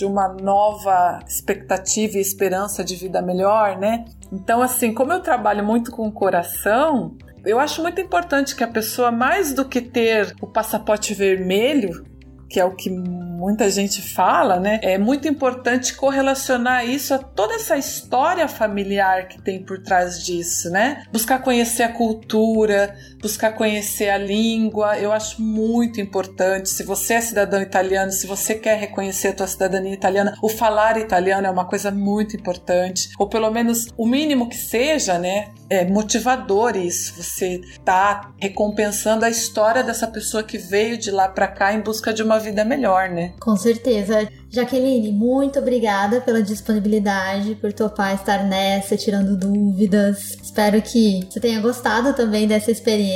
de 0.03 0.07
uma 0.07 0.27
nova 0.27 1.21
expectativa 1.29 2.19
e 2.19 2.21
esperança 2.21 2.83
de 2.83 2.97
vida 2.97 3.23
melhor, 3.23 3.79
né? 3.79 4.05
Então, 4.33 4.61
assim, 4.61 4.93
como 4.93 5.13
eu 5.13 5.21
trabalho 5.21 5.65
muito 5.65 5.93
com 5.93 6.09
o 6.09 6.13
coração, 6.13 7.17
eu 7.45 7.61
acho 7.61 7.81
muito 7.81 8.01
importante 8.01 8.57
que 8.57 8.65
a 8.65 8.69
pessoa, 8.69 9.13
mais 9.13 9.53
do 9.53 9.65
que 9.65 9.81
ter 9.81 10.35
o 10.41 10.47
passaporte 10.49 11.15
vermelho, 11.15 12.05
que 12.51 12.59
é 12.59 12.65
o 12.65 12.75
que 12.75 12.91
muita 12.91 13.71
gente 13.71 14.03
fala, 14.03 14.59
né? 14.59 14.81
É 14.83 14.99
muito 14.99 15.29
importante 15.29 15.95
correlacionar 15.95 16.85
isso 16.85 17.15
a 17.15 17.19
toda 17.19 17.55
essa 17.55 17.79
história 17.79 18.47
familiar 18.49 19.29
que 19.29 19.41
tem 19.41 19.65
por 19.65 19.83
trás 19.83 20.23
disso, 20.23 20.69
né? 20.69 21.05
Buscar 21.13 21.39
conhecer 21.41 21.85
a 21.85 21.93
cultura, 21.93 22.95
buscar 23.23 23.53
conhecer 23.53 24.11
a 24.11 24.19
língua, 24.19 24.99
eu 24.99 25.13
acho 25.13 25.41
muito 25.41 26.01
importante. 26.01 26.69
Se 26.69 26.83
você 26.83 27.15
é 27.15 27.21
cidadão 27.21 27.63
italiano, 27.63 28.11
se 28.11 28.27
você 28.27 28.57
quer 28.57 28.79
reconhecer 28.79 29.29
a 29.29 29.33
tua 29.33 29.47
cidadania 29.47 29.95
italiana, 29.95 30.37
o 30.43 30.49
falar 30.49 30.99
italiano 30.99 31.47
é 31.47 31.51
uma 31.51 31.65
coisa 31.65 31.93
muito 31.93 32.37
importante, 32.37 33.11
ou 33.19 33.29
pelo 33.29 33.51
menos 33.51 33.87
o 33.97 34.07
mínimo 34.07 34.49
que 34.49 34.57
seja, 34.57 35.19
né? 35.19 35.53
É 35.71 35.85
motivador 35.85 36.77
isso. 36.77 37.23
Você 37.23 37.61
tá 37.85 38.33
recompensando 38.41 39.25
a 39.25 39.31
história 39.31 39.85
dessa 39.85 40.09
pessoa 40.09 40.43
que 40.43 40.59
veio 40.59 40.99
de 40.99 41.11
lá 41.11 41.29
para 41.29 41.47
cá 41.47 41.73
em 41.73 41.81
busca 41.81 42.13
de 42.13 42.23
uma 42.23 42.39
vida 42.41 42.65
melhor, 42.65 43.09
né? 43.09 43.35
Com 43.41 43.57
certeza. 43.57 44.29
Jaqueline, 44.51 45.13
muito 45.13 45.59
obrigada 45.59 46.21
pela 46.21 46.43
disponibilidade, 46.43 47.55
por 47.55 47.73
topar 47.73 48.15
estar 48.15 48.45
nessa, 48.45 48.97
tirando 48.97 49.35
dúvidas. 49.35 50.37
Espero 50.43 50.83
que 50.83 51.27
você 51.31 51.41
tenha 51.41 51.61
gostado 51.61 52.13
também 52.13 52.47
dessa 52.47 52.71
experiência. 52.71 53.12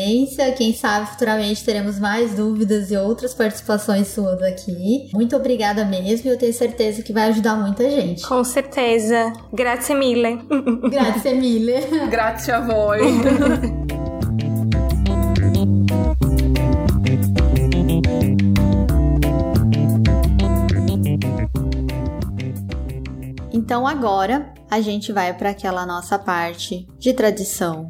Quem 0.57 0.73
sabe 0.75 1.07
futuramente 1.11 1.65
teremos 1.65 1.99
mais 1.99 2.35
dúvidas 2.35 2.91
e 2.91 2.97
outras 2.97 3.35
participações 3.35 4.09
suas 4.09 4.43
aqui. 4.43 5.09
Muito 5.13 5.37
obrigada 5.37 5.85
mesmo 5.85 6.29
e 6.29 6.33
eu 6.33 6.39
tenho 6.39 6.53
certeza 6.53 7.03
que 7.03 7.13
vai 7.13 7.29
ajudar 7.29 7.57
muita 7.57 7.89
gente. 7.89 8.23
Com 8.27 8.43
certeza. 8.43 9.33
Grazie 9.53 9.95
mille. 9.95 10.41
Grazie 10.91 11.35
mille. 11.35 11.75
Grazie 12.11 12.53
a 12.53 12.61
voi. 12.61 13.01
Então 23.53 23.87
agora 23.87 24.53
a 24.71 24.81
gente 24.81 25.13
vai 25.13 25.35
para 25.37 25.51
aquela 25.51 25.85
nossa 25.85 26.19
parte 26.19 26.87
de 26.99 27.13
tradição, 27.13 27.87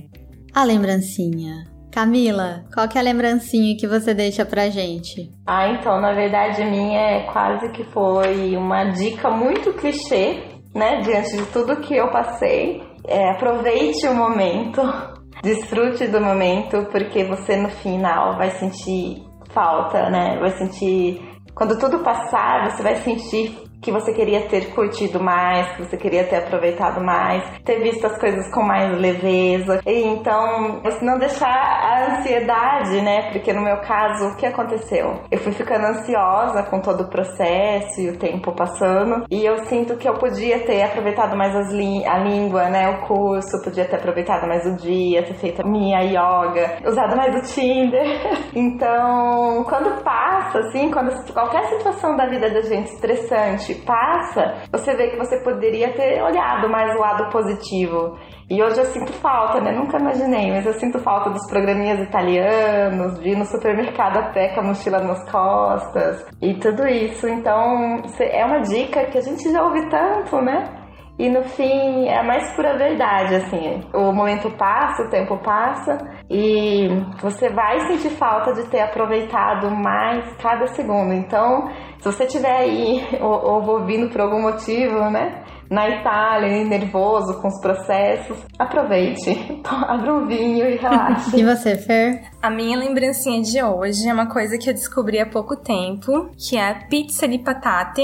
a 0.54 0.64
lembrancinha. 0.64 1.75
Camila, 1.96 2.62
qual 2.74 2.86
que 2.86 2.98
é 2.98 3.00
a 3.00 3.04
lembrancinha 3.04 3.74
que 3.74 3.86
você 3.86 4.12
deixa 4.12 4.44
pra 4.44 4.68
gente? 4.68 5.30
Ah, 5.46 5.66
então, 5.70 5.98
na 5.98 6.12
verdade, 6.12 6.62
minha 6.62 7.00
é 7.00 7.22
quase 7.32 7.70
que 7.70 7.84
foi 7.84 8.54
uma 8.54 8.84
dica 8.90 9.30
muito 9.30 9.72
clichê, 9.72 10.42
né? 10.74 11.00
Diante 11.00 11.34
de 11.38 11.46
tudo 11.46 11.80
que 11.80 11.96
eu 11.96 12.10
passei. 12.10 12.82
É, 13.08 13.30
aproveite 13.30 14.06
o 14.06 14.14
momento, 14.14 14.82
desfrute 15.42 16.06
do 16.08 16.20
momento, 16.20 16.84
porque 16.92 17.24
você 17.24 17.56
no 17.56 17.70
final 17.70 18.36
vai 18.36 18.50
sentir 18.50 19.24
falta, 19.54 20.10
né? 20.10 20.38
Vai 20.38 20.50
sentir. 20.50 21.18
Quando 21.54 21.78
tudo 21.78 22.00
passar, 22.00 22.72
você 22.72 22.82
vai 22.82 22.96
sentir 22.96 23.56
que 23.86 23.92
você 23.92 24.12
queria 24.12 24.48
ter 24.48 24.74
curtido 24.74 25.22
mais, 25.22 25.76
que 25.76 25.84
você 25.84 25.96
queria 25.96 26.24
ter 26.24 26.38
aproveitado 26.38 27.00
mais, 27.00 27.44
ter 27.64 27.80
visto 27.80 28.04
as 28.04 28.18
coisas 28.18 28.52
com 28.52 28.60
mais 28.60 28.98
leveza. 28.98 29.80
E 29.86 30.02
então, 30.02 30.80
você 30.82 31.04
não 31.04 31.16
deixar 31.16 31.46
a 31.46 32.16
ansiedade, 32.16 33.00
né? 33.00 33.30
Porque 33.30 33.52
no 33.52 33.62
meu 33.62 33.76
caso, 33.82 34.26
o 34.26 34.36
que 34.36 34.44
aconteceu? 34.44 35.20
Eu 35.30 35.38
fui 35.38 35.52
ficando 35.52 35.86
ansiosa 35.86 36.64
com 36.64 36.80
todo 36.80 37.04
o 37.04 37.08
processo 37.08 38.00
e 38.00 38.08
o 38.08 38.18
tempo 38.18 38.52
passando, 38.56 39.24
e 39.30 39.44
eu 39.46 39.56
sinto 39.66 39.96
que 39.96 40.08
eu 40.08 40.14
podia 40.14 40.66
ter 40.66 40.82
aproveitado 40.82 41.36
mais 41.36 41.54
a 41.54 42.18
língua, 42.18 42.68
né? 42.68 42.88
O 42.88 43.06
curso, 43.06 43.62
podia 43.62 43.84
ter 43.84 43.96
aproveitado 43.96 44.48
mais 44.48 44.66
o 44.66 44.74
dia, 44.74 45.22
ter 45.22 45.34
feito 45.34 45.64
minha 45.64 46.00
yoga, 46.00 46.78
usado 46.84 47.16
mais 47.16 47.36
o 47.36 47.54
Tinder. 47.54 48.04
então, 48.52 49.62
quando 49.62 50.02
passa, 50.02 50.58
assim, 50.58 50.90
quando 50.90 51.14
qualquer 51.32 51.62
situação 51.66 52.16
da 52.16 52.26
vida 52.26 52.50
da 52.50 52.62
gente 52.62 52.90
estressante 52.90 53.75
passa, 53.82 54.54
você 54.72 54.94
vê 54.96 55.08
que 55.08 55.16
você 55.16 55.38
poderia 55.42 55.92
ter 55.94 56.22
olhado 56.22 56.68
mais 56.68 56.94
o 56.94 57.00
lado 57.00 57.30
positivo. 57.30 58.16
E 58.48 58.62
hoje 58.62 58.78
eu 58.78 58.84
sinto 58.86 59.12
falta, 59.14 59.60
né? 59.60 59.72
Nunca 59.72 59.98
imaginei, 59.98 60.52
mas 60.52 60.64
eu 60.64 60.72
sinto 60.74 61.00
falta 61.00 61.30
dos 61.30 61.44
programinhas 61.50 62.00
italianos, 62.00 63.18
de 63.18 63.30
ir 63.30 63.36
no 63.36 63.44
supermercado 63.44 64.18
a 64.18 64.32
pé 64.32 64.54
com 64.54 64.60
a 64.60 64.64
mochila 64.64 65.00
nas 65.00 65.28
costas 65.30 66.24
e 66.40 66.54
tudo 66.54 66.86
isso. 66.86 67.28
Então, 67.28 68.02
é 68.20 68.44
uma 68.44 68.60
dica 68.60 69.04
que 69.06 69.18
a 69.18 69.22
gente 69.22 69.50
já 69.50 69.62
ouve 69.62 69.88
tanto, 69.88 70.40
né? 70.40 70.85
E 71.18 71.30
no 71.30 71.42
fim 71.44 72.06
é 72.06 72.18
a 72.18 72.22
mais 72.22 72.54
pura 72.54 72.76
verdade, 72.76 73.36
assim. 73.36 73.80
O 73.94 74.12
momento 74.12 74.50
passa, 74.50 75.02
o 75.02 75.08
tempo 75.10 75.38
passa 75.38 75.96
e 76.28 76.88
você 77.20 77.48
vai 77.48 77.80
sentir 77.86 78.10
falta 78.10 78.52
de 78.52 78.68
ter 78.68 78.80
aproveitado 78.80 79.70
mais 79.70 80.36
cada 80.36 80.66
segundo. 80.68 81.14
Então, 81.14 81.68
se 81.98 82.04
você 82.04 82.24
estiver 82.24 82.54
aí 82.54 83.02
ou, 83.20 83.32
ou 83.32 83.68
ouvindo 83.70 84.10
por 84.10 84.20
algum 84.20 84.42
motivo, 84.42 85.10
né? 85.10 85.42
Na 85.70 85.88
Itália, 85.88 86.64
nervoso 86.64 87.40
com 87.40 87.48
os 87.48 87.60
processos, 87.60 88.38
aproveite. 88.56 89.30
Abra 89.66 90.14
um 90.14 90.26
vinho 90.26 90.68
e 90.68 90.76
relaxe. 90.76 91.34
e 91.40 91.42
você, 91.42 91.76
Fer? 91.76 92.22
A 92.40 92.50
minha 92.50 92.78
lembrancinha 92.78 93.42
de 93.42 93.60
hoje 93.60 94.08
é 94.08 94.12
uma 94.12 94.28
coisa 94.28 94.56
que 94.58 94.70
eu 94.70 94.74
descobri 94.74 95.18
há 95.18 95.26
pouco 95.26 95.56
tempo, 95.56 96.30
que 96.36 96.56
é 96.56 96.70
a 96.70 96.86
pizza 96.88 97.26
de 97.26 97.38
patate 97.38 98.02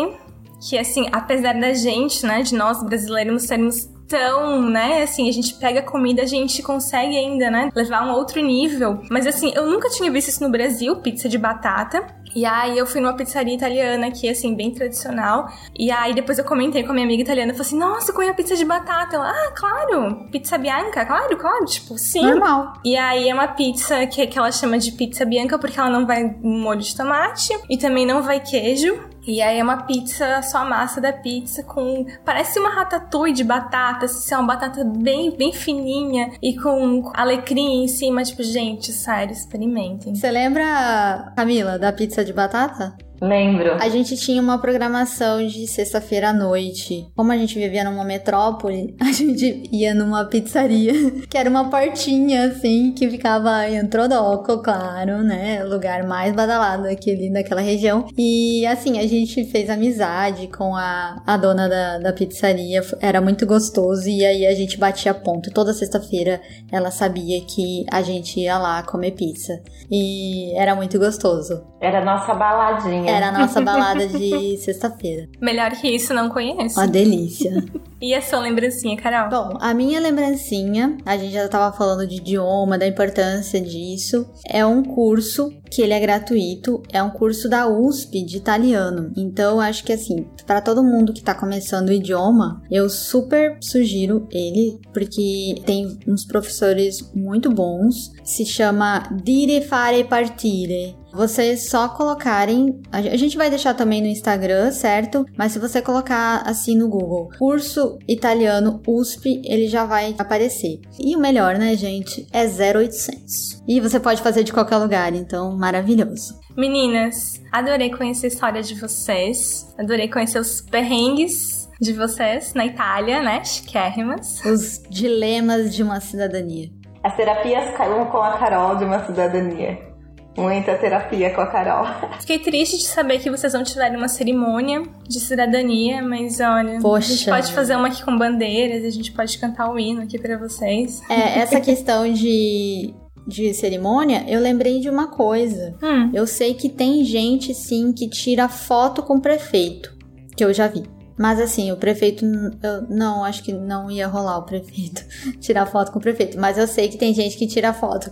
que 0.69 0.79
assim, 0.79 1.09
apesar 1.13 1.55
da 1.55 1.73
gente, 1.75 2.25
né, 2.25 2.43
de 2.43 2.55
nós 2.55 2.83
brasileiros 2.83 3.43
sermos 3.43 3.89
tão, 4.09 4.63
né, 4.63 5.03
assim, 5.03 5.29
a 5.29 5.33
gente 5.33 5.55
pega 5.55 5.81
comida, 5.81 6.23
a 6.23 6.27
gente 6.27 6.63
consegue 6.63 7.17
ainda, 7.17 7.51
né, 7.51 7.71
levar 7.75 8.07
um 8.07 8.13
outro 8.13 8.41
nível. 8.43 9.01
Mas 9.11 9.27
assim, 9.27 9.53
eu 9.55 9.67
nunca 9.67 9.89
tinha 9.89 10.11
visto 10.11 10.29
isso 10.29 10.45
no 10.45 10.51
Brasil, 10.51 10.97
pizza 10.97 11.29
de 11.29 11.39
batata. 11.39 12.07
E 12.35 12.47
aí 12.47 12.79
eu 12.79 12.87
fui 12.87 13.01
numa 13.01 13.15
pizzaria 13.15 13.55
italiana 13.55 14.07
aqui, 14.07 14.29
assim, 14.29 14.55
bem 14.55 14.73
tradicional. 14.73 15.49
E 15.79 15.91
aí 15.91 16.15
depois 16.15 16.39
eu 16.39 16.45
comentei 16.45 16.83
com 16.83 16.91
a 16.91 16.95
minha 16.95 17.07
amiga 17.07 17.23
italiana, 17.23 17.53
falei 17.53 17.67
assim, 17.67 17.79
nossa, 17.79 18.13
eu 18.13 18.31
a 18.31 18.35
pizza 18.35 18.57
de 18.57 18.65
batata. 18.65 19.17
Ela, 19.17 19.31
ah, 19.31 19.53
claro, 19.55 20.29
pizza 20.31 20.57
bianca, 20.57 21.05
claro, 21.05 21.37
claro, 21.37 21.65
tipo, 21.67 21.99
sim. 21.99 22.23
Normal. 22.23 22.75
E 22.85 22.97
aí 22.97 23.29
é 23.29 23.35
uma 23.35 23.49
pizza 23.49 24.07
que, 24.07 24.27
que 24.27 24.39
ela 24.39 24.51
chama 24.51 24.79
de 24.79 24.93
pizza 24.93 25.25
bianca 25.25 25.59
porque 25.59 25.79
ela 25.79 25.91
não 25.91 26.07
vai 26.07 26.25
molho 26.43 26.81
de 26.81 26.97
tomate 26.97 27.53
e 27.69 27.77
também 27.77 28.07
não 28.07 28.23
vai 28.23 28.41
queijo. 28.41 29.12
E 29.27 29.41
aí 29.41 29.59
é 29.59 29.63
uma 29.63 29.85
pizza, 29.85 30.43
só 30.43 30.59
a 30.59 30.65
massa 30.65 31.01
da 31.01 31.13
pizza 31.13 31.63
com. 31.63 32.05
Parece 32.25 32.59
uma 32.59 32.71
ratatouille 32.71 33.35
de 33.35 33.45
batata, 33.45 34.07
assim, 34.07 34.35
é 34.35 34.39
uma 34.39 34.47
batata 34.47 34.85
bem, 34.85 35.37
bem 35.37 35.53
fininha 35.53 36.33
e 36.43 36.57
com 36.57 37.11
alecrim 37.15 37.85
em 37.85 37.89
cima. 37.89 38.23
Tipo, 38.25 38.43
gente, 38.43 38.93
sério, 38.93 39.33
experimentem. 39.33 40.15
Você 40.15 40.31
lembra, 40.31 41.33
Camila, 41.37 41.79
da 41.79 41.93
pizza 41.93 42.25
de 42.25 42.33
batata? 42.33 42.97
Lembro. 43.23 43.75
A 43.75 43.89
gente 43.89 44.17
tinha 44.17 44.43
uma 44.43 44.59
programação 44.59 45.47
de 45.47 45.65
sexta-feira 45.69 46.31
à 46.31 46.33
noite. 46.33 47.07
Como 47.15 47.31
a 47.31 47.37
gente 47.37 47.57
vivia 47.57 47.85
numa 47.85 48.03
metrópole, 48.03 48.97
a 49.01 49.13
gente 49.13 49.63
ia 49.71 49.95
numa 49.95 50.25
pizzaria, 50.25 50.93
que 51.31 51.39
era 51.39 51.49
uma 51.49 51.71
portinha, 51.71 52.47
assim, 52.47 52.91
que 52.91 53.09
ficava 53.09 53.69
em 53.69 53.79
Antrodoco, 53.79 54.61
claro, 54.61 55.23
né? 55.23 55.63
Lugar 55.63 56.03
mais 56.03 56.35
badalado 56.35 56.89
aquele 56.89 57.33
daquela 57.33 57.61
região. 57.61 58.09
E, 58.19 58.67
assim, 58.67 58.99
a 58.99 59.07
gente 59.07 59.45
fez 59.45 59.71
amizade 59.71 60.49
com 60.49 60.75
a, 60.75 61.23
a 61.25 61.37
dona 61.37 61.69
da, 61.69 61.99
da 61.99 62.13
pizzaria. 62.13 62.83
Era 63.01 63.21
muito 63.21 63.47
gostoso. 63.47 64.09
E 64.09 64.25
aí 64.25 64.45
a 64.45 64.55
gente 64.55 64.77
batia 64.77 65.15
ponto. 65.15 65.53
Toda 65.53 65.73
sexta-feira 65.73 66.41
ela 66.73 66.91
sabia 66.91 67.41
que 67.43 67.85
a 67.89 68.03
gente 68.03 68.41
ia 68.41 68.59
lá 68.59 68.83
comer 68.83 69.13
pizza. 69.13 69.63
E 69.89 70.53
era 70.59 70.75
muito 70.75 70.99
gostoso. 70.99 71.63
Era 71.81 72.05
nossa 72.05 72.35
baladinha 72.35 73.12
Era 73.13 73.29
a 73.29 73.33
nossa 73.39 73.61
balada 73.61 74.07
de 74.07 74.57
sexta-feira. 74.59 75.29
Melhor 75.41 75.71
que 75.73 75.89
isso, 75.89 76.13
não 76.15 76.29
conheço. 76.29 76.79
Uma 76.79 76.87
delícia. 76.87 77.65
e 78.01 78.15
a 78.15 78.23
sua 78.23 78.41
lembrancinha, 78.41 78.97
Carol? 78.97 79.29
Bom, 79.29 79.59
a 79.61 79.73
minha 79.75 80.01
lembrancinha, 80.01 80.97
a 81.05 81.17
gente 81.17 81.33
já 81.33 81.49
tava 81.49 81.77
falando 81.77 82.07
de 82.07 82.17
idioma, 82.17 82.79
da 82.79 82.87
importância 82.87 83.61
disso. 83.61 84.29
É 84.47 84.65
um 84.65 84.83
curso 84.83 85.53
que 85.71 85.81
ele 85.81 85.95
é 85.95 86.01
gratuito, 86.01 86.83
é 86.93 87.03
um 87.03 87.11
curso 87.11 87.49
da 87.49 87.67
USP 87.67 88.23
de 88.23 88.37
italiano. 88.37 89.13
Então, 89.17 89.61
acho 89.61 89.85
que 89.85 89.93
assim, 89.93 90.27
para 90.47 90.61
todo 90.61 90.83
mundo 90.83 91.13
que 91.13 91.23
tá 91.23 91.35
começando 91.35 91.89
o 91.89 91.93
idioma, 91.93 92.63
eu 92.71 92.91
super 92.91 93.57
sugiro 93.61 94.27
ele, 94.31 94.79
porque 94.93 95.55
tem 95.65 95.99
uns 96.07 96.25
professores 96.25 97.11
muito 97.15 97.51
bons. 97.51 98.13
Se 98.23 98.45
chama 98.45 99.09
Dire 99.23 99.63
Fare 99.63 100.05
Partire. 100.05 100.97
Vocês 101.13 101.69
só 101.69 101.89
colocarem. 101.89 102.81
A 102.91 103.01
gente 103.03 103.37
vai 103.37 103.51
deixar 103.51 103.75
também 103.75 104.01
no 104.01 104.09
Instagram, 104.09 104.71
certo? 104.73 105.27
Mas 105.37 105.53
se 105.53 105.59
você 105.59 105.83
colocar 105.83 106.43
assim 106.47 106.77
no 106.77 106.89
Google, 106.89 107.29
curso 107.39 107.99
italiano 108.09 108.81
USP, 108.87 109.43
ele 109.45 109.69
já 109.69 109.85
vai 109.85 110.15
aparecer. 110.19 110.81
E 110.99 111.15
o 111.15 111.21
melhor, 111.21 111.57
né, 111.57 111.77
gente? 111.77 112.27
É 112.33 112.45
0800. 112.45 113.63
E 113.69 113.81
você 113.81 114.01
pode 114.01 114.23
fazer 114.23 114.43
de 114.43 114.53
qualquer 114.53 114.79
lugar, 114.79 115.15
então 115.15 115.57
maravilhoso. 115.57 116.41
Meninas, 116.57 117.41
adorei 117.51 117.91
conhecer 117.91 118.27
a 118.27 118.29
história 118.29 118.63
de 118.63 118.75
vocês. 118.75 119.75
Adorei 119.79 120.09
conhecer 120.09 120.39
os 120.39 120.61
perrengues 120.61 121.69
de 121.81 121.93
vocês 121.93 122.55
na 122.55 122.65
Itália, 122.67 123.23
né? 123.23 123.45
Chiquérrimas. 123.45 124.45
Os 124.45 124.83
dilemas 124.89 125.75
de 125.75 125.83
uma 125.83 126.01
cidadania. 126.01 126.71
As 127.03 127.17
terapias 127.17 127.77
com 127.77 128.19
a 128.19 128.39
Carol 128.39 128.77
de 128.77 128.85
uma 128.85 129.05
cidadania. 129.05 129.92
Muita 130.37 130.77
terapia 130.77 131.31
com 131.35 131.41
a 131.41 131.47
Carol. 131.47 131.87
Fiquei 132.21 132.39
triste 132.39 132.79
de 132.79 132.85
saber 132.85 133.19
que 133.19 133.31
vocês 133.31 133.53
não 133.53 133.63
tiveram 133.63 133.99
uma 133.99 134.09
cerimônia 134.09 134.83
de 135.07 135.21
cidadania, 135.21 136.03
mas 136.03 136.41
olha, 136.41 136.79
Poxa. 136.81 137.13
a 137.13 137.17
gente 137.17 137.25
pode 137.29 137.53
fazer 137.53 137.77
uma 137.77 137.89
aqui 137.89 138.03
com 138.03 138.17
bandeiras, 138.17 138.85
a 138.85 138.91
gente 138.91 139.13
pode 139.13 139.37
cantar 139.39 139.71
o 139.71 139.79
hino 139.79 140.03
aqui 140.03 140.19
para 140.19 140.39
vocês. 140.39 141.03
É, 141.11 141.41
essa 141.41 141.61
questão 141.61 142.11
de, 142.11 142.95
de 143.27 143.53
cerimônia, 143.53 144.25
eu 144.27 144.41
lembrei 144.41 144.81
de 144.81 144.89
uma 144.89 145.09
coisa. 145.09 145.75
Hum. 145.83 146.11
Eu 146.15 146.27
sei 146.27 146.55
que 146.55 146.69
tem 146.69 147.05
gente, 147.05 147.55
sim, 147.55 147.93
que 147.93 148.09
tira 148.09 148.49
foto 148.49 149.03
com 149.03 149.17
o 149.17 149.21
prefeito, 149.21 149.95
que 150.35 150.45
eu 150.45 150.53
já 150.55 150.67
vi. 150.67 150.83
Mas 151.19 151.39
assim, 151.39 151.71
o 151.71 151.77
prefeito. 151.77 152.25
Eu, 152.25 152.89
não, 152.89 153.23
acho 153.23 153.43
que 153.43 153.53
não 153.53 153.91
ia 153.91 154.09
rolar 154.09 154.39
o 154.39 154.43
prefeito 154.45 155.05
tirar 155.41 155.67
foto 155.67 155.93
com 155.93 155.99
o 155.99 156.03
prefeito. 156.03 156.41
Mas 156.41 156.57
eu 156.57 156.67
sei 156.67 156.89
que 156.89 156.97
tem 156.97 157.13
gente 157.13 157.37
que 157.37 157.47
tira 157.47 157.73
foto 157.73 158.11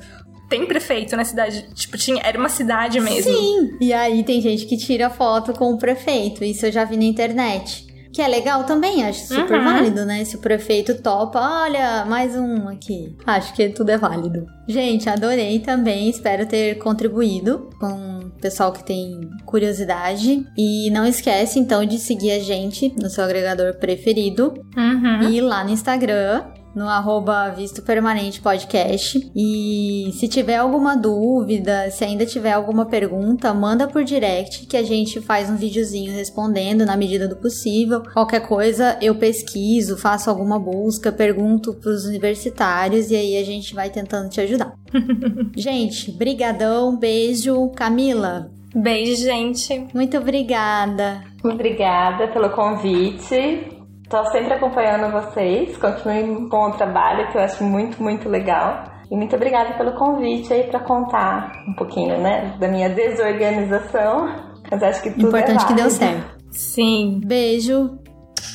tem 0.51 0.67
prefeito 0.67 1.17
na 1.17 1.25
cidade. 1.25 1.65
Tipo, 1.75 1.97
tinha, 1.97 2.21
era 2.23 2.37
uma 2.39 2.49
cidade 2.51 3.01
mesmo. 3.01 3.33
Sim. 3.33 3.71
E 3.81 3.93
aí 3.93 4.23
tem 4.25 4.41
gente 4.43 4.67
que 4.67 4.77
tira 4.77 5.09
foto 5.09 5.53
com 5.55 5.73
o 5.73 5.79
prefeito. 5.79 6.45
Isso 6.45 6.67
eu 6.67 6.73
já 6.73 6.85
vi 6.85 6.97
na 6.97 7.05
internet. 7.05 7.89
Que 8.13 8.21
é 8.21 8.27
legal 8.27 8.65
também, 8.65 9.05
acho 9.05 9.29
super 9.29 9.59
Uhum. 9.61 9.65
válido, 9.65 10.05
né? 10.05 10.25
Se 10.25 10.35
o 10.35 10.41
prefeito 10.41 11.01
topa, 11.01 11.39
olha, 11.39 12.05
mais 12.07 12.35
um 12.35 12.67
aqui. 12.67 13.17
Acho 13.25 13.55
que 13.55 13.69
tudo 13.69 13.91
é 13.91 13.97
válido. 13.97 14.45
Gente, 14.67 15.09
adorei 15.09 15.61
também. 15.61 16.11
Espero 16.11 16.45
ter 16.45 16.77
contribuído 16.79 17.71
com 17.79 18.19
o 18.19 18.31
pessoal 18.41 18.73
que 18.73 18.83
tem 18.83 19.21
curiosidade. 19.47 20.45
E 20.59 20.91
não 20.91 21.07
esquece, 21.07 21.61
então, 21.61 21.85
de 21.85 22.01
seguir 22.01 22.33
a 22.33 22.41
gente 22.41 22.93
no 23.01 23.09
seu 23.09 23.23
agregador 23.23 23.75
preferido. 23.75 24.55
Uhum. 24.77 25.31
E 25.31 25.41
lá 25.41 25.63
no 25.63 25.71
Instagram, 25.71 26.43
no 26.75 26.89
arroba 26.89 27.49
Visto 27.51 27.83
Permanente 27.83 28.41
Podcast. 28.41 29.31
E 29.35 30.11
se 30.15 30.29
tiver 30.29 30.57
alguma 30.57 30.97
dúvida, 30.97 31.91
se 31.91 32.05
ainda 32.05 32.25
tiver 32.27 32.53
alguma 32.53 32.87
pergunta, 32.87 33.53
manda 33.53 33.87
por 33.89 34.05
direct 34.05 34.67
que 34.67 34.77
a 34.77 34.83
gente 34.83 35.21
faz 35.21 35.51
um 35.51 35.57
videozinho 35.57 36.13
respondendo 36.13 36.85
na 36.85 36.97
medida 36.97 37.27
do 37.27 37.37
possível. 37.37 38.03
Qualquer 38.13 38.41
coisa 38.41 38.97
eu 39.01 39.15
pesquiso, 39.15 39.97
faço 39.97 40.31
alguma 40.31 40.59
busca, 40.59 41.13
pergunto 41.13 41.75
pros 41.75 42.05
universitários 42.05 43.11
e 43.11 43.17
aí 43.17 43.37
a 43.37 43.45
gente 43.45 43.75
vai 43.75 43.91
tentando 43.91 44.29
te 44.29 44.41
ajudar. 44.41 44.73
gente, 45.57 46.11
brigadão, 46.13 46.97
beijo. 46.97 47.71
Camila, 47.71 48.51
Beijo, 48.75 49.25
gente. 49.25 49.87
muito 49.93 50.17
obrigada. 50.17 51.25
Obrigada 51.43 52.29
pelo 52.29 52.51
convite. 52.51 53.80
Tô 54.11 54.25
sempre 54.33 54.53
acompanhando 54.55 55.13
vocês. 55.13 55.77
Continuem 55.77 56.49
com 56.49 56.69
o 56.69 56.73
trabalho 56.73 57.31
que 57.31 57.39
eu 57.39 57.43
acho 57.43 57.63
muito, 57.63 58.03
muito 58.03 58.29
legal. 58.29 58.85
E 59.09 59.17
muito 59.17 59.35
obrigada 59.37 59.75
pelo 59.75 59.93
convite 59.93 60.53
aí 60.53 60.65
para 60.65 60.81
contar 60.81 61.53
um 61.69 61.75
pouquinho, 61.75 62.21
né, 62.21 62.57
da 62.59 62.69
minha 62.69 62.89
desorganização. 62.89 64.29
Mas 64.69 64.83
acho 64.83 65.03
que 65.03 65.11
tudo 65.11 65.29
Importante 65.29 65.65
é 65.65 65.67
que 65.67 65.75
deu 65.75 65.91
certo. 65.91 66.39
Sim. 66.51 67.21
Beijo. 67.25 67.99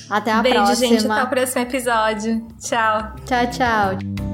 Até 0.10 0.32
a 0.32 0.42
Beijo, 0.42 0.58
próxima. 0.58 0.90
gente. 0.90 1.12
Até 1.12 1.24
o 1.24 1.30
próximo 1.30 1.62
episódio. 1.64 2.48
Tchau. 2.60 3.14
Tchau, 3.26 3.48
tchau. 3.50 4.25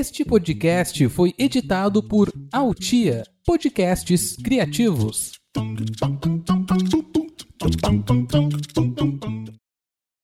Este 0.00 0.24
podcast 0.24 1.06
foi 1.10 1.34
editado 1.38 2.02
por 2.02 2.32
Altia 2.50 3.22
Podcasts 3.44 4.34
Criativos. 4.42 5.32